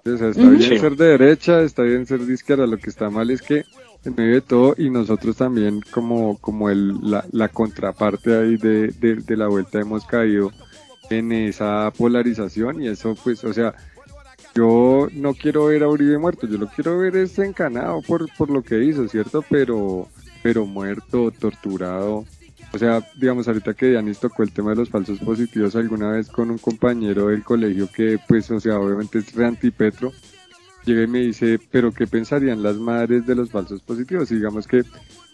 O 0.06 0.18
sea, 0.18 0.30
está 0.30 0.48
bien 0.50 0.62
Sí. 0.62 0.80
ser 0.80 0.96
de 0.96 1.06
derecha, 1.18 1.62
está 1.62 1.84
bien 1.84 2.06
ser 2.06 2.22
de 2.22 2.34
izquierda, 2.34 2.66
lo 2.66 2.78
que 2.78 2.90
está 2.90 3.10
mal 3.10 3.30
es 3.30 3.42
que 3.42 3.66
en 4.06 4.16
medio 4.16 4.36
de 4.36 4.42
todo 4.42 4.74
y 4.78 4.90
nosotros 4.90 5.36
también 5.36 5.82
como, 5.92 6.38
como 6.38 6.70
el, 6.70 6.94
la, 7.02 7.26
la 7.32 7.50
contraparte 7.50 8.38
ahí 8.38 8.56
de, 8.56 8.88
de, 8.88 9.16
de 9.16 9.38
la 9.38 9.48
vuelta 9.48 9.82
hemos 9.82 10.06
caído 10.06 10.52
en 11.10 11.32
esa 11.34 11.92
polarización 11.98 12.82
y 12.82 12.88
eso 12.88 13.18
pues, 13.22 13.44
o 13.44 13.54
sea, 13.54 13.74
yo 14.56 15.08
no 15.14 15.34
quiero 15.34 15.66
ver 15.66 15.84
a 15.84 15.90
Uribe 15.90 16.18
muerto, 16.18 16.48
yo 16.48 16.58
lo 16.58 16.68
quiero 16.68 16.98
ver 17.00 17.16
es 17.18 17.38
encanado 17.40 18.02
por, 18.02 18.28
por 18.38 18.50
lo 18.50 18.64
que 18.64 18.84
hizo, 18.84 19.08
¿cierto? 19.10 19.44
Pero, 19.50 20.08
pero 20.42 20.66
muerto, 20.66 21.32
torturado. 21.32 22.26
O 22.74 22.78
sea, 22.78 23.02
digamos, 23.16 23.48
ahorita 23.48 23.74
que 23.74 23.88
Dianis 23.88 24.20
tocó 24.20 24.44
el 24.44 24.52
tema 24.52 24.72
de 24.72 24.78
los 24.78 24.90
falsos 24.90 25.20
positivos 25.20 25.76
alguna 25.76 26.12
vez 26.12 26.28
con 26.28 26.52
un 26.52 26.58
compañero 26.58 27.28
del 27.28 27.44
colegio 27.44 27.90
que, 27.90 28.20
pues, 28.28 28.52
o 28.52 28.60
sea, 28.60 28.80
obviamente 28.80 29.20
es 29.20 29.34
re 29.34 29.46
antipetro, 29.46 30.12
llega 30.86 31.04
y 31.04 31.08
me 31.08 31.20
dice, 31.20 31.60
pero 31.72 31.92
¿qué 31.92 32.08
pensarían 32.08 32.62
las 32.62 32.76
madres 32.76 33.26
de 33.26 33.36
los 33.36 33.50
falsos 33.50 33.82
positivos? 33.82 34.32
Y 34.32 34.36
digamos 34.36 34.68
que, 34.68 34.84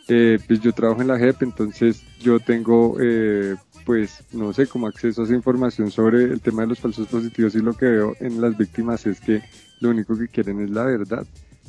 eh, 0.07 0.37
pues 0.47 0.59
yo 0.59 0.73
trabajo 0.73 1.01
en 1.01 1.07
la 1.07 1.17
JEP, 1.17 1.43
entonces 1.43 2.03
yo 2.19 2.39
tengo, 2.39 2.97
eh, 3.01 3.55
pues, 3.83 4.23
no 4.31 4.53
sé, 4.53 4.67
como 4.67 4.87
acceso 4.87 5.21
a 5.21 5.25
esa 5.25 5.33
información 5.33 5.89
sobre 5.89 6.25
el 6.25 6.39
tema 6.39 6.61
de 6.61 6.69
los 6.69 6.79
falsos 6.79 7.07
positivos 7.07 7.55
y 7.55 7.59
lo 7.59 7.73
que 7.73 7.85
veo 7.85 8.15
en 8.19 8.41
las 8.41 8.55
víctimas 8.57 9.05
es 9.07 9.19
que 9.19 9.41
lo 9.79 9.89
único 9.89 10.17
que 10.17 10.27
quieren 10.27 10.61
es 10.61 10.69
la 10.69 10.85
verdad. 10.85 11.25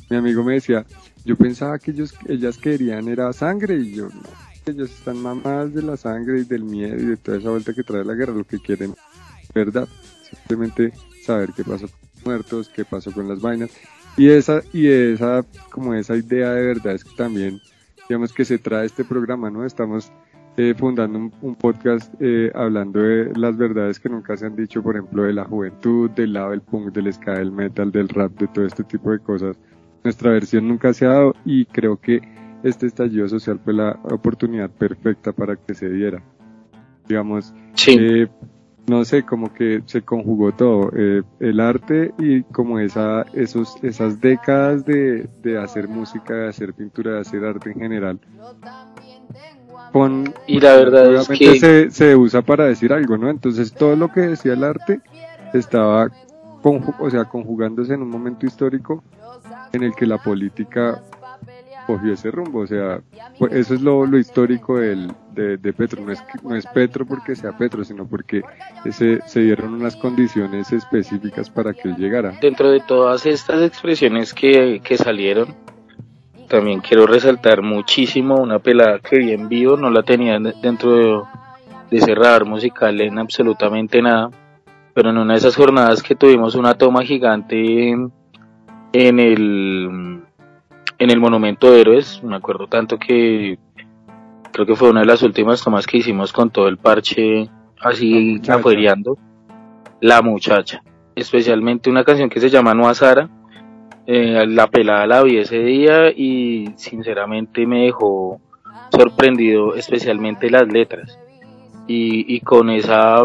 Mi 0.09 0.17
amigo 0.17 0.43
me 0.43 0.53
decía, 0.53 0.85
yo 1.25 1.35
pensaba 1.35 1.79
que 1.79 1.91
ellos, 1.91 2.13
ellas 2.27 2.57
querían 2.59 3.07
era 3.07 3.33
sangre 3.33 3.75
y 3.77 3.95
yo, 3.95 4.09
no, 4.09 4.21
ellos 4.65 4.91
están 4.91 5.17
mamadas 5.17 5.73
de 5.73 5.81
la 5.81 5.97
sangre 5.97 6.39
y 6.39 6.43
del 6.43 6.63
miedo 6.63 6.95
y 6.95 7.05
de 7.05 7.17
toda 7.17 7.37
esa 7.37 7.49
vuelta 7.49 7.73
que 7.73 7.83
trae 7.83 8.03
la 8.03 8.13
guerra, 8.13 8.33
lo 8.33 8.43
que 8.43 8.59
quieren, 8.59 8.93
verdad, 9.53 9.87
simplemente 10.29 10.93
saber 11.23 11.51
qué 11.55 11.63
pasó 11.63 11.87
con 11.87 11.99
los 12.13 12.25
muertos, 12.25 12.69
qué 12.69 12.85
pasó 12.85 13.11
con 13.11 13.27
las 13.27 13.41
vainas 13.41 13.71
y 14.17 14.29
esa, 14.29 14.61
y 14.71 14.87
esa, 14.87 15.45
como 15.69 15.93
esa 15.93 16.15
idea 16.15 16.51
de 16.51 16.65
verdad 16.65 16.93
es 16.93 17.03
que 17.03 17.15
también, 17.15 17.59
digamos 18.07 18.31
que 18.31 18.45
se 18.45 18.57
trae 18.57 18.85
este 18.85 19.03
programa, 19.03 19.49
¿no? 19.49 19.65
Estamos 19.65 20.11
eh, 20.55 20.73
fundando 20.77 21.19
un, 21.19 21.33
un 21.41 21.55
podcast 21.55 22.13
eh, 22.21 22.49
hablando 22.55 23.01
de 23.01 23.33
las 23.35 23.57
verdades 23.57 23.99
que 23.99 24.07
nunca 24.07 24.37
se 24.37 24.45
han 24.45 24.55
dicho, 24.55 24.81
por 24.81 24.95
ejemplo, 24.95 25.23
de 25.23 25.33
la 25.33 25.43
juventud, 25.43 26.09
del 26.11 26.31
lado 26.31 26.51
del 26.51 26.61
punk, 26.61 26.93
del 26.93 27.11
ska, 27.11 27.33
del 27.33 27.51
metal, 27.51 27.91
del 27.91 28.07
rap, 28.07 28.31
de 28.39 28.47
todo 28.47 28.65
este 28.65 28.85
tipo 28.85 29.11
de 29.11 29.19
cosas. 29.19 29.57
Nuestra 30.05 30.31
versión 30.31 30.67
nunca 30.67 30.93
se 30.93 31.05
ha 31.05 31.09
dado 31.09 31.35
y 31.43 31.65
creo 31.65 31.99
que 31.99 32.21
este 32.67 32.87
estallido 32.87 33.27
social 33.29 33.59
fue 33.63 33.73
la 33.73 33.97
oportunidad 34.03 34.69
perfecta 34.69 35.31
para 35.31 35.55
que 35.55 35.73
se 35.73 35.89
diera. 35.89 36.21
Digamos, 37.07 37.53
Sí. 37.73 37.97
eh, 37.99 38.27
no 38.87 39.03
sé, 39.05 39.23
como 39.23 39.51
que 39.53 39.81
se 39.85 40.01
conjugó 40.03 40.51
todo, 40.51 40.91
eh, 40.95 41.23
el 41.39 41.59
arte 41.59 42.13
y 42.19 42.43
como 42.43 42.79
esa, 42.79 43.25
esos, 43.33 43.75
esas 43.83 44.21
décadas 44.21 44.85
de, 44.85 45.27
de 45.41 45.57
hacer 45.57 45.87
música, 45.87 46.33
de 46.35 46.47
hacer 46.49 46.73
pintura, 46.73 47.13
de 47.13 47.19
hacer 47.21 47.43
arte 47.45 47.71
en 47.71 47.79
general. 47.79 48.19
Con, 49.91 50.33
Y 50.47 50.59
la 50.59 50.75
verdad 50.75 51.13
es 51.15 51.27
que 51.29 51.59
se, 51.59 51.89
se 51.89 52.15
usa 52.15 52.41
para 52.41 52.65
decir 52.65 52.91
algo, 52.91 53.17
¿no? 53.17 53.29
Entonces 53.29 53.73
todo 53.73 53.95
lo 53.95 54.11
que 54.11 54.21
decía 54.21 54.53
el 54.53 54.63
arte 54.63 54.99
estaba 55.53 56.09
conju- 56.61 56.95
o 56.99 57.09
sea, 57.09 57.25
conjugándose 57.25 57.93
en 57.93 58.01
un 58.01 58.09
momento 58.09 58.45
histórico 58.45 59.03
en 59.71 59.83
el 59.83 59.95
que 59.95 60.05
la 60.05 60.17
política 60.17 61.01
cogió 61.85 62.13
ese 62.13 62.31
rumbo, 62.31 62.59
o 62.59 62.67
sea, 62.67 62.99
pues 63.39 63.53
eso 63.53 63.73
es 63.75 63.81
lo, 63.81 64.05
lo 64.05 64.17
histórico 64.17 64.77
del, 64.79 65.11
de, 65.33 65.57
de 65.57 65.73
Petro, 65.73 66.01
no 66.05 66.11
es, 66.11 66.23
no 66.43 66.55
es 66.55 66.65
Petro 66.67 67.05
porque 67.05 67.35
sea 67.35 67.51
Petro, 67.57 67.83
sino 67.83 68.05
porque 68.07 68.41
ese, 68.83 69.21
se 69.25 69.41
dieron 69.41 69.73
unas 69.73 69.95
condiciones 69.95 70.71
específicas 70.73 71.49
para 71.49 71.73
que 71.73 71.89
él 71.89 71.95
llegara. 71.97 72.33
dentro 72.41 72.69
de 72.71 72.79
todas 72.81 73.25
estas 73.25 73.61
expresiones 73.61 74.33
que, 74.33 74.81
que 74.83 74.97
salieron, 74.97 75.53
también 76.49 76.79
quiero 76.81 77.07
resaltar 77.07 77.61
muchísimo 77.63 78.35
una 78.35 78.59
pelada 78.59 78.99
que 78.99 79.17
vi 79.17 79.31
en 79.33 79.49
vivo, 79.49 79.77
no 79.77 79.89
la 79.89 80.03
tenía 80.03 80.37
de- 80.39 80.53
dentro 80.61 80.91
de, 80.95 81.19
de 81.91 81.97
ese 81.97 82.13
radar 82.15 82.45
musical 82.45 82.99
en 83.01 83.17
absolutamente 83.19 84.01
nada, 84.01 84.29
pero 84.93 85.09
en 85.09 85.17
una 85.17 85.33
de 85.33 85.39
esas 85.39 85.55
jornadas 85.55 86.01
que 86.03 86.15
tuvimos 86.15 86.55
una 86.55 86.75
toma 86.75 87.03
gigante 87.03 87.89
en, 87.89 88.11
en 88.93 89.19
el 89.19 90.14
en 90.97 91.09
el 91.09 91.19
Monumento 91.19 91.71
de 91.71 91.81
Héroes, 91.81 92.21
me 92.23 92.35
acuerdo 92.35 92.67
tanto 92.67 92.97
que 92.97 93.57
creo 94.51 94.65
que 94.65 94.75
fue 94.75 94.89
una 94.89 95.01
de 95.01 95.05
las 95.05 95.21
últimas 95.23 95.63
tomas 95.63 95.85
que 95.85 95.97
hicimos 95.97 96.31
con 96.31 96.49
todo 96.49 96.67
el 96.67 96.77
parche 96.77 97.49
así 97.81 98.41
afuereando, 98.47 99.17
La 99.99 100.21
Muchacha, 100.21 100.81
especialmente 101.15 101.89
una 101.89 102.03
canción 102.03 102.29
que 102.29 102.39
se 102.39 102.49
llama 102.49 102.73
No 102.73 102.87
a 102.87 102.93
Sara, 102.93 103.29
eh, 104.07 104.45
la 104.47 104.67
pelada 104.67 105.07
la 105.07 105.23
vi 105.23 105.37
ese 105.37 105.59
día 105.59 106.09
y 106.09 106.69
sinceramente 106.75 107.65
me 107.65 107.85
dejó 107.85 108.39
sorprendido 108.91 109.75
especialmente 109.75 110.49
las 110.49 110.67
letras. 110.67 111.19
Y, 111.87 112.35
y 112.35 112.39
con 112.39 112.69
esa 112.69 113.23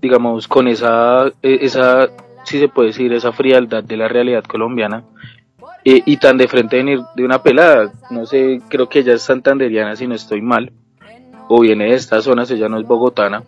digamos 0.00 0.48
con 0.48 0.66
esa 0.66 1.26
eh, 1.42 1.58
esa 1.60 2.08
si 2.44 2.58
se 2.58 2.68
puede 2.68 2.88
decir 2.88 3.12
esa 3.12 3.32
frialdad 3.32 3.84
de 3.84 3.96
la 3.96 4.08
realidad 4.08 4.44
colombiana 4.44 5.04
eh, 5.84 6.02
y 6.04 6.16
tan 6.16 6.36
de 6.36 6.48
frente 6.48 6.76
venir 6.76 7.00
de 7.14 7.24
una 7.24 7.42
pelada 7.42 7.92
no 8.10 8.26
sé 8.26 8.60
creo 8.68 8.88
que 8.88 9.00
ella 9.00 9.14
es 9.14 9.22
santanderiana 9.22 9.96
si 9.96 10.06
no 10.06 10.14
estoy 10.14 10.40
mal 10.40 10.72
o 11.48 11.60
viene 11.60 11.86
de 11.86 11.94
estas 11.94 12.24
zonas 12.24 12.50
ella 12.50 12.68
no 12.68 12.78
es 12.78 12.86
bogotana 12.86 13.42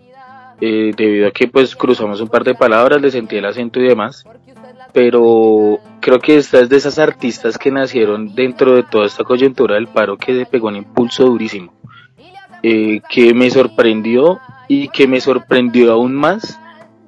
eh, 0.61 0.93
debido 0.97 1.29
a 1.29 1.33
que 1.33 1.49
pues 1.49 1.75
cruzamos 1.75 2.21
un 2.21 2.29
par 2.29 2.45
de 2.45 2.55
palabras 2.55 3.01
le 3.01 3.11
sentí 3.11 3.37
el 3.37 3.47
acento 3.47 3.81
y 3.81 3.89
demás 3.89 4.25
pero 4.95 5.81
creo 5.99 6.21
que 6.21 6.37
esta 6.37 6.61
es 6.61 6.69
de 6.69 6.77
esas 6.77 7.01
artistas 7.01 7.59
que 7.59 7.73
nacieron 7.73 8.33
dentro 8.33 8.77
de 8.77 8.85
toda 8.85 9.07
esta 9.07 9.25
coyuntura 9.25 9.75
del 9.75 9.89
paro 9.89 10.17
que 10.17 10.39
se 10.39 10.47
pegó 10.47 10.69
un 10.69 10.77
impulso 10.77 11.25
durísimo, 11.25 11.75
eh, 12.63 13.03
que 13.11 13.35
me 13.35 13.51
sorprendió 13.51 14.39
y 14.69 14.89
que 14.89 15.09
me 15.09 15.21
sorprendió 15.21 15.93
aún 15.93 16.15
más 16.15 16.61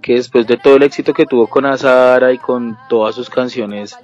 que 0.03 0.15
después 0.15 0.49
de 0.49 0.57
todo 0.57 0.77
el 0.77 0.83
éxito 0.83 1.15
que 1.15 1.27
tuvo 1.27 1.47
con 1.47 1.65
Azara 1.65 2.33
y 2.33 2.39
con 2.39 2.77
todas 2.89 3.15
sus 3.15 3.31
canciones 3.31 3.97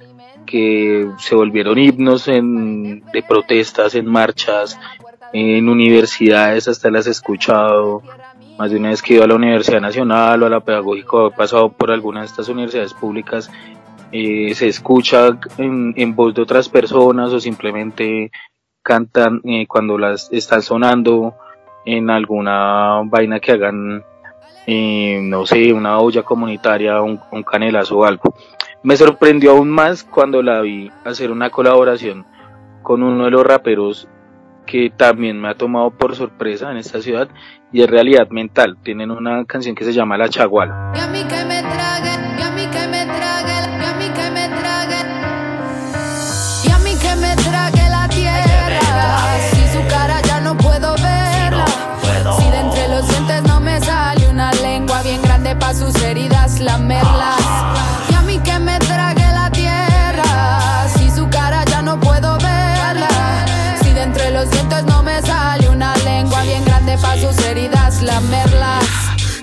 que 0.45 1.07
se 1.17 1.35
volvieron 1.35 1.77
himnos 1.77 2.27
en, 2.27 3.03
de 3.11 3.23
protestas, 3.23 3.95
en 3.95 4.05
marchas, 4.05 4.79
en 5.33 5.67
universidades, 5.67 6.67
hasta 6.67 6.91
las 6.91 7.07
he 7.07 7.11
escuchado, 7.11 8.03
más 8.57 8.71
de 8.71 8.77
una 8.77 8.89
vez 8.89 9.01
que 9.01 9.13
he 9.13 9.15
ido 9.15 9.25
a 9.25 9.27
la 9.27 9.35
Universidad 9.35 9.81
Nacional 9.81 10.43
o 10.43 10.45
a 10.45 10.49
la 10.49 10.59
Pedagógica, 10.59 11.27
he 11.27 11.31
pasado 11.31 11.71
por 11.71 11.91
alguna 11.91 12.21
de 12.21 12.27
estas 12.27 12.49
universidades 12.49 12.93
públicas, 12.93 13.49
eh, 14.11 14.53
se 14.53 14.67
escucha 14.67 15.39
en, 15.57 15.93
en 15.97 16.15
voz 16.15 16.35
de 16.35 16.43
otras 16.43 16.69
personas 16.69 17.33
o 17.33 17.39
simplemente 17.39 18.31
cantan 18.83 19.41
eh, 19.43 19.65
cuando 19.65 19.97
las 19.97 20.31
están 20.31 20.61
sonando 20.61 21.35
en 21.85 22.09
alguna 22.11 23.01
vaina 23.05 23.39
que 23.39 23.53
hagan, 23.53 24.03
eh, 24.67 25.19
no 25.23 25.47
sé, 25.47 25.73
una 25.73 25.97
olla 25.97 26.21
comunitaria, 26.21 27.01
un, 27.01 27.19
un 27.31 27.43
canelazo 27.43 27.97
o 27.97 28.05
algo. 28.05 28.35
Me 28.83 28.97
sorprendió 28.97 29.51
aún 29.51 29.69
más 29.69 30.03
cuando 30.03 30.41
la 30.41 30.59
vi 30.59 30.91
hacer 31.05 31.31
una 31.31 31.49
colaboración 31.49 32.25
con 32.81 33.01
uno 33.01 33.23
de 33.23 33.31
los 33.31 33.45
raperos 33.45 34.09
que 34.65 34.89
también 34.89 35.39
me 35.39 35.49
ha 35.49 35.55
tomado 35.55 35.89
por 35.91 36.17
sorpresa 36.17 36.69
en 36.69 36.77
esta 36.77 37.01
ciudad 37.01 37.29
y 37.71 37.81
es 37.81 37.89
realidad 37.89 38.27
mental. 38.29 38.77
Tienen 38.83 39.09
una 39.09 39.45
canción 39.45 39.73
que 39.73 39.85
se 39.85 39.93
llama 39.93 40.17
La 40.17 40.27
Chaguala. 40.27 40.91
Y 40.95 40.99
a 40.99 41.07
mí 41.07 41.23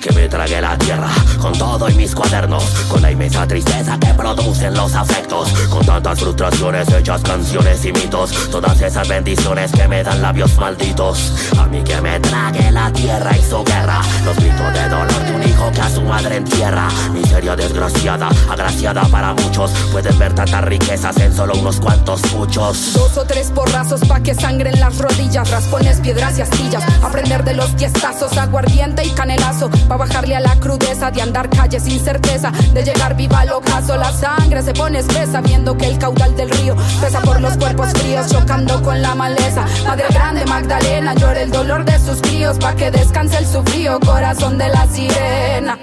que 0.01 0.13
me 0.13 0.29
trague 0.29 0.61
la 0.61 0.77
tierra, 0.79 1.11
con 1.39 1.53
todo 1.53 1.89
y 1.89 1.95
mis 1.95 2.15
cuadernos, 2.15 2.65
con 2.89 3.03
la 3.03 3.11
inmensa 3.11 3.47
tristeza 3.47 3.99
que 3.99 4.15
producen 4.15 4.75
los 4.75 4.95
afectos, 4.95 5.51
con 5.69 5.85
tantas 5.85 6.19
frustraciones 6.21 6.89
hechas 6.93 7.21
canciones 7.23 7.85
y 7.85 7.93
mitos, 7.93 8.33
todas 8.51 8.81
esas 8.81 9.07
bendiciones 9.09 9.71
que 9.73 9.87
me 9.87 10.03
dan 10.03 10.23
labios 10.23 10.57
malditos. 10.57 11.51
A 11.59 11.67
mí 11.67 11.83
que 11.83 12.01
me 12.01 12.19
trague 12.21 12.71
la 12.71 12.91
tierra 12.93 13.37
y 13.37 13.43
su 13.43 13.63
guerra, 13.63 14.01
los 14.25 14.37
gritos 14.37 14.73
de 14.73 14.89
dolor 14.89 15.25
de 15.25 15.33
un 15.33 15.43
hijo 15.43 15.71
que 15.73 15.81
a 15.81 15.91
su 15.91 16.03
madre 16.03 16.37
entierra. 16.37 16.89
Miseria 17.13 17.55
desgraciada, 17.55 18.31
agraciada 18.51 19.03
para 19.03 19.35
muchos, 19.35 19.71
pueden 19.93 20.19
ver 20.19 20.33
tantas 20.35 20.65
riquezas 20.65 21.17
en 21.19 21.35
solo 21.35 21.55
unos 21.59 21.79
cuantos 21.79 22.23
muchos. 22.33 22.95
Dos 22.95 23.17
o 23.19 23.25
tres 23.25 23.49
porrazos 23.49 24.01
pa' 24.07 24.21
que 24.21 24.35
sangren 24.35 24.81
las 24.81 24.97
rodillas, 24.99 25.51
raspones, 25.51 26.01
piedras 26.01 26.39
y 26.39 26.43
astillas. 26.43 26.85
Aprender 27.03 27.45
de 27.45 27.55
los 27.55 27.77
tiestazos, 27.77 28.37
aguardiente 28.39 29.05
y 29.05 29.11
canelazo, 29.11 29.71
pa' 29.91 29.97
bajarle 29.97 30.37
a 30.37 30.41
la 30.41 30.55
crudeza 30.61 31.11
de 31.11 31.21
andar 31.21 31.51
calle 31.51 31.81
sin 31.81 31.99
certeza, 31.99 32.53
de 32.73 32.85
llegar 32.85 33.17
viva 33.17 33.41
al 33.41 33.51
ocaso. 33.51 33.97
La 33.97 34.13
sangre 34.13 34.63
se 34.63 34.73
pone 34.73 35.01
espesa, 35.01 35.41
viendo 35.41 35.77
que 35.77 35.87
el 35.87 35.99
caudal 35.99 36.37
del 36.37 36.49
río 36.49 36.77
pesa 37.01 37.21
por 37.23 37.41
los 37.41 37.57
cuerpos 37.57 37.91
fríos, 37.95 38.31
chocando 38.31 38.81
con 38.85 39.03
la 39.03 39.17
maleza. 39.17 39.67
Madre 39.85 40.05
grande 40.11 40.47
Magdalena, 40.47 41.13
llora 41.15 41.43
el 41.43 41.51
dolor 41.51 41.85
de 41.85 41.99
sus 41.99 42.23
críos, 42.23 42.57
pa' 42.59 42.77
que 42.77 42.93
descanse 42.93 43.39
el 43.39 43.47
sufrío 43.47 43.99
corazón 43.99 44.59
de 44.59 44.69
la 44.69 44.87
sirena. 44.87 45.77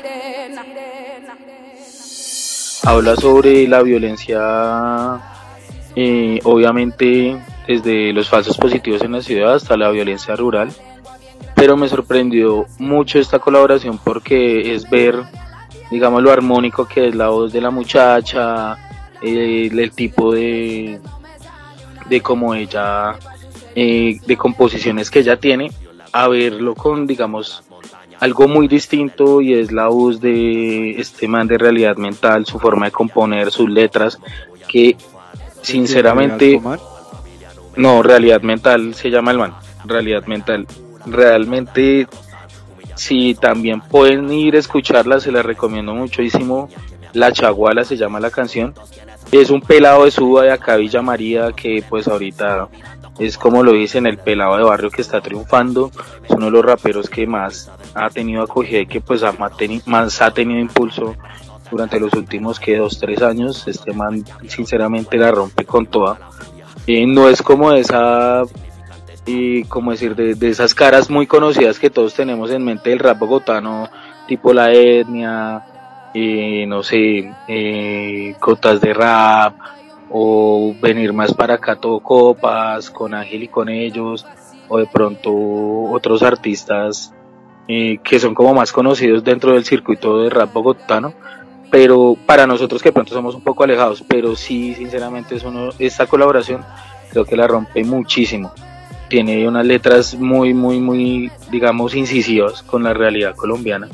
habla 2.84 3.18
sobre 3.18 3.68
la 3.68 3.82
violencia, 3.82 5.20
eh, 5.98 6.40
obviamente 6.46 7.38
desde 7.68 8.14
los 8.14 8.30
falsos 8.30 8.56
positivos 8.56 9.02
en 9.02 9.12
la 9.12 9.22
ciudad 9.22 9.56
hasta 9.56 9.76
la 9.76 9.90
violencia 9.90 10.38
rural, 10.38 10.70
pero 11.58 11.76
me 11.76 11.90
sorprendió 11.90 12.68
mucho 12.78 13.18
esta 13.18 13.40
colaboración 13.40 13.98
porque 13.98 14.76
es 14.76 14.88
ver, 14.88 15.16
digamos, 15.90 16.22
lo 16.22 16.32
armónico 16.32 16.88
que 16.88 17.08
es 17.08 17.16
la 17.16 17.30
voz 17.30 17.52
de 17.52 17.62
la 17.62 17.72
muchacha, 17.72 18.78
el 19.24 19.92
tipo 19.92 20.32
de, 20.32 21.00
de 22.08 22.22
cómo 22.22 22.54
ella, 22.54 23.16
eh, 23.74 24.20
de 24.24 24.38
composiciones 24.38 25.10
que 25.10 25.20
ella 25.20 25.40
tiene, 25.40 25.72
a 26.12 26.28
verlo 26.28 26.76
con, 26.76 27.08
digamos, 27.08 27.64
algo 28.20 28.48
muy 28.48 28.68
distinto 28.68 29.42
y 29.42 29.56
es 29.56 29.72
la 29.72 29.88
voz 29.88 30.22
de 30.22 30.92
este 30.92 31.28
man 31.28 31.48
de 31.48 31.58
realidad 31.58 31.98
mental, 31.98 32.46
su 32.46 32.60
forma 32.60 32.86
de 32.86 32.92
componer, 32.92 33.50
sus 33.50 33.68
letras, 33.68 34.20
que 34.68 34.96
sinceramente... 35.64 36.62
No, 37.76 38.04
realidad 38.04 38.42
mental 38.42 38.94
se 38.94 39.10
llama 39.10 39.32
el 39.32 39.38
man, 39.40 39.54
realidad 39.86 40.26
mental. 40.26 40.68
Realmente, 41.10 42.08
si 42.96 43.36
también 43.36 43.82
pueden 43.82 44.32
ir 44.32 44.56
a 44.56 44.60
escucharla, 44.60 45.20
se 45.20 45.32
la 45.32 45.42
recomiendo 45.42 45.94
muchísimo. 45.94 46.70
La 47.14 47.32
Chaguala 47.32 47.84
se 47.84 47.98
llama 47.98 48.20
la 48.20 48.30
canción. 48.30 48.74
Es 49.32 49.50
un 49.50 49.62
pelado 49.62 50.06
de 50.06 50.12
Suba 50.12 50.44
de 50.44 50.52
acá, 50.52 50.78
Villa 50.78 51.02
María, 51.02 51.52
que 51.52 51.84
pues 51.90 52.08
ahorita 52.08 52.70
es 53.20 53.38
como 53.38 53.64
lo 53.64 53.74
dicen, 53.74 54.06
el 54.06 54.18
pelado 54.18 54.58
de 54.58 54.64
barrio 54.64 54.90
que 54.90 55.02
está 55.02 55.22
triunfando. 55.22 55.92
Es 56.24 56.32
uno 56.32 56.46
de 56.46 56.52
los 56.52 56.66
raperos 56.66 57.10
que 57.10 57.26
más 57.26 57.72
ha 57.94 58.10
tenido 58.10 58.44
acogida 58.44 58.80
y 58.80 58.86
que 58.86 59.02
pues 59.02 59.24
ha 59.24 59.34
más 59.86 60.22
ha 60.22 60.32
tenido 60.32 60.60
impulso 60.60 61.16
durante 61.72 62.00
los 62.00 62.14
últimos 62.14 62.60
que 62.60 62.78
dos, 62.78 63.00
tres 63.00 63.22
años. 63.22 63.68
Este 63.68 63.94
man 63.94 64.24
sinceramente 64.48 65.18
la 65.18 65.32
rompe 65.32 65.66
con 65.66 65.88
toda. 65.88 66.20
Eh, 66.86 67.06
no 67.06 67.28
es 67.28 67.42
como 67.42 67.72
esa, 67.74 68.44
y 69.28 69.66
como 69.66 69.92
decir, 69.92 70.16
de, 70.16 70.50
esas 70.50 70.74
caras 70.74 71.10
muy 71.10 71.28
conocidas 71.28 71.78
que 71.78 71.90
todos 71.90 72.14
tenemos 72.14 72.50
en 72.50 72.64
mente 72.64 72.90
del 72.90 73.00
rap 73.00 73.20
bogotano, 73.20 73.90
tipo 74.26 74.54
la 74.54 74.72
etnia, 74.72 75.66
no 76.68 76.82
sé, 76.82 77.32
eh, 77.48 78.36
cotas 78.40 78.80
de 78.80 78.94
rap, 78.94 79.54
o 80.10 80.74
venir 80.82 81.12
más 81.12 81.34
para 81.34 81.56
acá 81.56 81.76
todo 81.76 82.00
copas, 82.00 82.90
con 82.90 83.14
Ángel 83.14 83.44
y 83.44 83.48
con 83.50 83.68
ellos, 83.68 84.26
o 84.70 84.78
de 84.78 84.86
pronto 84.86 85.32
otros 85.34 86.24
artistas 86.24 87.14
eh, 87.68 88.00
que 88.02 88.20
son 88.20 88.34
como 88.34 88.54
más 88.54 88.72
conocidos 88.72 89.26
dentro 89.26 89.54
del 89.54 89.66
circuito 89.66 90.22
de 90.22 90.30
rap 90.30 90.54
bogotano, 90.54 91.14
pero 91.70 92.16
para 92.26 92.48
nosotros 92.48 92.82
que 92.82 92.94
pronto 92.94 93.14
somos 93.14 93.36
un 93.36 93.42
poco 93.42 93.66
alejados, 93.66 94.06
pero 94.08 94.38
sí, 94.38 94.74
sinceramente, 94.74 95.36
es 95.36 95.44
uno, 95.44 95.70
esta 95.78 96.08
colaboración 96.08 96.64
creo 97.12 97.26
que 97.26 97.36
la 97.36 97.46
rompe 97.46 97.84
muchísimo. 97.84 98.54
Tiene 99.10 99.48
unas 99.48 99.66
letras 99.66 100.16
muy, 100.16 100.54
muy, 100.54 100.80
muy, 100.80 101.32
digamos, 101.50 101.96
incisivas 101.96 102.62
con 102.64 102.84
la 102.84 102.94
realidad 102.94 103.36
colombiana, 103.36 103.88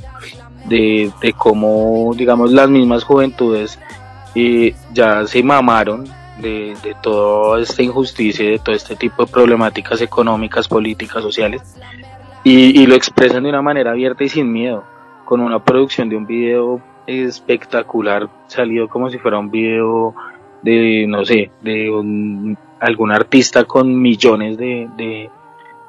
de, 0.66 1.12
de 1.22 1.34
cómo, 1.34 2.14
digamos, 2.16 2.52
las 2.52 2.70
mismas 2.70 3.04
juventudes 3.04 3.80
eh, 4.36 4.74
ya 4.94 5.28
se 5.28 5.44
mamaron 5.44 6.06
de, 6.42 6.76
de 6.84 6.96
toda 7.02 7.62
esta 7.62 7.84
injusticia, 7.84 8.50
de 8.50 8.60
todo 8.60 8.76
este 8.76 8.96
tipo 8.96 9.26
de 9.26 9.32
problemáticas 9.32 10.02
económicas, 10.02 10.68
políticas, 10.68 11.22
sociales, 11.22 11.62
y, 12.46 12.86
lo 12.88 12.96
expresan 12.96 13.44
de 13.44 13.50
una 13.50 13.62
manera 13.62 13.92
abierta 13.92 14.24
y 14.24 14.30
sin 14.30 14.52
miedo, 14.52 14.84
con 15.24 15.40
una 15.40 15.64
producción 15.64 16.10
de 16.10 16.18
un 16.18 16.26
video 16.26 16.82
espectacular, 17.08 18.28
salido 18.48 18.90
como 18.90 19.10
si 19.10 19.18
fuera 19.18 19.40
un 19.40 19.50
video 19.50 20.14
de, 20.62 21.06
no 21.08 21.24
sé, 21.24 21.52
de 21.62 21.90
un- 21.90 22.58
algún 22.84 23.12
artista 23.12 23.64
con 23.64 24.02
millones 24.02 24.58
de, 24.58 24.90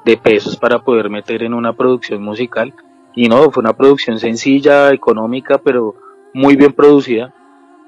de, 0.05 0.17
pesos 0.17 0.55
para 0.55 0.79
poder 0.79 1.09
meter 1.09 1.43
en 1.43 1.53
una 1.53 1.73
producción 1.73 2.23
musical. 2.23 2.73
Y 3.13 3.27
no, 3.27 3.51
fue 3.51 3.61
una 3.61 3.73
producción 3.73 4.17
sencilla, 4.17 4.91
económica, 4.91 5.57
pero 5.57 5.95
muy 6.33 6.55
bien 6.55 6.71
producida, 6.71 7.33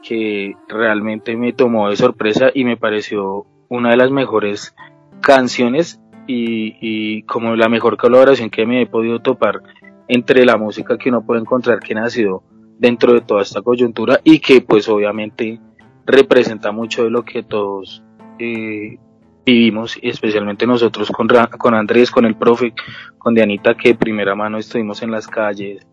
que 0.04 0.56
realmente 0.68 1.38
me 1.38 1.54
tomó 1.54 1.90
de 1.90 1.96
sorpresa 1.96 2.50
y 2.54 2.66
me 2.66 2.76
pareció 2.76 3.46
una 3.70 3.92
de 3.92 3.98
las 3.98 4.12
mejores 4.12 4.76
canciones 5.22 6.02
y, 6.28 6.76
y 6.82 7.24
como 7.24 7.56
la 7.56 7.70
mejor 7.70 7.96
colaboración 7.98 8.50
que 8.50 8.66
me 8.66 8.82
he 8.82 8.88
podido 8.88 9.20
topar 9.20 9.62
entre 10.10 10.46
la 10.46 10.58
música 10.58 10.98
que 10.98 11.10
uno 11.10 11.26
puede 11.26 11.42
encontrar 11.42 11.80
que 11.80 11.96
nació 11.96 12.44
dentro 12.78 13.14
de 13.14 13.22
toda 13.22 13.42
esta 13.42 13.62
coyuntura 13.62 14.20
y 14.24 14.40
que 14.40 14.62
pues 14.62 14.88
obviamente 14.90 15.60
representa 16.06 16.72
mucho 16.72 17.04
de 17.04 17.10
lo 17.10 17.24
que 17.24 17.44
todos 17.44 18.04
eh, 18.40 18.98
vivimos 19.46 19.98
especialmente 20.02 20.68
nosotros 20.68 21.10
con, 21.12 21.28
con 21.58 21.74
Andrés, 21.74 22.12
con 22.12 22.26
el 22.26 22.36
profe, 22.36 22.74
con 23.18 23.34
Dianita 23.34 23.76
que 23.76 23.90
de 23.90 23.96
primera 23.96 24.36
mano 24.36 24.58
estuvimos 24.58 25.02
en 25.02 25.12
las 25.12 25.28
calles, 25.28 25.86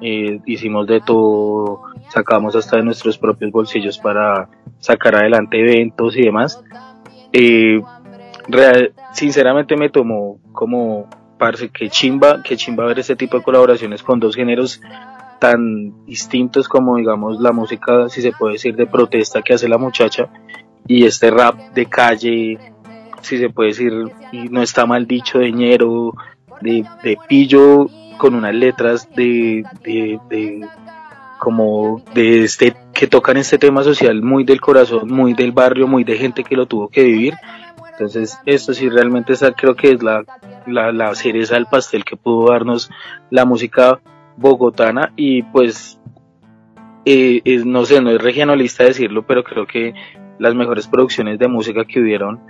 eh, 0.00 0.40
hicimos 0.46 0.86
de 0.86 1.00
todo, 1.00 1.82
sacamos 2.08 2.56
hasta 2.56 2.76
de 2.76 2.84
nuestros 2.84 3.18
propios 3.18 3.50
bolsillos 3.50 3.98
para 3.98 4.48
sacar 4.78 5.16
adelante 5.16 5.60
eventos 5.60 6.16
y 6.16 6.22
demás. 6.22 6.62
Eh, 7.32 7.80
real- 8.48 8.92
sinceramente 9.12 9.76
me 9.76 9.90
tomó 9.90 10.38
como 10.52 11.08
parce 11.38 11.68
que 11.70 11.88
chimba, 11.90 12.42
que 12.42 12.56
chimba 12.56 12.84
ver 12.86 12.98
este 12.98 13.16
tipo 13.16 13.36
de 13.38 13.42
colaboraciones 13.42 14.02
con 14.02 14.20
dos 14.20 14.36
géneros 14.36 14.80
tan 15.38 16.04
distintos 16.04 16.68
como 16.68 16.96
digamos 16.96 17.40
la 17.40 17.52
música, 17.52 18.08
si 18.08 18.20
se 18.20 18.32
puede 18.32 18.54
decir, 18.54 18.76
de 18.76 18.86
protesta 18.86 19.40
que 19.42 19.54
hace 19.54 19.68
la 19.68 19.78
muchacha 19.78 20.28
y 20.86 21.04
este 21.04 21.30
rap 21.30 21.56
de 21.74 21.86
calle, 21.86 22.58
si 23.22 23.38
se 23.38 23.50
puede 23.50 23.70
decir, 23.70 23.92
y 24.32 24.48
no 24.48 24.62
está 24.62 24.86
mal 24.86 25.06
dicho, 25.06 25.38
de 25.38 25.52
ñero, 25.52 26.14
de, 26.60 26.84
de 27.02 27.18
pillo, 27.28 27.88
con 28.18 28.34
unas 28.34 28.54
letras 28.54 29.08
de, 29.16 29.64
de, 29.82 30.20
de 30.28 30.68
como 31.38 32.02
de 32.14 32.44
este 32.44 32.76
que 32.92 33.06
tocan 33.06 33.38
este 33.38 33.56
tema 33.56 33.82
social 33.82 34.20
muy 34.20 34.44
del 34.44 34.60
corazón, 34.60 35.08
muy 35.08 35.32
del 35.32 35.52
barrio, 35.52 35.88
muy 35.88 36.04
de 36.04 36.18
gente 36.18 36.44
que 36.44 36.54
lo 36.54 36.66
tuvo 36.66 36.88
que 36.88 37.02
vivir. 37.02 37.34
Entonces, 37.92 38.38
esto 38.44 38.74
sí 38.74 38.90
realmente 38.90 39.32
esa 39.32 39.52
creo 39.52 39.74
que 39.74 39.92
es 39.92 40.02
la, 40.02 40.22
la, 40.66 40.92
la 40.92 41.14
cereza 41.14 41.54
del 41.54 41.64
pastel 41.64 42.04
que 42.04 42.16
pudo 42.16 42.50
darnos 42.50 42.90
la 43.30 43.46
música 43.46 44.00
bogotana 44.36 45.12
y 45.16 45.42
pues 45.44 45.98
eh, 47.06 47.42
no 47.64 47.86
sé, 47.86 48.02
no 48.02 48.10
es 48.10 48.20
regionalista 48.20 48.84
decirlo, 48.84 49.22
pero 49.22 49.42
creo 49.42 49.66
que 49.66 49.94
las 50.40 50.54
mejores 50.54 50.88
producciones 50.88 51.38
de 51.38 51.46
música 51.46 51.84
que 51.84 52.00
hubieron 52.00 52.40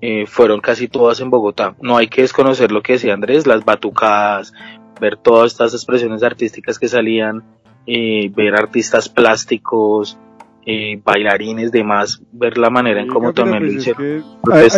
eh, 0.00 0.26
fueron 0.26 0.60
casi 0.60 0.88
todas 0.88 1.20
en 1.20 1.28
Bogotá. 1.28 1.74
No 1.82 1.96
hay 1.96 2.06
que 2.06 2.22
desconocer 2.22 2.70
lo 2.70 2.82
que 2.82 2.94
decía 2.94 3.14
Andrés, 3.14 3.46
las 3.46 3.64
batucadas, 3.64 4.54
ver 5.00 5.16
todas 5.16 5.52
estas 5.52 5.74
expresiones 5.74 6.22
artísticas 6.22 6.78
que 6.78 6.88
salían, 6.88 7.42
eh, 7.86 8.30
ver 8.34 8.54
artistas 8.54 9.08
plásticos, 9.08 10.16
eh, 10.64 11.00
bailarines, 11.04 11.72
demás, 11.72 12.22
ver 12.30 12.56
la 12.56 12.70
manera 12.70 13.00
en 13.00 13.08
cómo 13.08 13.32
también 13.32 13.74
pues 13.74 13.88
es 13.88 13.96
que 13.96 14.22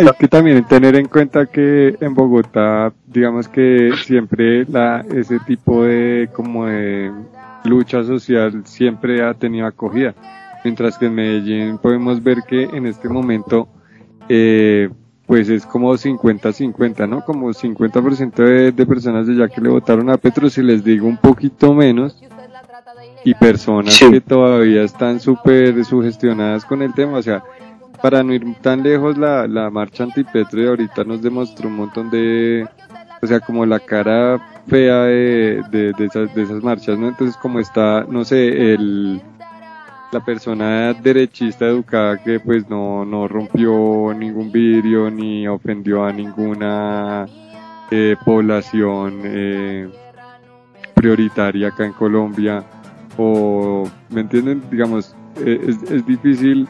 hay 0.03 0.15
que 0.17 0.27
también 0.27 0.63
tener 0.65 0.95
en 0.95 1.07
cuenta 1.07 1.45
que 1.45 1.95
en 2.01 2.15
Bogotá, 2.15 2.91
digamos 3.05 3.47
que 3.47 3.91
siempre 4.03 4.65
la, 4.65 5.05
ese 5.13 5.37
tipo 5.39 5.83
de 5.83 6.29
como 6.33 6.65
de 6.65 7.11
lucha 7.65 8.03
social 8.03 8.65
siempre 8.65 9.23
ha 9.23 9.35
tenido 9.35 9.67
acogida, 9.67 10.15
mientras 10.65 10.97
que 10.97 11.05
en 11.05 11.13
Medellín 11.13 11.77
podemos 11.77 12.21
ver 12.21 12.41
que 12.41 12.63
en 12.63 12.87
este 12.87 13.07
momento 13.07 13.69
eh, 14.27 14.89
pues 15.27 15.47
es 15.47 15.63
como 15.65 15.93
50-50, 15.93 17.07
¿no? 17.07 17.23
Como 17.23 17.49
50% 17.49 18.33
de, 18.33 18.71
de 18.71 18.85
personas 18.85 19.27
de 19.27 19.35
ya 19.35 19.47
que 19.47 19.61
le 19.61 19.69
votaron 19.69 20.09
a 20.09 20.17
Petro, 20.17 20.49
si 20.49 20.63
les 20.63 20.83
digo 20.83 21.07
un 21.07 21.17
poquito 21.17 21.73
menos, 21.73 22.19
y 23.23 23.33
personas 23.35 23.99
que 23.99 24.21
todavía 24.21 24.83
están 24.83 25.19
súper 25.19 25.85
sugestionadas 25.85 26.65
con 26.65 26.81
el 26.81 26.93
tema. 26.93 27.17
O 27.17 27.21
sea, 27.21 27.43
para 28.01 28.23
no 28.23 28.33
ir 28.33 28.43
tan 28.61 28.81
lejos, 28.81 29.17
la, 29.17 29.47
la 29.47 29.69
marcha 29.69 30.03
antipetro 30.03 30.61
de 30.61 30.67
ahorita 30.67 31.03
nos 31.03 31.21
demostró 31.21 31.69
un 31.69 31.75
montón 31.75 32.09
de, 32.09 32.67
o 33.21 33.27
sea, 33.27 33.39
como 33.39 33.65
la 33.65 33.79
cara 33.79 34.39
fea 34.67 35.03
de, 35.03 35.63
de, 35.71 35.93
de 35.93 36.05
esas, 36.05 36.33
de 36.35 36.43
esas 36.43 36.63
marchas, 36.63 36.97
¿no? 36.97 37.07
Entonces, 37.07 37.37
como 37.37 37.59
está, 37.59 38.05
no 38.07 38.25
sé, 38.25 38.73
el, 38.73 39.21
la 40.11 40.23
persona 40.23 40.93
derechista 40.93 41.65
educada 41.65 42.17
que 42.23 42.39
pues 42.39 42.69
no, 42.69 43.05
no 43.05 43.27
rompió 43.27 44.13
ningún 44.13 44.51
vidrio 44.51 45.09
ni 45.09 45.47
ofendió 45.47 46.03
a 46.05 46.11
ninguna 46.11 47.25
eh, 47.91 48.15
población 48.23 49.21
eh, 49.23 49.89
prioritaria 50.93 51.69
acá 51.69 51.85
en 51.85 51.93
Colombia 51.93 52.63
o 53.17 53.89
me 54.09 54.21
entienden 54.21 54.63
digamos 54.69 55.15
eh, 55.37 55.59
es, 55.67 55.91
es 55.91 56.05
difícil 56.05 56.67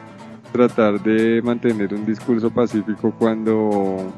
tratar 0.52 1.02
de 1.02 1.40
mantener 1.42 1.94
un 1.94 2.04
discurso 2.04 2.50
pacífico 2.50 3.14
cuando 3.18 4.12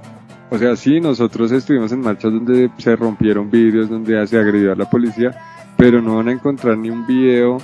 o 0.51 0.59
sea 0.59 0.77
sí 0.77 1.01
nosotros 1.01 1.53
estuvimos 1.53 1.93
en 1.93 2.01
marchas 2.01 2.33
donde 2.33 2.71
se 2.79 2.97
rompieron 2.97 3.51
vidrios 3.51 3.89
donde 3.89 4.27
se 4.27 4.39
agredió 4.39 4.73
a 4.73 4.77
la 4.77 4.89
policía 4.89 5.31
pero 5.77 6.03
no 6.03 6.17
van 6.17 6.29
a 6.29 6.33
encontrar 6.33 6.77
ni 6.77 6.91
un 6.91 7.07
video 7.07 7.59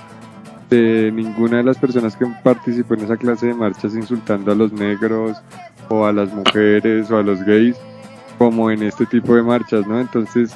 de 0.75 1.12
ninguna 1.12 1.59
de 1.59 1.64
las 1.64 1.79
personas 1.79 2.16
que 2.16 2.27
participó 2.43 2.95
en 2.95 3.01
esa 3.05 3.16
clase 3.16 3.47
de 3.49 3.55
marchas 3.55 3.95
insultando 3.95 4.53
a 4.53 4.55
los 4.55 4.72
negros 4.72 5.37
o 5.89 6.05
a 6.07 6.12
las 6.12 6.33
mujeres 6.33 7.11
o 7.11 7.18
a 7.18 7.22
los 7.22 7.43
gays 7.45 7.77
como 8.39 8.70
en 8.70 8.83
este 8.83 9.07
tipo 9.07 9.35
de 9.35 9.43
marchas, 9.43 9.87
¿no? 9.87 10.01
Entonces, 10.01 10.51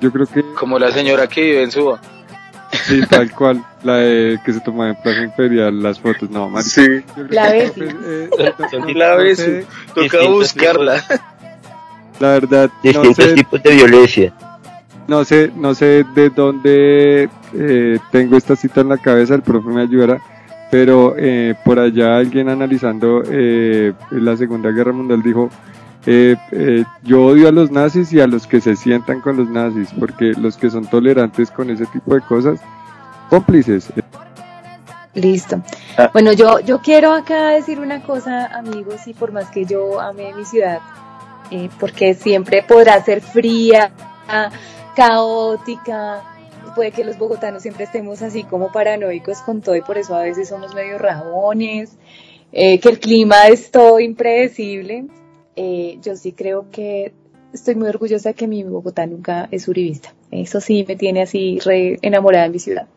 yo 0.00 0.10
creo 0.12 0.26
que... 0.26 0.44
Como 0.58 0.78
la 0.78 0.90
señora 0.92 1.26
que 1.26 1.40
vive 1.42 1.62
en 1.64 1.70
Suba. 1.70 2.00
Sí, 2.72 3.00
tal 3.08 3.30
cual, 3.32 3.64
la 3.84 3.96
de 3.96 4.38
que 4.44 4.52
se 4.52 4.60
tomaba 4.60 4.90
en 4.90 4.96
Plaza 4.96 5.22
Imperial 5.22 5.80
las 5.82 5.98
fotos, 6.00 6.28
no, 6.30 6.48
marica. 6.48 6.70
Sí. 6.70 6.86
La 7.30 7.46
pues, 7.46 7.72
eh, 7.78 8.30
no- 8.72 8.78
no 8.80 8.92
La 8.94 9.14
Bessie. 9.16 9.44
sé, 9.62 9.66
Toca 9.94 10.28
buscarla. 10.28 11.02
La 12.20 12.28
verdad, 12.30 12.70
no 12.82 12.90
Distintos 12.90 13.16
sé, 13.24 13.34
tipos 13.34 13.62
de 13.62 13.74
violencia. 13.74 14.32
no 15.08 15.24
sé, 15.24 15.50
no 15.56 15.74
sé 15.74 16.04
de 16.14 16.30
dónde 16.30 17.28
eh, 17.54 17.98
tengo 18.10 18.36
esta 18.36 18.56
cita 18.56 18.80
en 18.80 18.88
la 18.88 18.98
cabeza, 18.98 19.34
el 19.34 19.42
profe 19.42 19.68
me 19.68 19.82
ayudará, 19.82 20.20
pero 20.70 21.14
eh, 21.16 21.54
por 21.64 21.78
allá 21.78 22.16
alguien 22.16 22.48
analizando 22.48 23.22
eh, 23.30 23.92
la 24.10 24.36
Segunda 24.36 24.70
Guerra 24.70 24.92
Mundial 24.92 25.22
dijo, 25.22 25.50
eh, 26.06 26.36
eh, 26.52 26.84
yo 27.02 27.24
odio 27.24 27.48
a 27.48 27.52
los 27.52 27.70
nazis 27.70 28.12
y 28.12 28.20
a 28.20 28.26
los 28.26 28.46
que 28.46 28.60
se 28.60 28.76
sientan 28.76 29.20
con 29.20 29.36
los 29.36 29.48
nazis, 29.48 29.88
porque 29.98 30.32
los 30.38 30.56
que 30.56 30.68
son 30.68 30.84
tolerantes 30.86 31.50
con 31.50 31.70
ese 31.70 31.86
tipo 31.86 32.14
de 32.14 32.20
cosas, 32.20 32.60
cómplices. 33.30 33.90
Listo. 35.14 35.62
Ah. 35.96 36.10
Bueno, 36.12 36.32
yo, 36.32 36.60
yo 36.60 36.80
quiero 36.80 37.12
acá 37.12 37.50
decir 37.50 37.80
una 37.80 38.02
cosa, 38.02 38.46
amigos, 38.46 39.06
y 39.06 39.14
por 39.14 39.32
más 39.32 39.48
que 39.50 39.64
yo 39.64 40.00
ame 40.00 40.34
mi 40.34 40.44
ciudad, 40.44 40.80
eh, 41.50 41.70
porque 41.80 42.14
siempre 42.14 42.62
podrá 42.66 43.02
ser 43.02 43.22
fría, 43.22 43.90
caótica, 44.94 46.22
puede 46.74 46.90
que 46.90 47.04
los 47.04 47.18
bogotanos 47.18 47.62
siempre 47.62 47.84
estemos 47.84 48.22
así 48.22 48.44
como 48.44 48.72
paranoicos 48.72 49.40
con 49.40 49.60
todo 49.62 49.76
y 49.76 49.80
por 49.80 49.98
eso 49.98 50.14
a 50.14 50.22
veces 50.22 50.48
somos 50.48 50.74
medio 50.74 50.98
rabones, 50.98 51.96
eh, 52.52 52.78
que 52.80 52.88
el 52.88 53.00
clima 53.00 53.46
es 53.48 53.70
todo 53.70 54.00
impredecible. 54.00 55.06
Eh, 55.56 55.98
yo 56.02 56.16
sí 56.16 56.32
creo 56.32 56.70
que 56.70 57.12
estoy 57.52 57.76
muy 57.76 57.88
orgullosa 57.88 58.32
que 58.32 58.46
mi 58.46 58.62
Bogotá 58.64 59.06
nunca 59.06 59.48
es 59.50 59.68
uribista. 59.68 60.12
Eso 60.30 60.60
sí 60.60 60.84
me 60.86 60.96
tiene 60.96 61.22
así 61.22 61.58
re 61.60 61.98
enamorada 62.02 62.44
de 62.44 62.50
mi 62.50 62.58
ciudad. 62.58 62.88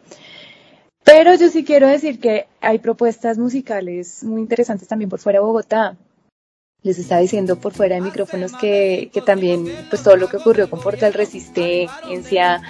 Pero 1.03 1.36
yo 1.36 1.49
sí 1.49 1.63
quiero 1.63 1.88
decir 1.88 2.19
que 2.19 2.47
hay 2.59 2.80
propuestas 2.80 3.38
musicales 3.38 4.23
muy 4.23 4.41
interesantes 4.41 4.88
también 4.88 5.09
por 5.09 5.19
fuera 5.19 5.39
de 5.39 5.45
Bogotá. 5.45 5.95
Les 6.88 6.97
estaba 6.99 7.19
diciendo 7.19 7.57
por 7.57 7.73
fuera 7.73 7.95
de 7.95 8.01
micrófonos 8.01 8.53
que, 8.53 9.09
que 9.11 9.21
también 9.21 9.65
pues 9.89 10.03
todo 10.03 10.15
lo 10.15 10.29
que 10.29 10.38
ocurrió 10.38 10.69
con 10.69 10.79
Portal 10.79 11.13
Resistencia, 11.13 12.61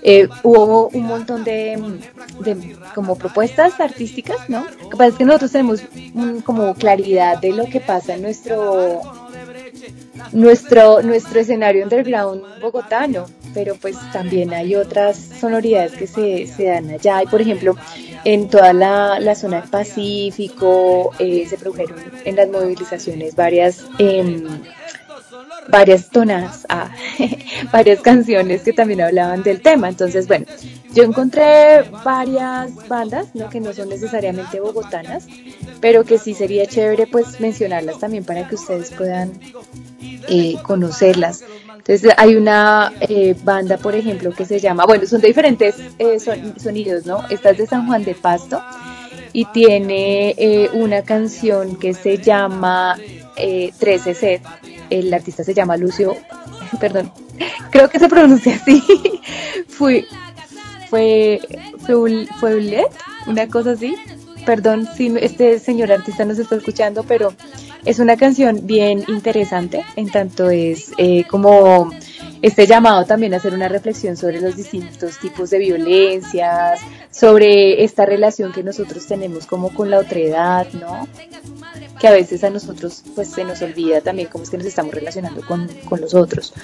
eh, 0.00 0.26
hubo 0.42 0.88
un 0.88 1.02
montón 1.02 1.44
de, 1.44 2.00
como 2.94 3.18
propuestas 3.18 3.78
artísticas, 3.78 4.48
¿no? 4.48 4.64
Lo 4.64 4.88
que 4.88 4.96
pasa 4.96 5.08
es 5.08 5.14
que 5.16 5.24
nosotros 5.26 5.52
tenemos 5.52 5.82
mm, 6.14 6.38
como 6.38 6.72
claridad 6.76 7.38
de 7.42 7.52
lo 7.52 7.66
que 7.66 7.80
pasa 7.80 8.14
en 8.14 8.22
nuestro 8.22 9.02
nuestro, 10.32 11.02
nuestro 11.02 11.40
escenario 11.40 11.84
underground 11.84 12.42
bogotano, 12.60 13.26
pero 13.54 13.74
pues 13.76 13.96
también 14.12 14.52
hay 14.52 14.74
otras 14.76 15.16
sonoridades 15.16 15.92
que 15.92 16.06
se, 16.06 16.46
se 16.46 16.64
dan 16.64 16.90
allá. 16.90 17.22
Y 17.22 17.26
por 17.26 17.40
ejemplo, 17.40 17.76
en 18.24 18.48
toda 18.48 18.72
la, 18.72 19.20
la 19.20 19.34
zona 19.34 19.60
del 19.60 19.70
Pacífico 19.70 21.12
eh, 21.18 21.46
se 21.48 21.56
produjeron 21.56 21.96
en 22.24 22.36
las 22.36 22.48
movilizaciones 22.48 23.34
varias, 23.34 23.84
em, 23.98 24.44
varias 25.68 26.10
tonas, 26.10 26.66
ah, 26.68 26.90
varias 27.72 28.00
canciones 28.00 28.62
que 28.62 28.72
también 28.72 29.00
hablaban 29.00 29.42
del 29.42 29.60
tema. 29.60 29.88
Entonces, 29.88 30.26
bueno, 30.26 30.46
yo 30.92 31.04
encontré 31.04 31.82
varias 32.04 32.74
bandas, 32.88 33.34
¿no? 33.34 33.48
que 33.48 33.60
no 33.60 33.72
son 33.72 33.88
necesariamente 33.88 34.60
bogotanas, 34.60 35.26
pero 35.80 36.04
que 36.04 36.18
sí 36.18 36.34
sería 36.34 36.66
chévere 36.66 37.06
pues 37.06 37.40
mencionarlas 37.40 37.98
también 37.98 38.24
para 38.24 38.48
que 38.48 38.54
ustedes 38.56 38.90
puedan 38.90 39.32
eh, 40.28 40.56
conocerlas. 40.62 41.44
Entonces 41.76 42.12
hay 42.18 42.34
una 42.36 42.92
eh, 43.00 43.34
banda, 43.44 43.78
por 43.78 43.94
ejemplo, 43.94 44.32
que 44.32 44.44
se 44.44 44.60
llama, 44.60 44.84
bueno, 44.84 45.06
son 45.06 45.20
de 45.20 45.28
diferentes 45.28 45.76
eh, 45.98 46.20
son- 46.20 46.58
sonidos, 46.60 47.06
¿no? 47.06 47.24
Esta 47.30 47.50
es 47.50 47.58
de 47.58 47.66
San 47.66 47.86
Juan 47.86 48.04
de 48.04 48.14
Pasto 48.14 48.60
y 49.32 49.44
tiene 49.46 50.34
eh, 50.36 50.70
una 50.74 51.02
canción 51.02 51.76
que 51.76 51.94
se 51.94 52.18
llama 52.18 52.96
eh, 53.36 53.72
13 53.78 54.14
Set. 54.14 54.42
El 54.90 55.12
artista 55.14 55.44
se 55.44 55.54
llama 55.54 55.76
Lucio, 55.76 56.16
perdón, 56.80 57.10
creo 57.70 57.88
que 57.88 57.98
se 57.98 58.08
pronuncia 58.08 58.54
así. 58.56 58.82
Fui, 59.68 60.06
fue, 60.90 61.40
fue, 61.86 62.26
fue 62.40 62.88
una 63.26 63.48
cosa 63.48 63.72
así. 63.72 63.94
Perdón 64.48 64.88
si 64.96 65.14
este 65.20 65.58
señor 65.58 65.92
artista 65.92 66.24
nos 66.24 66.38
está 66.38 66.56
escuchando, 66.56 67.02
pero 67.02 67.34
es 67.84 67.98
una 67.98 68.16
canción 68.16 68.66
bien 68.66 69.04
interesante, 69.06 69.84
en 69.94 70.10
tanto 70.10 70.48
es 70.48 70.90
eh, 70.96 71.24
como 71.28 71.90
este 72.40 72.66
llamado 72.66 73.04
también 73.04 73.34
a 73.34 73.36
hacer 73.36 73.52
una 73.52 73.68
reflexión 73.68 74.16
sobre 74.16 74.40
los 74.40 74.56
distintos 74.56 75.18
tipos 75.18 75.50
de 75.50 75.58
violencias, 75.58 76.80
sobre 77.10 77.84
esta 77.84 78.06
relación 78.06 78.50
que 78.50 78.62
nosotros 78.62 79.06
tenemos 79.06 79.44
como 79.44 79.68
con 79.68 79.90
la 79.90 79.98
otredad, 79.98 80.66
¿no? 80.72 81.06
Que 82.00 82.08
a 82.08 82.12
veces 82.12 82.42
a 82.42 82.48
nosotros 82.48 83.04
pues 83.14 83.28
se 83.28 83.44
nos 83.44 83.60
olvida 83.60 84.00
también 84.00 84.30
cómo 84.32 84.44
es 84.44 84.50
que 84.50 84.56
nos 84.56 84.66
estamos 84.66 84.94
relacionando 84.94 85.42
con, 85.46 85.68
con 85.86 86.00
los 86.00 86.14
otros. 86.14 86.54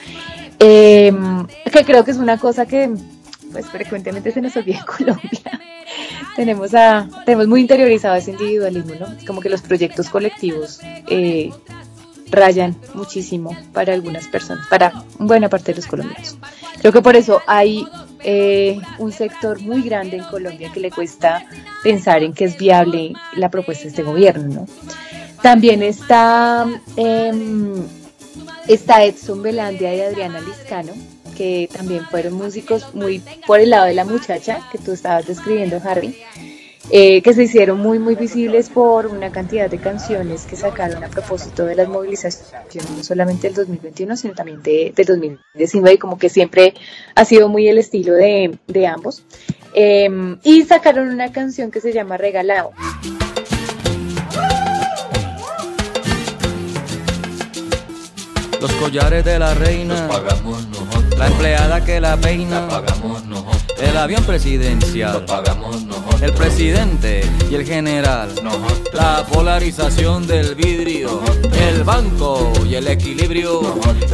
Eh, 0.58 1.12
que 1.70 1.84
creo 1.84 2.02
que 2.02 2.12
es 2.12 2.16
una 2.16 2.38
cosa 2.38 2.64
que 2.64 2.88
pues 3.54 3.66
frecuentemente 3.66 4.32
se 4.32 4.40
nos 4.40 4.56
olvida 4.56 4.78
en 4.78 4.84
Colombia. 4.98 5.60
tenemos 6.34 6.74
a, 6.74 7.08
tenemos 7.24 7.46
muy 7.46 7.60
interiorizado 7.60 8.16
ese 8.16 8.32
individualismo, 8.32 8.94
¿no? 8.98 9.06
Como 9.26 9.40
que 9.40 9.48
los 9.48 9.62
proyectos 9.62 10.10
colectivos 10.10 10.80
eh, 11.08 11.50
rayan 12.30 12.76
muchísimo 12.94 13.56
para 13.72 13.94
algunas 13.94 14.26
personas, 14.26 14.66
para 14.66 15.04
buena 15.18 15.48
parte 15.48 15.72
de 15.72 15.76
los 15.76 15.86
colombianos. 15.86 16.36
Creo 16.80 16.92
que 16.92 17.00
por 17.00 17.14
eso 17.14 17.40
hay 17.46 17.86
eh, 18.24 18.80
un 18.98 19.12
sector 19.12 19.60
muy 19.60 19.82
grande 19.82 20.16
en 20.16 20.24
Colombia 20.24 20.72
que 20.72 20.80
le 20.80 20.90
cuesta 20.90 21.46
pensar 21.84 22.24
en 22.24 22.32
que 22.32 22.46
es 22.46 22.58
viable 22.58 23.12
la 23.36 23.50
propuesta 23.50 23.84
de 23.84 23.90
este 23.90 24.02
gobierno, 24.02 24.52
¿no? 24.52 24.66
También 25.42 25.82
está, 25.82 26.66
em, 26.96 27.74
está 28.66 29.04
Edson 29.04 29.42
Belandia 29.42 29.94
y 29.94 30.00
Adriana 30.00 30.40
Liscano, 30.40 30.92
que 31.34 31.68
también 31.72 32.04
fueron 32.06 32.34
músicos 32.34 32.94
muy 32.94 33.22
por 33.46 33.60
el 33.60 33.70
lado 33.70 33.86
de 33.86 33.94
la 33.94 34.04
muchacha 34.04 34.60
que 34.70 34.78
tú 34.78 34.92
estabas 34.92 35.26
describiendo, 35.26 35.80
Harry, 35.84 36.16
eh, 36.90 37.22
que 37.22 37.32
se 37.32 37.44
hicieron 37.44 37.80
muy, 37.80 37.98
muy 37.98 38.14
visibles 38.14 38.68
por 38.68 39.06
una 39.06 39.32
cantidad 39.32 39.70
de 39.70 39.78
canciones 39.78 40.44
que 40.44 40.54
sacaron 40.54 41.02
a 41.02 41.08
propósito 41.08 41.64
de 41.64 41.76
las 41.76 41.88
movilizaciones, 41.88 42.90
no 42.90 43.02
solamente 43.02 43.48
del 43.48 43.56
2021, 43.56 44.16
sino 44.16 44.34
también 44.34 44.62
de, 44.62 44.92
del 44.94 45.06
2019, 45.06 45.94
y 45.94 45.98
como 45.98 46.18
que 46.18 46.28
siempre 46.28 46.74
ha 47.14 47.24
sido 47.24 47.48
muy 47.48 47.68
el 47.68 47.78
estilo 47.78 48.12
de, 48.14 48.58
de 48.66 48.86
ambos. 48.86 49.24
Eh, 49.74 50.36
y 50.42 50.62
sacaron 50.64 51.08
una 51.08 51.32
canción 51.32 51.70
que 51.70 51.80
se 51.80 51.92
llama 51.92 52.16
Regalado. 52.16 52.72
Los 58.60 58.72
collares 58.76 59.24
de 59.24 59.38
la 59.38 59.52
reina, 59.54 60.08
pagamos. 60.08 60.73
La 61.18 61.26
empleada 61.28 61.84
que 61.84 62.00
la 62.00 62.16
peina, 62.16 62.60
La 62.62 62.68
pagamos 62.68 63.24
nosotros. 63.26 63.62
el 63.80 63.96
avión 63.96 64.24
presidencial, 64.24 65.12
lo 65.14 65.26
pagamos 65.26 65.84
nosotros. 65.84 66.22
el 66.22 66.32
presidente 66.32 67.22
y 67.50 67.54
el 67.54 67.64
general, 67.64 68.30
Nosotros. 68.42 68.90
la 68.94 69.24
polarización 69.32 70.26
del 70.26 70.54
vidrio, 70.54 71.20
el 71.68 71.84
banco 71.84 72.52
y 72.68 72.74
el 72.74 72.88
equilibrio, 72.88 73.60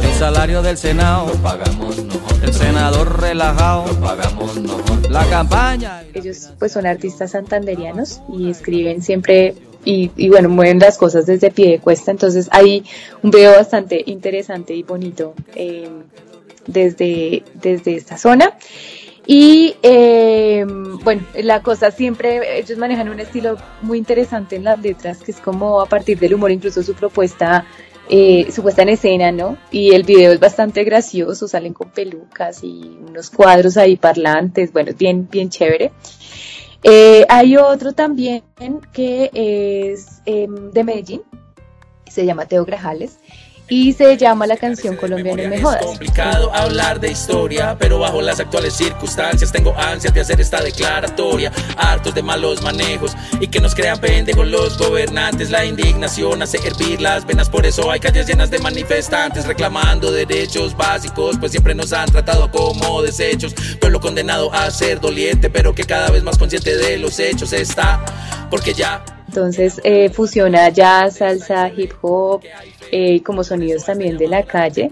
el 0.01 0.13
salario 0.13 0.61
del 0.61 0.77
Senado, 0.77 1.27
Lo 1.27 1.33
pagamos 1.35 1.97
nosotros. 1.97 2.43
el 2.43 2.53
senador 2.53 3.19
relajado, 3.21 3.85
Lo 3.87 3.99
pagamos 3.99 4.55
nosotros. 4.57 5.09
la 5.11 5.25
campaña. 5.25 6.03
Ellos 6.13 6.49
pues 6.59 6.71
son 6.71 6.85
artistas 6.85 7.31
santanderianos 7.31 8.21
y 8.31 8.49
escriben 8.49 9.01
siempre 9.01 9.55
y, 9.83 10.11
y, 10.15 10.29
bueno, 10.29 10.47
mueven 10.49 10.77
las 10.77 10.97
cosas 10.97 11.25
desde 11.25 11.49
pie 11.49 11.69
de 11.71 11.79
cuesta. 11.79 12.11
Entonces 12.11 12.47
hay 12.51 12.83
un 13.23 13.31
video 13.31 13.55
bastante 13.55 14.03
interesante 14.05 14.75
y 14.75 14.83
bonito 14.83 15.33
eh, 15.55 15.89
desde, 16.67 17.43
desde 17.53 17.95
esta 17.95 18.17
zona. 18.17 18.57
Y 19.25 19.75
eh, 19.83 20.65
bueno, 21.03 21.23
la 21.35 21.61
cosa 21.61 21.91
siempre, 21.91 22.59
ellos 22.59 22.77
manejan 22.77 23.09
un 23.09 23.19
estilo 23.19 23.57
muy 23.81 23.97
interesante 23.97 24.55
en 24.55 24.63
las 24.63 24.79
letras, 24.81 25.19
que 25.19 25.31
es 25.31 25.39
como 25.39 25.79
a 25.79 25.85
partir 25.85 26.19
del 26.19 26.33
humor, 26.33 26.51
incluso 26.51 26.81
su 26.81 26.95
propuesta, 26.95 27.65
eh, 28.09 28.51
su 28.51 28.63
puesta 28.63 28.81
en 28.81 28.89
escena, 28.89 29.31
¿no? 29.31 29.57
Y 29.69 29.93
el 29.93 30.03
video 30.03 30.31
es 30.31 30.39
bastante 30.39 30.83
gracioso, 30.83 31.47
salen 31.47 31.73
con 31.73 31.91
pelucas 31.91 32.63
y 32.63 32.97
unos 33.07 33.29
cuadros 33.29 33.77
ahí 33.77 33.95
parlantes, 33.95 34.73
bueno, 34.73 34.91
bien, 34.97 35.29
bien 35.29 35.49
chévere. 35.49 35.91
Eh, 36.83 37.25
hay 37.29 37.57
otro 37.57 37.93
también 37.93 38.41
que 38.91 39.29
es 39.33 40.21
eh, 40.25 40.47
de 40.49 40.83
Medellín, 40.83 41.21
se 42.07 42.25
llama 42.25 42.47
Teo 42.47 42.65
Grajales 42.65 43.19
y 43.71 43.93
se 43.93 44.17
llama 44.17 44.45
la 44.47 44.57
canción 44.57 44.97
Colombiano 44.97 45.47
Me 45.47 45.61
Jodas. 45.61 45.79
Es 45.79 45.87
complicado 45.87 46.53
hablar 46.53 46.99
de 46.99 47.09
historia, 47.09 47.77
pero 47.79 47.99
bajo 47.99 48.21
las 48.21 48.41
actuales 48.41 48.73
circunstancias 48.73 49.49
tengo 49.49 49.73
ansias 49.77 50.13
de 50.13 50.19
hacer 50.19 50.41
esta 50.41 50.61
declaratoria. 50.61 51.53
Hartos 51.77 52.13
de 52.13 52.21
malos 52.21 52.61
manejos 52.61 53.15
y 53.39 53.47
que 53.47 53.61
nos 53.61 53.73
crean 53.73 53.97
pendejos 53.97 54.45
los 54.45 54.77
gobernantes. 54.77 55.51
La 55.51 55.63
indignación 55.63 56.41
hace 56.41 56.57
hervir 56.67 56.99
las 56.99 57.25
venas, 57.25 57.49
por 57.49 57.65
eso 57.65 57.89
hay 57.89 58.01
calles 58.01 58.27
llenas 58.27 58.51
de 58.51 58.59
manifestantes 58.59 59.47
reclamando 59.47 60.11
derechos 60.11 60.75
básicos, 60.75 61.37
pues 61.39 61.53
siempre 61.53 61.73
nos 61.73 61.93
han 61.93 62.11
tratado 62.11 62.51
como 62.51 63.01
desechos. 63.01 63.55
Pueblo 63.79 64.01
condenado 64.01 64.53
a 64.53 64.69
ser 64.69 64.99
doliente, 64.99 65.49
pero 65.49 65.73
que 65.73 65.85
cada 65.85 66.11
vez 66.11 66.23
más 66.23 66.37
consciente 66.37 66.75
de 66.75 66.97
los 66.97 67.19
hechos 67.19 67.53
está, 67.53 68.03
porque 68.49 68.73
ya 68.73 69.01
Entonces 69.31 69.79
eh, 69.85 70.09
fusiona 70.09 70.67
jazz, 70.67 71.15
salsa, 71.19 71.71
hip 71.73 71.93
hop, 72.01 72.41
eh, 72.91 73.23
como 73.23 73.45
sonidos 73.45 73.85
también 73.85 74.17
de 74.17 74.27
la 74.27 74.43
calle, 74.43 74.91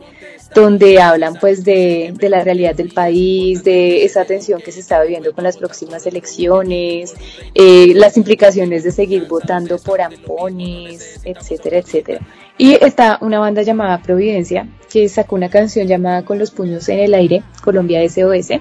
donde 0.55 1.01
hablan 1.01 1.35
pues 1.35 1.65
de, 1.65 2.13
la 2.21 2.41
realidad 2.41 2.73
del 2.73 2.93
país, 2.93 3.65
de 3.65 4.05
esa 4.05 4.23
tensión 4.23 4.61
que 4.61 4.71
se 4.71 4.79
está 4.79 5.01
viviendo 5.01 5.33
con 5.33 5.43
las 5.43 5.57
próximas 5.57 6.07
elecciones, 6.07 7.13
eh, 7.53 7.91
las 7.95 8.15
implicaciones 8.15 8.85
de 8.85 8.91
seguir 8.91 9.27
votando 9.27 9.77
por 9.77 9.99
ampones, 9.99 11.19
etcétera, 11.25 11.79
etcétera. 11.79 12.21
Y 12.57 12.81
está 12.81 13.17
una 13.19 13.39
banda 13.39 13.61
llamada 13.61 14.01
Providencia, 14.01 14.69
que 14.89 15.09
sacó 15.09 15.35
una 15.35 15.49
canción 15.49 15.85
llamada 15.85 16.23
Con 16.23 16.39
los 16.39 16.51
puños 16.51 16.87
en 16.87 16.99
el 16.99 17.13
aire, 17.13 17.43
Colombia 17.61 18.07
SOS. 18.07 18.51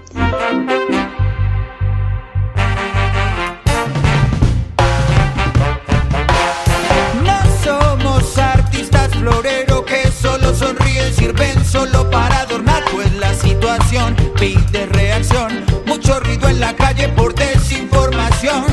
Situación 14.48 14.66
pide 14.72 14.86
reacción. 14.86 15.64
Mucho 15.86 16.20
ruido 16.20 16.48
en 16.48 16.60
la 16.60 16.74
calle 16.74 17.08
por 17.08 17.34
desinformación. 17.34 18.64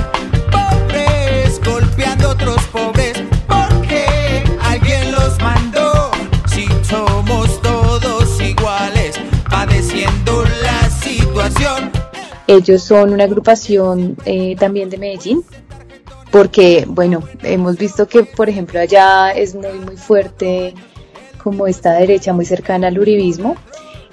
Pobres 0.52 1.62
golpeando 1.64 2.30
a 2.30 2.32
otros 2.32 2.64
pobres, 2.68 3.24
porque 3.48 4.44
alguien 4.62 5.12
los 5.12 5.40
mandó. 5.40 6.12
Si 6.48 6.68
somos 6.84 7.62
todos 7.62 8.42
iguales, 8.42 9.20
padeciendo 9.50 10.44
la 10.62 10.90
situación. 10.90 11.92
Ellos 12.48 12.84
son 12.84 13.14
una 13.14 13.24
agrupación 13.24 14.16
eh, 14.26 14.56
también 14.60 14.90
de 14.90 14.98
Medellín, 14.98 15.44
porque, 16.32 16.86
bueno, 16.88 17.24
hemos 17.42 17.78
visto 17.78 18.08
que, 18.08 18.24
por 18.24 18.50
ejemplo, 18.50 18.80
allá 18.80 19.32
es 19.32 19.56
muy, 19.56 19.80
muy 19.80 19.98
fuerte 19.98 20.76
como 21.44 21.66
esta 21.66 21.94
derecha 21.94 22.34
muy 22.34 22.46
cercana 22.46 22.88
al 22.88 23.00
uribismo, 23.00 23.56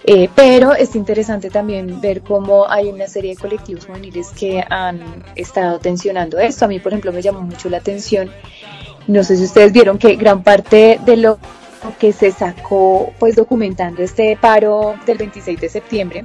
eh, 0.05 0.29
pero 0.35 0.75
es 0.75 0.97
interesante 0.97 1.51
también 1.51 2.01
ver 2.01 2.23
cómo 2.23 2.69
hay 2.69 2.89
una 2.89 3.07
serie 3.07 3.35
de 3.35 3.41
colectivos 3.41 3.87
juveniles 3.87 4.31
que 4.31 4.65
han 4.69 5.25
estado 5.37 5.79
tensionando 5.79 6.39
esto. 6.39 6.65
A 6.65 6.69
mí, 6.69 6.81
por 6.81 6.93
ejemplo, 6.93 7.13
me 7.13 7.23
llamó 7.23 7.41
mucho 7.41 7.69
la 7.69 7.79
atención, 7.79 8.31
no 9.07 9.23
sé 9.23 9.37
si 9.37 9.45
ustedes 9.45 9.73
vieron 9.73 9.99
que 9.99 10.17
gran 10.17 10.43
parte 10.43 10.99
de 11.05 11.17
lo 11.17 11.39
que 11.99 12.13
se 12.13 12.31
sacó, 12.31 13.13
pues 13.19 13.37
documentando 13.37 14.03
este 14.03 14.37
paro 14.41 14.95
del 15.07 15.19
26 15.19 15.61
de 15.61 15.69
septiembre, 15.69 16.25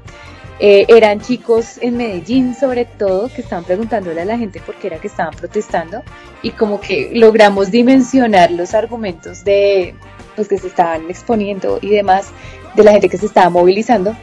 eh, 0.59 0.85
eran 0.87 1.21
chicos 1.21 1.77
en 1.81 1.97
Medellín 1.97 2.55
sobre 2.55 2.85
todo 2.85 3.29
que 3.29 3.41
estaban 3.41 3.63
preguntándole 3.63 4.21
a 4.21 4.25
la 4.25 4.39
gente 4.39 4.59
por 4.59 4.73
qué 4.75 4.87
era 4.87 4.97
que 4.97 5.07
estaban 5.07 5.35
protestando 5.35 6.01
y 6.41 6.49
como 6.51 6.81
que 6.81 7.11
logramos 7.13 7.69
dimensionar 7.69 8.49
los 8.49 8.73
argumentos 8.73 9.43
de 9.43 9.93
pues 10.35 10.47
que 10.47 10.57
se 10.57 10.67
estaban 10.67 11.09
exponiendo 11.09 11.77
y 11.79 11.89
demás 11.89 12.29
de 12.77 12.83
la 12.83 12.91
gente 12.91 13.09
que 13.09 13.17
se 13.17 13.25
estaba 13.25 13.49
movilizando 13.49 14.15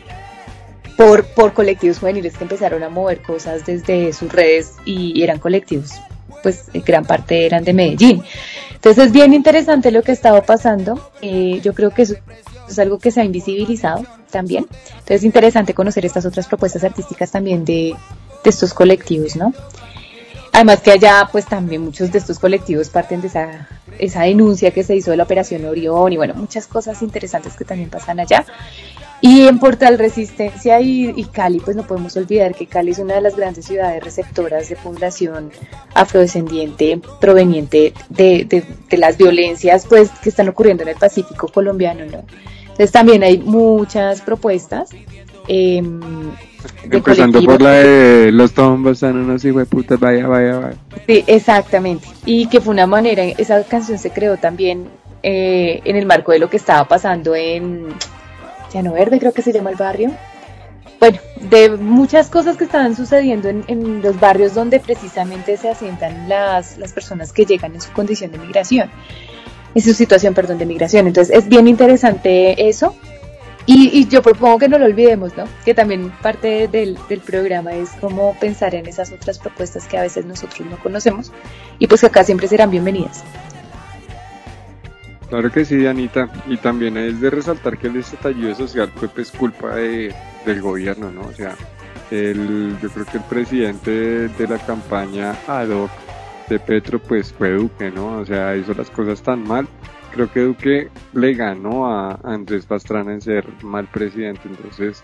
por, 0.96 1.26
por 1.26 1.52
colectivos 1.52 1.98
juveniles 1.98 2.36
que 2.38 2.44
empezaron 2.44 2.82
a 2.82 2.88
mover 2.88 3.20
cosas 3.20 3.66
desde 3.66 4.12
sus 4.12 4.32
redes 4.32 4.74
y, 4.84 5.22
eran 5.22 5.38
colectivos 5.38 5.92
pues 6.42 6.66
gran 6.86 7.07
parte 7.07 7.46
eran 7.46 7.64
de 7.64 7.72
Medellín. 7.72 8.22
Entonces 8.74 9.07
es 9.07 9.12
bien 9.12 9.32
interesante 9.32 9.90
lo 9.90 10.02
que 10.02 10.11
ha 10.11 10.14
estado 10.14 10.42
pasando. 10.42 11.11
Eh, 11.22 11.61
yo 11.62 11.72
creo 11.72 11.90
que 11.90 12.02
eso 12.02 12.16
es 12.68 12.78
algo 12.78 12.98
que 12.98 13.11
se 13.11 13.22
ha 13.22 13.24
invisibilizado 13.24 14.05
también. 14.30 14.66
Entonces 14.68 15.16
es 15.16 15.24
interesante 15.24 15.72
conocer 15.72 16.05
estas 16.05 16.26
otras 16.26 16.46
propuestas 16.46 16.84
artísticas 16.84 17.30
también 17.30 17.64
de, 17.64 17.94
de 18.44 18.50
estos 18.50 18.74
colectivos, 18.74 19.36
¿no? 19.36 19.55
Además 20.55 20.82
que 20.82 20.92
allá 20.92 21.28
pues 21.32 21.46
también 21.46 21.82
muchos 21.82 22.12
de 22.12 22.18
estos 22.18 22.38
colectivos 22.38 22.88
parten 22.88 23.20
de 23.20 23.26
esa, 23.26 24.20
denuncia 24.20 24.70
que 24.70 24.84
se 24.84 24.94
hizo 24.94 25.11
de 25.11 25.16
la 25.16 25.24
operación 25.24 25.64
Orión 25.64 26.12
y 26.12 26.16
bueno, 26.16 26.34
muchas 26.34 26.68
cosas 26.68 27.02
interesantes 27.02 27.57
que 27.57 27.64
también 27.64 27.90
pasan 27.90 28.20
allá. 28.20 28.46
Y 29.20 29.48
en 29.48 29.59
Portal 29.59 29.98
Resistencia 29.98 30.80
y, 30.80 31.24
Cali, 31.32 31.59
pues 31.59 31.74
no 31.74 31.84
podemos 31.84 32.16
olvidar 32.16 32.55
que 32.55 32.68
Cali 32.68 32.92
es 32.92 33.00
una 33.00 33.16
de 33.16 33.22
las 33.22 33.34
grandes 33.34 33.64
ciudades 33.64 34.05
receptoras 34.05 34.68
de 34.68 34.76
población 34.76 35.50
afrodescendiente 35.92 37.00
proveniente 37.20 37.92
de, 38.09 38.64
las 38.92 39.16
violencias 39.18 39.86
pues 39.88 40.11
que 40.22 40.28
están 40.28 40.48
ocurriendo 40.48 40.84
en 40.84 40.90
el 40.90 40.96
Pacífico 40.96 41.48
colombiano, 41.48 42.05
¿no? 42.07 42.22
Entonces 42.61 42.92
también 42.92 43.24
hay 43.24 43.38
muchas 43.38 44.20
propuestas. 44.20 44.90
Eh, 45.48 45.82
Empezando 46.90 47.42
por 47.42 47.60
la 47.60 47.70
de 47.72 48.32
los 48.32 48.52
tombos 48.52 48.98
son 48.98 49.18
unos 49.18 49.44
hijos 49.44 49.60
de 49.60 49.66
putas, 49.66 49.98
vaya, 49.98 50.26
vaya, 50.26 50.58
vaya. 50.58 50.76
Sí, 51.06 51.24
exactamente. 51.26 52.06
Y 52.24 52.46
que 52.46 52.60
fue 52.60 52.72
una 52.72 52.86
manera, 52.86 53.24
esa 53.24 53.62
canción 53.64 53.98
se 53.98 54.10
creó 54.10 54.36
también 54.36 54.88
eh, 55.22 55.80
en 55.84 55.96
el 55.96 56.06
marco 56.06 56.32
de 56.32 56.38
lo 56.38 56.50
que 56.50 56.56
estaba 56.56 56.86
pasando 56.86 57.34
en 57.34 57.88
Llano 58.72 58.92
Verde, 58.92 59.18
creo 59.18 59.32
que 59.32 59.42
se 59.42 59.52
llama 59.52 59.70
el 59.70 59.76
barrio. 59.76 60.10
Bueno, 61.00 61.18
de 61.50 61.70
muchas 61.70 62.30
cosas 62.30 62.56
que 62.56 62.64
estaban 62.64 62.96
sucediendo 62.96 63.48
en, 63.48 63.64
en 63.68 64.00
los 64.00 64.18
barrios 64.18 64.54
donde 64.54 64.80
precisamente 64.80 65.56
se 65.56 65.68
asientan 65.68 66.28
las, 66.28 66.78
las 66.78 66.92
personas 66.92 67.32
que 67.32 67.44
llegan 67.44 67.74
en 67.74 67.80
su 67.80 67.92
condición 67.92 68.32
de 68.32 68.38
migración, 68.38 68.90
en 69.74 69.82
su 69.82 69.92
situación, 69.92 70.34
perdón, 70.34 70.58
de 70.58 70.66
migración. 70.66 71.06
Entonces 71.06 71.36
es 71.36 71.48
bien 71.48 71.68
interesante 71.68 72.68
eso. 72.68 72.94
Y, 73.66 73.98
y, 73.98 74.08
yo 74.08 74.20
propongo 74.20 74.58
que 74.58 74.68
no 74.68 74.78
lo 74.78 74.84
olvidemos, 74.84 75.34
¿no? 75.38 75.44
Que 75.64 75.72
también 75.72 76.10
parte 76.22 76.68
del, 76.68 76.98
del, 77.08 77.20
programa 77.20 77.72
es 77.72 77.90
como 77.92 78.38
pensar 78.38 78.74
en 78.74 78.86
esas 78.86 79.10
otras 79.10 79.38
propuestas 79.38 79.86
que 79.86 79.96
a 79.96 80.02
veces 80.02 80.26
nosotros 80.26 80.68
no 80.68 80.78
conocemos 80.78 81.32
y 81.78 81.86
pues 81.86 82.02
que 82.02 82.08
acá 82.08 82.24
siempre 82.24 82.46
serán 82.46 82.70
bienvenidas. 82.70 83.24
Claro 85.30 85.50
que 85.50 85.64
sí, 85.64 85.86
Anita. 85.86 86.28
Y 86.46 86.58
también 86.58 86.98
es 86.98 87.20
de 87.22 87.30
resaltar 87.30 87.78
que 87.78 87.86
el 87.86 87.96
estallido 87.96 88.54
social 88.54 88.92
fue 88.94 89.08
pues 89.08 89.30
culpa 89.30 89.74
de, 89.76 90.14
del 90.44 90.60
gobierno, 90.60 91.10
¿no? 91.10 91.22
O 91.22 91.32
sea, 91.32 91.56
el, 92.10 92.76
yo 92.82 92.90
creo 92.90 93.06
que 93.06 93.16
el 93.16 93.24
presidente 93.24 93.90
de, 93.90 94.28
de 94.28 94.46
la 94.46 94.58
campaña 94.58 95.36
ad 95.46 95.70
hoc 95.70 95.90
de 96.50 96.58
Petro 96.58 96.98
pues 96.98 97.32
fue 97.32 97.52
Duque, 97.52 97.90
¿no? 97.90 98.18
O 98.18 98.26
sea, 98.26 98.54
hizo 98.56 98.74
las 98.74 98.90
cosas 98.90 99.22
tan 99.22 99.42
mal 99.42 99.66
creo 100.14 100.32
que 100.32 100.40
Duque 100.40 100.88
le 101.12 101.34
ganó 101.34 101.86
a 101.86 102.20
Andrés 102.22 102.66
Pastrana 102.66 103.12
en 103.12 103.20
ser 103.20 103.44
mal 103.62 103.86
presidente, 103.88 104.42
entonces, 104.46 105.02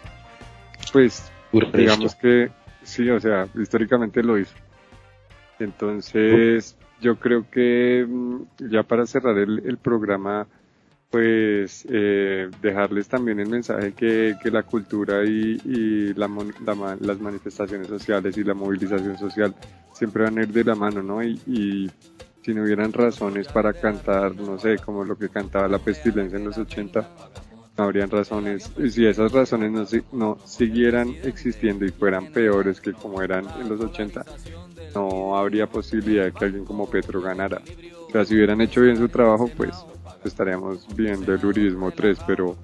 pues, 0.93 1.31
digamos 1.75 2.15
que 2.15 2.51
sí, 2.83 3.11
o 3.11 3.19
sea, 3.19 3.49
históricamente 3.61 4.23
lo 4.23 4.39
hizo. 4.39 4.55
Entonces, 5.59 6.77
yo 7.01 7.17
creo 7.17 7.51
que 7.51 8.07
ya 8.59 8.85
para 8.85 9.05
cerrar 9.05 9.37
el, 9.37 9.63
el 9.67 9.79
programa, 9.79 10.47
pues 11.11 11.85
eh, 11.91 12.49
dejarles 12.63 13.09
también 13.09 13.41
el 13.41 13.49
mensaje 13.49 13.93
que, 13.93 14.37
que 14.41 14.51
la 14.51 14.63
cultura 14.63 15.25
y, 15.25 15.61
y 15.65 16.15
la 16.15 16.29
la 16.65 16.97
las 17.01 17.21
manifestaciones 17.21 17.89
sociales 17.89 18.39
y 18.39 18.45
la 18.45 18.55
movilización 18.55 19.19
social 19.19 19.55
siempre 19.93 20.23
van 20.23 20.39
a 20.39 20.43
ir 20.43 20.49
de 20.53 20.63
la 20.63 20.77
mano, 20.77 21.03
¿no? 21.03 21.23
Y, 21.23 21.41
y 21.47 21.91
si 22.43 22.55
no 22.55 22.63
hubieran 22.63 22.93
razones 22.93 23.49
para 23.49 23.73
cantar, 23.73 24.35
no 24.37 24.59
sé, 24.59 24.79
como 24.79 25.05
lo 25.05 25.17
que 25.17 25.29
cantaba 25.29 25.69
la 25.69 25.79
pestilencia 25.79 26.39
en 26.39 26.45
los 26.45 26.59
80, 26.59 27.09
no 27.77 27.85
habrían 27.85 28.11
razones. 28.11 28.71
Y 28.79 28.91
si 28.91 29.07
esas 29.07 29.33
razones 29.33 29.71
no, 29.71 29.85
no 30.13 30.39
siguieran 30.47 31.15
existiendo 31.23 31.85
y 31.85 31.91
fueran 31.91 32.33
peores 32.33 32.81
que 32.81 32.93
como 32.93 33.23
eran 33.23 33.47
en 33.61 33.69
los 33.69 33.81
80, 33.81 34.25
no 34.95 35.37
habría 35.37 35.67
posibilidad 35.67 36.25
de 36.25 36.33
que 36.33 36.45
alguien 36.45 36.65
como 36.65 36.89
Petro 36.89 37.21
ganara. 37.21 37.61
O 38.09 38.11
sea, 38.11 38.25
si 38.25 38.35
hubieran 38.35 38.61
hecho 38.61 38.81
bien 38.81 38.97
su 38.97 39.09
trabajo, 39.09 39.51
pues 39.57 39.75
estaríamos 40.25 40.87
viendo 40.95 41.33
el 41.33 41.45
Uribismo 41.45 41.91
3, 41.91 42.19
pero 42.27 42.57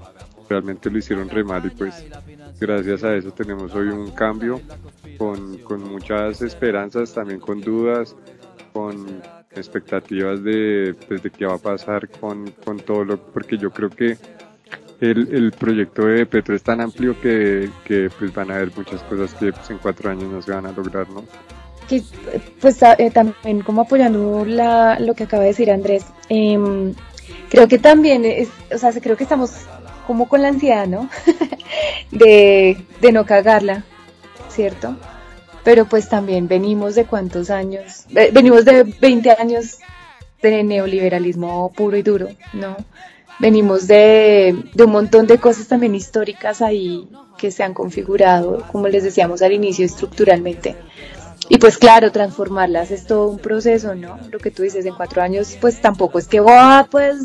realmente 0.48 0.90
lo 0.90 0.98
hicieron 0.98 1.28
re 1.28 1.44
mal 1.44 1.64
y 1.66 1.70
pues 1.70 2.06
gracias 2.60 3.02
a 3.04 3.14
eso 3.16 3.32
tenemos 3.32 3.74
hoy 3.74 3.88
un 3.88 4.12
cambio 4.12 4.60
con, 5.18 5.58
con 5.58 5.82
muchas 5.82 6.40
esperanzas, 6.42 7.12
también 7.12 7.40
con 7.40 7.60
dudas, 7.60 8.14
con 8.72 9.22
expectativas 9.56 10.42
de, 10.42 10.94
pues, 11.08 11.22
de 11.22 11.30
qué 11.30 11.46
va 11.46 11.54
a 11.54 11.58
pasar 11.58 12.08
con, 12.08 12.50
con 12.64 12.78
todo 12.78 13.04
lo, 13.04 13.18
porque 13.18 13.56
yo 13.58 13.70
creo 13.70 13.90
que 13.90 14.16
el, 15.00 15.28
el 15.34 15.52
proyecto 15.52 16.06
de 16.06 16.24
Petro 16.26 16.54
es 16.56 16.62
tan 16.62 16.80
amplio 16.80 17.20
que, 17.20 17.68
que 17.84 18.10
pues 18.18 18.32
van 18.34 18.50
a 18.50 18.56
haber 18.56 18.70
muchas 18.76 19.02
cosas 19.02 19.34
que 19.34 19.52
pues, 19.52 19.70
en 19.70 19.78
cuatro 19.78 20.10
años 20.10 20.24
no 20.24 20.40
se 20.42 20.52
van 20.52 20.66
a 20.66 20.72
lograr, 20.72 21.08
¿no? 21.10 21.24
que 21.88 22.02
pues 22.60 22.82
a- 22.82 22.94
eh, 22.98 23.12
también 23.12 23.60
como 23.60 23.82
apoyando 23.82 24.44
la, 24.44 24.98
lo 24.98 25.14
que 25.14 25.22
acaba 25.24 25.42
de 25.44 25.50
decir 25.50 25.70
Andrés, 25.70 26.04
em, 26.28 26.94
creo 27.48 27.68
que 27.68 27.78
también 27.78 28.24
es, 28.24 28.48
o 28.74 28.78
sea, 28.78 28.90
creo 29.00 29.16
que 29.16 29.22
estamos 29.22 29.52
como 30.06 30.28
con 30.28 30.42
la 30.42 30.48
ansiedad, 30.48 30.86
¿no? 30.88 31.08
de, 32.10 32.76
de 33.00 33.12
no 33.12 33.24
cagarla, 33.24 33.84
¿cierto? 34.48 34.96
Pero 35.66 35.84
pues 35.86 36.08
también 36.08 36.46
venimos 36.46 36.94
de 36.94 37.06
cuántos 37.06 37.50
años, 37.50 38.04
eh, 38.14 38.30
venimos 38.32 38.64
de 38.64 38.84
20 38.84 39.32
años 39.32 39.78
de 40.40 40.62
neoliberalismo 40.62 41.72
puro 41.72 41.96
y 41.96 42.02
duro, 42.02 42.28
¿no? 42.52 42.76
Venimos 43.40 43.88
de, 43.88 44.56
de 44.74 44.84
un 44.84 44.92
montón 44.92 45.26
de 45.26 45.38
cosas 45.38 45.66
también 45.66 45.96
históricas 45.96 46.62
ahí 46.62 47.08
que 47.36 47.50
se 47.50 47.64
han 47.64 47.74
configurado, 47.74 48.64
como 48.70 48.86
les 48.86 49.02
decíamos 49.02 49.42
al 49.42 49.54
inicio, 49.54 49.84
estructuralmente. 49.84 50.76
Y 51.48 51.58
pues 51.58 51.78
claro, 51.78 52.12
transformarlas 52.12 52.92
es 52.92 53.04
todo 53.04 53.26
un 53.26 53.40
proceso, 53.40 53.96
¿no? 53.96 54.20
Lo 54.30 54.38
que 54.38 54.52
tú 54.52 54.62
dices, 54.62 54.86
en 54.86 54.94
cuatro 54.94 55.20
años, 55.20 55.58
pues 55.60 55.80
tampoco 55.80 56.20
es 56.20 56.28
que, 56.28 56.38
¡guau! 56.38 56.86
Pues 56.88 57.16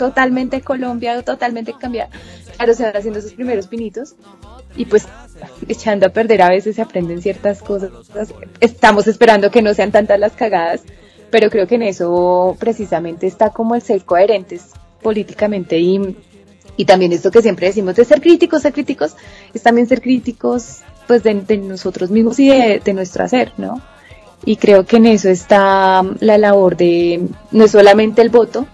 totalmente 0.00 0.62
Colombia, 0.62 1.22
totalmente 1.22 1.74
cambiada. 1.74 2.10
Claro, 2.56 2.74
se 2.74 2.82
van 2.82 2.96
haciendo 2.96 3.20
esos 3.20 3.34
primeros 3.34 3.68
pinitos 3.68 4.16
y 4.76 4.86
pues 4.86 5.06
echando 5.68 6.06
a 6.06 6.10
perder 6.10 6.42
a 6.42 6.48
veces 6.48 6.76
se 6.76 6.82
aprenden 6.82 7.22
ciertas 7.22 7.62
cosas. 7.62 7.90
Estamos 8.60 9.06
esperando 9.06 9.50
que 9.50 9.62
no 9.62 9.74
sean 9.74 9.92
tantas 9.92 10.18
las 10.18 10.32
cagadas, 10.32 10.82
pero 11.30 11.50
creo 11.50 11.66
que 11.66 11.76
en 11.76 11.82
eso 11.82 12.56
precisamente 12.58 13.26
está 13.26 13.50
como 13.50 13.74
el 13.74 13.82
ser 13.82 14.04
coherentes 14.04 14.70
políticamente 15.02 15.78
y, 15.78 16.16
y 16.76 16.84
también 16.84 17.12
esto 17.12 17.30
que 17.30 17.42
siempre 17.42 17.68
decimos 17.68 17.96
de 17.96 18.04
ser 18.04 18.20
críticos, 18.20 18.62
ser 18.62 18.72
críticos, 18.72 19.16
es 19.54 19.62
también 19.62 19.86
ser 19.86 20.00
críticos 20.00 20.80
pues 21.06 21.22
de, 21.22 21.34
de 21.34 21.56
nosotros 21.56 22.10
mismos 22.10 22.38
y 22.38 22.48
de, 22.48 22.80
de 22.84 22.92
nuestro 22.92 23.24
hacer, 23.24 23.52
¿no? 23.56 23.80
Y 24.44 24.56
creo 24.56 24.86
que 24.86 24.96
en 24.96 25.06
eso 25.06 25.28
está 25.28 26.02
la 26.20 26.38
labor 26.38 26.76
de 26.76 27.28
no 27.50 27.68
solamente 27.68 28.22
el 28.22 28.30
voto, 28.30 28.66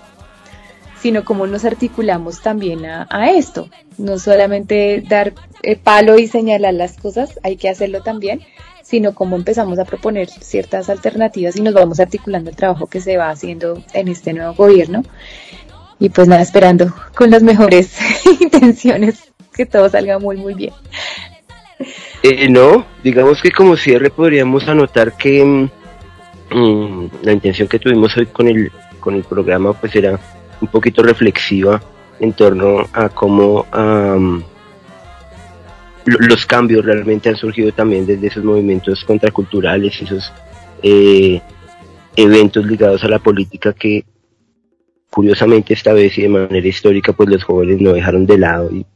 sino 1.00 1.24
cómo 1.24 1.46
nos 1.46 1.64
articulamos 1.64 2.40
también 2.40 2.84
a, 2.86 3.30
esto. 3.30 3.68
No 3.98 4.18
solamente 4.18 5.02
dar 5.06 5.34
eh, 5.62 5.76
palo 5.76 6.18
y 6.18 6.26
señalar 6.26 6.74
las 6.74 6.96
cosas, 6.96 7.38
hay 7.42 7.56
que 7.56 7.68
hacerlo 7.68 8.02
también, 8.02 8.40
sino 8.82 9.14
cómo 9.14 9.36
empezamos 9.36 9.78
a 9.78 9.84
proponer 9.84 10.28
ciertas 10.28 10.88
alternativas 10.88 11.56
y 11.56 11.62
nos 11.62 11.74
vamos 11.74 12.00
articulando 12.00 12.50
el 12.50 12.56
trabajo 12.56 12.86
que 12.86 13.00
se 13.00 13.16
va 13.16 13.30
haciendo 13.30 13.82
en 13.92 14.08
este 14.08 14.32
nuevo 14.32 14.54
gobierno. 14.54 15.02
Y 15.98 16.10
pues 16.10 16.28
nada, 16.28 16.42
esperando 16.42 16.94
con 17.14 17.30
las 17.30 17.42
mejores 17.42 17.96
intenciones 18.40 19.32
que 19.54 19.66
todo 19.66 19.88
salga 19.88 20.18
muy, 20.18 20.36
muy 20.36 20.54
bien. 20.54 20.72
Eh, 22.22 22.48
no, 22.48 22.86
digamos 23.02 23.40
que 23.40 23.50
como 23.50 23.76
cierre 23.76 24.10
podríamos 24.10 24.66
anotar 24.68 25.16
que 25.16 25.44
mm, 25.44 25.70
mm, 26.50 27.10
la 27.22 27.32
intención 27.32 27.68
que 27.68 27.78
tuvimos 27.78 28.16
hoy 28.16 28.26
con 28.26 28.48
el, 28.48 28.70
con 29.00 29.14
el 29.14 29.24
programa 29.24 29.72
pues 29.72 29.94
era 29.96 30.18
un 30.60 30.68
poquito 30.68 31.02
reflexiva 31.02 31.82
en 32.20 32.32
torno 32.32 32.86
a 32.92 33.08
cómo 33.08 33.66
los 36.04 36.46
cambios 36.46 36.84
realmente 36.84 37.28
han 37.28 37.36
surgido 37.36 37.72
también 37.72 38.06
desde 38.06 38.28
esos 38.28 38.44
movimientos 38.44 39.04
contraculturales, 39.04 40.00
esos 40.00 40.32
eh, 40.82 41.40
eventos 42.14 42.64
ligados 42.64 43.02
a 43.04 43.08
la 43.08 43.18
política 43.18 43.72
que 43.72 44.04
curiosamente 45.10 45.74
esta 45.74 45.92
vez 45.92 46.16
y 46.16 46.22
de 46.22 46.28
manera 46.28 46.66
histórica 46.66 47.12
pues 47.12 47.28
los 47.28 47.44
jóvenes 47.44 47.80
no 47.80 47.92
dejaron 47.92 48.24
de 48.26 48.38
lado 48.38 48.70
y 48.70 48.86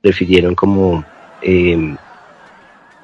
prefirieron 0.00 0.54
como 0.54 1.04
em, 1.42 1.96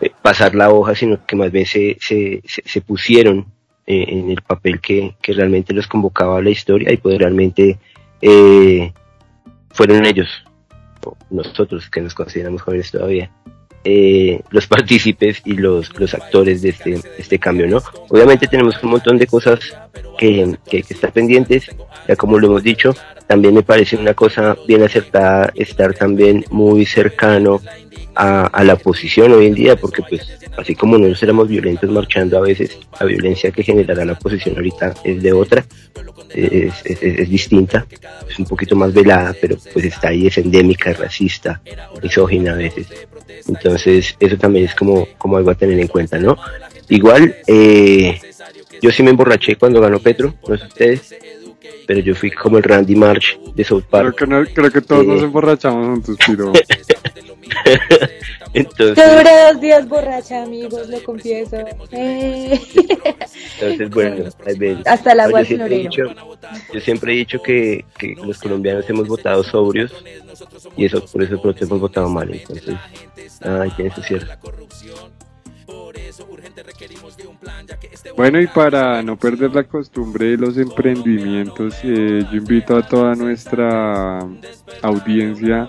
eh, 0.01 0.11
pasar 0.23 0.55
la 0.55 0.71
hoja, 0.71 0.95
sino 0.95 1.25
que 1.27 1.37
más 1.37 1.53
bien 1.53 1.67
se, 1.67 1.99
se 2.01 2.81
pusieron 2.81 3.47
eh, 3.85 4.05
en 4.09 4.31
el 4.31 4.41
papel 4.43 4.81
que, 4.81 5.17
que 5.21 5.33
realmente 5.33 5.75
los 5.75 5.89
convocaba 5.89 6.39
a 6.39 6.43
la 6.43 6.51
historia 6.51 6.93
y 6.93 6.99
pues 6.99 7.19
realmente 7.19 7.81
eh, 8.23 8.93
fueron 9.71 10.07
ellos, 10.07 10.29
nosotros 11.31 11.91
que 11.91 12.01
nos 12.01 12.15
consideramos 12.15 12.63
jóvenes 12.63 12.91
todavía, 12.91 13.31
eh, 13.85 14.41
los 14.51 14.67
partícipes 14.69 15.43
y 15.45 15.55
los, 15.55 15.99
los 15.99 16.15
actores 16.15 16.63
de 16.63 16.71
este, 16.71 17.01
este 17.19 17.39
cambio, 17.39 17.67
¿no? 17.67 17.83
Obviamente 18.09 18.47
tenemos 18.47 18.83
un 18.83 18.91
montón 18.91 19.19
de 19.19 19.27
cosas 19.27 19.59
que, 20.19 20.57
que, 20.71 20.83
que 20.83 20.95
están 20.95 21.11
pendientes, 21.11 21.67
ya 22.07 22.17
como 22.17 22.39
lo 22.39 22.47
hemos 22.47 22.63
dicho, 22.63 22.95
también 23.33 23.55
me 23.55 23.63
parece 23.63 23.97
una 23.97 24.13
cosa 24.13 24.55
bien 24.69 24.83
acertada 24.83 25.51
estar 25.55 25.95
también 25.95 26.45
muy 26.51 26.85
cercano 26.85 27.63
a, 28.15 28.45
a 28.49 28.63
la 28.63 28.75
oposición 28.75 29.33
hoy 29.33 29.47
en 29.47 29.55
día, 29.55 29.75
porque 29.75 30.03
pues 30.07 30.21
así 30.59 30.75
como 30.75 30.99
nosotros 30.99 31.23
éramos 31.23 31.49
violentos 31.49 31.89
marchando 31.89 32.37
a 32.37 32.43
veces, 32.43 32.79
la 33.01 33.07
violencia 33.07 33.51
que 33.51 33.63
generará 33.63 34.05
la 34.05 34.13
oposición 34.13 34.55
ahorita 34.57 34.93
es 35.03 35.23
de 35.23 35.33
otra, 35.33 35.65
es- 36.29 36.75
es- 36.85 37.03
es 37.03 37.31
distinta, 37.31 37.87
es 38.29 38.39
un 38.39 38.45
poquito 38.45 38.77
más 38.77 38.93
velada, 38.93 39.35
pero 39.41 39.57
pues 39.73 39.87
está 39.87 40.09
ahí, 40.09 40.27
es 40.27 40.37
endémica, 40.37 40.91
es 40.91 40.99
racista, 40.99 41.63
misógina 42.03 42.53
a 42.53 42.57
veces. 42.57 42.87
Entonces 43.49 44.15
eso 44.21 44.37
también 44.37 44.67
es 44.67 44.75
como, 44.75 45.09
como 45.17 45.39
algo 45.39 45.51
a 45.51 45.55
tener 45.55 45.79
en 45.81 45.89
cuenta, 45.89 46.19
¿no? 46.19 46.37
Igual, 46.91 47.35
eh, 47.47 48.21
yo 48.83 48.91
sí 48.91 49.03
me 49.03 49.11
emborraché 49.11 49.57
cuando 49.57 49.81
ganó 49.81 49.99
Petro, 50.01 50.35
no 50.47 50.59
sé 50.59 50.67
ustedes, 50.67 51.15
pero 51.87 52.01
yo 52.01 52.15
fui 52.15 52.31
como 52.31 52.59
el 52.59 52.63
Randy 52.65 52.95
March 52.97 53.39
de 53.55 53.65
South 53.65 53.85
Creo 53.91 54.03
Park. 54.05 54.17
que, 54.19 54.27
no- 54.27 54.45
creo 54.47 54.71
que 54.71 54.81
todos 54.81 55.05
Eh, 55.05 55.07
nos 55.07 55.23
emborrachamos 55.23 55.87
juntos, 55.87 56.17
pero 56.27 56.53
Entonces, 58.55 58.97
Yo 58.97 59.17
duré 59.17 59.31
dos 59.51 59.61
días 59.63 59.89
borracha, 59.89 60.43
amigos, 60.43 60.87
lo 60.89 61.03
confieso. 61.03 61.57
Eh. 61.91 62.61
entonces 63.61 63.91
bueno. 63.91 64.25
Hasta 64.85 65.13
el 65.13 65.19
No, 65.19 65.25
agua 65.25 65.41
yo, 65.43 65.47
siempre 65.47 65.77
he 65.77 65.89
florero. 65.89 66.09
dicho, 66.11 66.27
yo 66.75 66.81
siempre 66.81 67.13
he 67.13 67.17
dicho 67.17 67.43
que, 67.43 67.85
que 67.99 68.15
los 68.23 68.39
colombianos 68.39 68.89
hemos 68.91 69.09
votado 69.09 69.43
sobrios 69.43 69.93
y 70.77 70.85
eso 70.85 71.03
por 71.07 71.23
eso 71.23 71.41
pronto 71.41 71.65
hemos 71.65 71.81
votado 71.81 72.09
mal. 72.11 72.31
Entonces, 72.35 72.75
ay, 73.41 73.71
tiene 73.77 73.95
su 73.95 74.03
cierre. 74.03 74.27
Bueno, 78.17 78.41
y 78.41 78.47
para 78.47 79.03
no 79.03 79.17
perder 79.17 79.55
la 79.55 79.65
costumbre 79.65 80.27
de 80.27 80.37
los 80.37 80.57
emprendimientos, 80.59 81.77
eh, 81.83 82.25
yo 82.31 82.37
invito 82.37 82.77
a 82.77 82.83
toda 82.87 83.15
nuestra 83.15 84.19
audiencia 84.83 85.69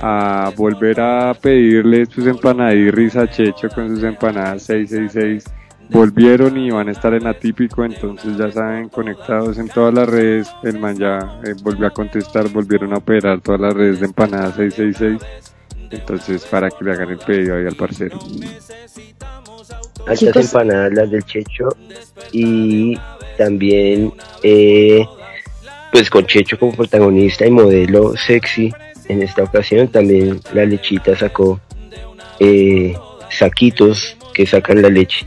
a 0.00 0.52
volver 0.56 1.00
a 1.00 1.34
pedirle 1.34 2.06
sus 2.06 2.26
empanadirris 2.26 3.16
a 3.16 3.28
Checho 3.28 3.68
con 3.68 3.88
sus 3.88 4.02
empanadas 4.02 4.62
666. 4.64 5.44
Volvieron 5.90 6.56
y 6.56 6.70
van 6.70 6.88
a 6.88 6.92
estar 6.92 7.12
en 7.12 7.26
Atípico, 7.26 7.84
entonces 7.84 8.36
ya 8.38 8.50
saben, 8.50 8.88
conectados 8.88 9.58
en 9.58 9.68
todas 9.68 9.92
las 9.92 10.08
redes. 10.08 10.50
El 10.62 10.78
man 10.78 10.96
ya 10.96 11.18
eh, 11.44 11.54
volvió 11.62 11.86
a 11.86 11.90
contestar, 11.90 12.48
volvieron 12.48 12.94
a 12.94 12.98
operar 12.98 13.40
todas 13.40 13.60
las 13.60 13.74
redes 13.74 14.00
de 14.00 14.06
empanadas 14.06 14.56
666. 14.56 15.51
Entonces, 15.92 16.44
para 16.46 16.70
que 16.70 16.84
le 16.84 16.92
hagan 16.92 17.10
el 17.10 17.18
pedido 17.18 17.56
ahí 17.56 17.66
al 17.66 17.76
parcero. 17.76 18.18
Altas 20.06 20.36
empanadas 20.36 20.92
las 20.92 21.10
del 21.10 21.22
Checho 21.24 21.68
y 22.32 22.96
también 23.36 24.12
eh, 24.42 25.04
pues 25.92 26.10
con 26.10 26.26
Checho 26.26 26.58
como 26.58 26.72
protagonista 26.72 27.46
y 27.46 27.50
modelo 27.50 28.16
sexy 28.16 28.72
en 29.08 29.22
esta 29.22 29.42
ocasión 29.42 29.88
también 29.88 30.40
la 30.54 30.64
lechita 30.64 31.16
sacó 31.16 31.60
eh, 32.40 32.94
saquitos 33.30 34.16
que 34.34 34.46
sacan 34.46 34.82
la 34.82 34.88
leche 34.88 35.26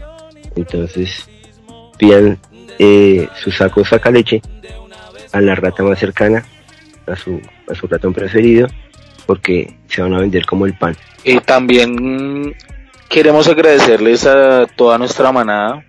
entonces 0.56 1.30
pidan 1.98 2.40
eh, 2.80 3.28
su 3.42 3.52
saco 3.52 3.86
saca 3.86 4.12
leche 4.12 4.42
a 5.32 5.42
la 5.42 5.56
rata 5.56 5.84
más 5.84 6.00
cercana 6.00 6.46
a 7.08 7.16
su, 7.16 7.40
a 7.70 7.76
su 7.76 7.88
ratón 7.88 8.14
preferido 8.14 8.68
porque 9.26 9.76
se 9.88 10.02
van 10.02 10.14
a 10.14 10.20
vender 10.20 10.46
como 10.46 10.66
el 10.66 10.78
pan. 10.78 10.96
Y 11.24 11.40
también 11.40 12.56
queremos 13.10 13.48
agradecerles 13.48 14.26
a 14.26 14.68
toda 14.68 14.98
nuestra 14.98 15.32
manada 15.32 15.84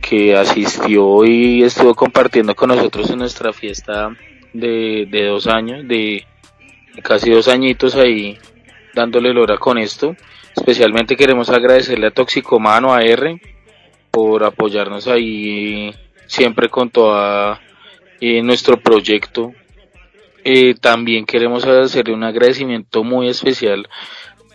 que 0.00 0.36
asistió 0.36 1.24
y 1.24 1.62
estuvo 1.62 1.94
compartiendo 1.94 2.54
con 2.54 2.68
nosotros 2.68 3.10
en 3.10 3.18
nuestra 3.18 3.52
fiesta 3.52 4.16
de, 4.52 5.06
de 5.10 5.26
dos 5.26 5.46
años, 5.46 5.86
de 5.86 6.24
casi 7.02 7.30
dos 7.30 7.48
añitos 7.48 7.94
ahí 7.94 8.38
dándole 8.94 9.32
lora 9.32 9.58
con 9.58 9.78
esto. 9.78 10.16
Especialmente 10.56 11.16
queremos 11.16 11.50
agradecerle 11.50 12.08
a 12.08 12.10
Toxicomano, 12.10 12.92
a 12.92 13.02
R, 13.02 13.40
por 14.10 14.44
apoyarnos 14.44 15.06
ahí 15.06 15.94
siempre 16.26 16.68
con 16.68 16.90
toda 16.90 17.60
eh, 18.20 18.42
nuestro 18.42 18.78
proyecto. 18.78 19.52
Eh, 20.44 20.74
también 20.80 21.26
queremos 21.26 21.64
hacerle 21.66 22.14
un 22.14 22.24
agradecimiento 22.24 23.04
muy 23.04 23.28
especial 23.28 23.88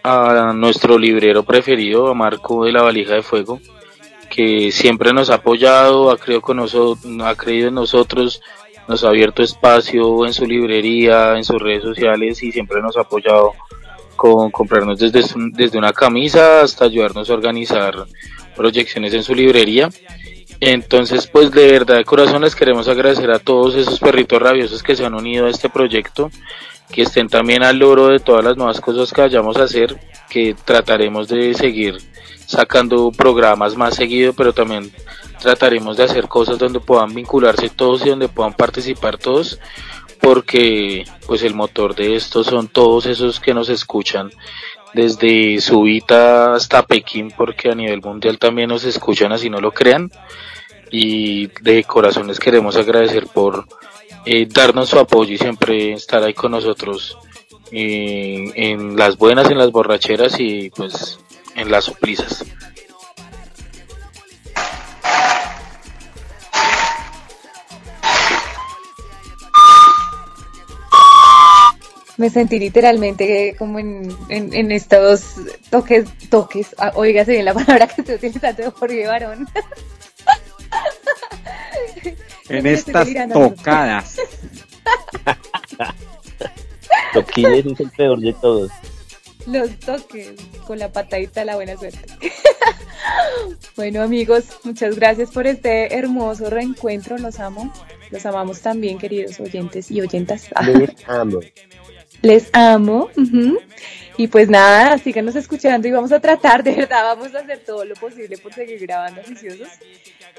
a 0.04 0.54
nuestro 0.54 0.98
librero 0.98 1.44
preferido, 1.44 2.08
a 2.08 2.14
Marco 2.14 2.66
de 2.66 2.72
la 2.72 2.84
Valija 2.84 3.16
de 3.16 3.24
Fuego, 3.24 3.60
que 4.30 4.72
siempre 4.72 5.14
nos 5.14 5.30
ha 5.30 5.36
apoyado, 5.36 6.12
ha 6.12 6.18
creído, 6.18 6.98
ha 7.24 7.36
creído 7.36 7.70
en 7.70 7.76
nosotros, 7.76 8.42
nos 8.88 9.04
ha 9.04 9.10
abierto 9.10 9.42
espacio 9.42 10.26
en 10.26 10.34
su 10.34 10.46
librería, 10.46 11.38
en 11.38 11.44
sus 11.44 11.62
redes 11.62 11.84
sociales 11.84 12.42
y 12.44 12.52
siempre 12.52 12.82
nos 12.82 12.98
ha 12.98 13.02
apoyado 13.02 13.54
con 14.16 14.52
comprarnos 14.52 15.00
desde, 15.00 15.24
desde 15.52 15.78
una 15.78 15.92
camisa 15.92 16.62
hasta 16.62 16.86
ayudarnos 16.86 17.30
a 17.30 17.34
organizar 17.34 18.06
proyecciones 18.56 19.14
en 19.14 19.24
su 19.24 19.34
librería. 19.34 19.90
Entonces, 20.68 21.28
pues 21.28 21.52
de 21.52 21.72
verdad 21.72 21.98
de 21.98 22.06
corazón 22.06 22.42
les 22.42 22.56
queremos 22.56 22.88
agradecer 22.88 23.30
a 23.30 23.38
todos 23.38 23.76
esos 23.76 24.00
perritos 24.00 24.42
rabiosos 24.42 24.82
que 24.82 24.96
se 24.96 25.06
han 25.06 25.14
unido 25.14 25.46
a 25.46 25.52
este 25.52 25.70
proyecto, 25.70 26.32
que 26.92 27.04
estén 27.04 27.28
también 27.28 27.62
al 27.62 27.78
loro 27.78 28.08
de 28.08 28.18
todas 28.18 28.44
las 28.44 28.58
nuevas 28.58 28.82
cosas 28.82 29.14
que 29.14 29.22
vayamos 29.22 29.58
a 29.58 29.66
hacer, 29.66 29.96
que 30.28 30.56
trataremos 30.66 31.28
de 31.28 31.54
seguir 31.54 31.98
sacando 32.48 33.12
programas 33.12 33.78
más 33.78 33.94
seguido, 33.94 34.34
pero 34.34 34.54
también 34.54 34.92
trataremos 35.40 35.98
de 35.98 36.06
hacer 36.06 36.28
cosas 36.28 36.58
donde 36.58 36.80
puedan 36.80 37.14
vincularse 37.14 37.70
todos 37.70 38.04
y 38.04 38.10
donde 38.10 38.28
puedan 38.28 38.54
participar 38.54 39.20
todos, 39.20 39.60
porque 40.20 41.06
pues 41.28 41.44
el 41.44 41.54
motor 41.54 41.94
de 41.94 42.16
esto 42.16 42.44
son 42.44 42.70
todos 42.70 43.06
esos 43.06 43.40
que 43.40 43.54
nos 43.54 43.70
escuchan 43.70 44.32
desde 44.96 45.62
Subita 45.62 46.56
hasta 46.56 46.88
Pekín, 46.88 47.30
porque 47.30 47.70
a 47.70 47.76
nivel 47.76 48.02
mundial 48.02 48.40
también 48.40 48.70
nos 48.70 48.84
escuchan 48.84 49.32
así 49.32 49.48
no 49.48 49.62
lo 49.62 49.72
crean. 49.72 50.10
Y 50.98 51.48
de 51.62 51.84
corazón 51.84 52.28
les 52.28 52.40
queremos 52.40 52.78
agradecer 52.78 53.28
por 53.28 53.68
eh, 54.26 54.48
darnos 54.50 54.88
su 54.88 54.98
apoyo 54.98 55.34
y 55.34 55.38
siempre 55.38 55.92
estar 55.92 56.24
ahí 56.24 56.34
con 56.34 56.54
nosotros 56.54 57.18
eh, 57.70 58.50
en 58.56 58.96
las 58.96 59.18
buenas, 59.18 59.52
en 59.52 59.58
las 59.58 59.72
borracheras 59.72 60.40
y 60.40 60.70
pues 60.70 61.20
en 61.54 61.70
las 61.70 61.84
suplisas. 61.84 62.46
Me 72.16 72.30
sentí 72.30 72.58
literalmente 72.58 73.54
como 73.60 73.80
en, 73.80 74.16
en, 74.30 74.54
en 74.54 74.72
estos 74.72 75.36
toques, 75.70 76.06
toques, 76.30 76.74
ah, 76.78 76.94
oígase 76.96 77.34
bien 77.34 77.44
la 77.44 77.54
palabra 77.54 77.86
que 77.86 78.00
estoy 78.00 78.16
utilizando 78.16 78.64
de 78.64 78.70
Jorge 78.80 79.08
Varón. 79.08 79.46
En 82.50 82.68
estas 82.68 83.08
tocadas. 83.32 84.18
Toquines 87.14 87.66
es 87.66 87.80
el 87.80 87.90
peor 87.92 88.20
de 88.20 88.34
todos. 88.34 88.72
Los 89.48 89.80
toques 89.80 90.34
con 90.66 90.80
la 90.80 90.92
patadita 90.92 91.42
de 91.42 91.46
la 91.46 91.56
buena 91.56 91.78
suerte. 91.78 92.00
bueno 93.76 94.02
amigos, 94.02 94.46
muchas 94.64 94.96
gracias 94.96 95.32
por 95.32 95.46
este 95.48 95.96
hermoso 95.96 96.50
reencuentro, 96.50 97.18
los 97.18 97.40
amo. 97.40 97.72
Los 98.12 98.26
amamos 98.26 98.62
también, 98.62 98.98
queridos 98.98 99.40
oyentes 99.40 99.92
y 99.92 100.02
oyentas. 100.02 100.50
Les 100.66 101.10
amo. 101.10 101.40
Les 102.22 102.50
amo. 102.54 103.10
Y 104.18 104.28
pues 104.28 104.50
nada, 104.50 104.98
síganos 104.98 105.36
escuchando 105.36 105.88
y 105.88 105.92
vamos 105.92 106.12
a 106.12 106.20
tratar, 106.20 106.64
de 106.64 106.72
verdad, 106.72 107.04
vamos 107.04 107.36
a 107.36 107.40
hacer 107.40 107.60
todo 107.60 107.86
lo 107.86 107.96
posible 107.96 108.38
por 108.38 108.54
seguir 108.54 108.80
grabando 108.80 109.22
oficiosos. 109.22 109.68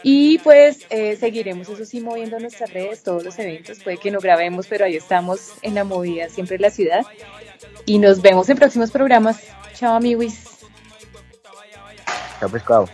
Y 0.02 0.38
pues 0.38 0.86
eh, 0.90 1.16
seguiremos, 1.16 1.68
eso 1.68 1.84
sí, 1.84 2.00
moviendo 2.00 2.38
nuestras 2.38 2.72
redes, 2.72 3.02
todos 3.02 3.24
los 3.24 3.38
eventos. 3.38 3.82
Puede 3.82 3.96
que 3.96 4.10
no 4.10 4.20
grabemos, 4.20 4.66
pero 4.66 4.84
ahí 4.84 4.96
estamos 4.96 5.52
en 5.62 5.74
la 5.74 5.84
movida, 5.84 6.28
siempre 6.28 6.56
en 6.56 6.62
la 6.62 6.70
ciudad. 6.70 7.04
Y 7.84 7.98
nos 7.98 8.20
vemos 8.20 8.48
en 8.48 8.56
próximos 8.56 8.90
programas. 8.90 9.42
Chao, 9.74 9.94
amigos. 9.94 10.34
Chao 12.40 12.48
pescado. 12.48 12.88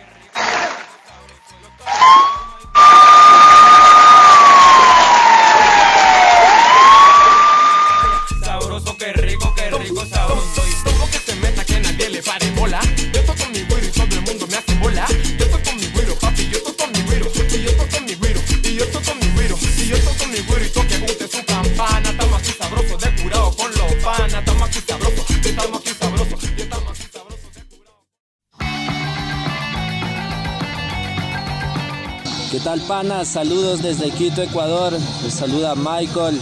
¿Qué 32.53 32.59
tal 32.59 32.79
panas? 32.81 33.29
Saludos 33.29 33.81
desde 33.81 34.11
Quito, 34.11 34.43
Ecuador. 34.43 34.93
Les 35.23 35.33
saluda 35.33 35.73
Michael 35.73 36.39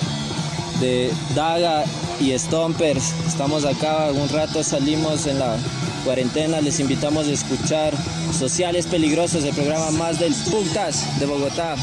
de 0.82 1.10
Daga 1.36 1.86
y 2.20 2.38
Stompers. 2.38 3.14
Estamos 3.26 3.64
acá, 3.64 4.12
un 4.12 4.28
rato 4.28 4.62
salimos 4.62 5.26
en 5.28 5.40
la 5.40 5.56
cuarentena. 6.04 6.60
Les 6.60 6.82
invitamos 6.82 7.28
a 7.28 7.32
escuchar 7.32 7.94
Sociales 8.38 8.88
Peligrosos, 8.88 9.46
el 9.46 9.56
programa 9.56 9.90
más 9.92 10.20
del 10.20 10.34
Putas 10.52 11.18
de 11.20 11.26
Bogotá. 11.26 11.78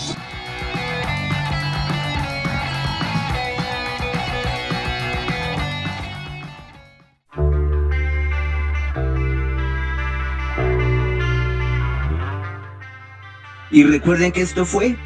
Y 13.78 13.84
recuerden 13.84 14.32
que 14.32 14.42
esto 14.42 14.64
fue 14.64 14.96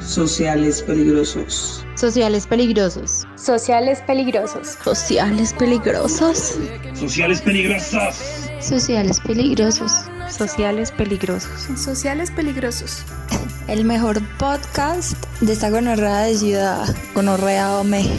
Sociales 0.00 0.82
peligrosos. 0.82 1.86
Sociales 1.94 2.44
peligrosos. 2.44 3.24
Sociales 3.36 4.02
peligrosos. 4.04 4.66
Sociales 4.66 5.52
peligrosos. 5.52 6.58
Sociales 6.92 7.40
peligrosos. 7.40 8.16
Sociales 8.58 9.20
peligrosos. 9.20 9.92
Sociales 10.28 10.90
peligrosos. 10.90 11.68
Sociales 11.78 12.32
peligrosos. 12.32 13.04
El 13.68 13.84
mejor 13.84 14.20
podcast 14.38 15.24
de 15.40 15.52
esta 15.52 15.70
gonorrea 15.70 16.22
de 16.22 16.36
ciudad. 16.36 16.96
Gonorrea 17.14 17.78
Ome. 17.78 18.10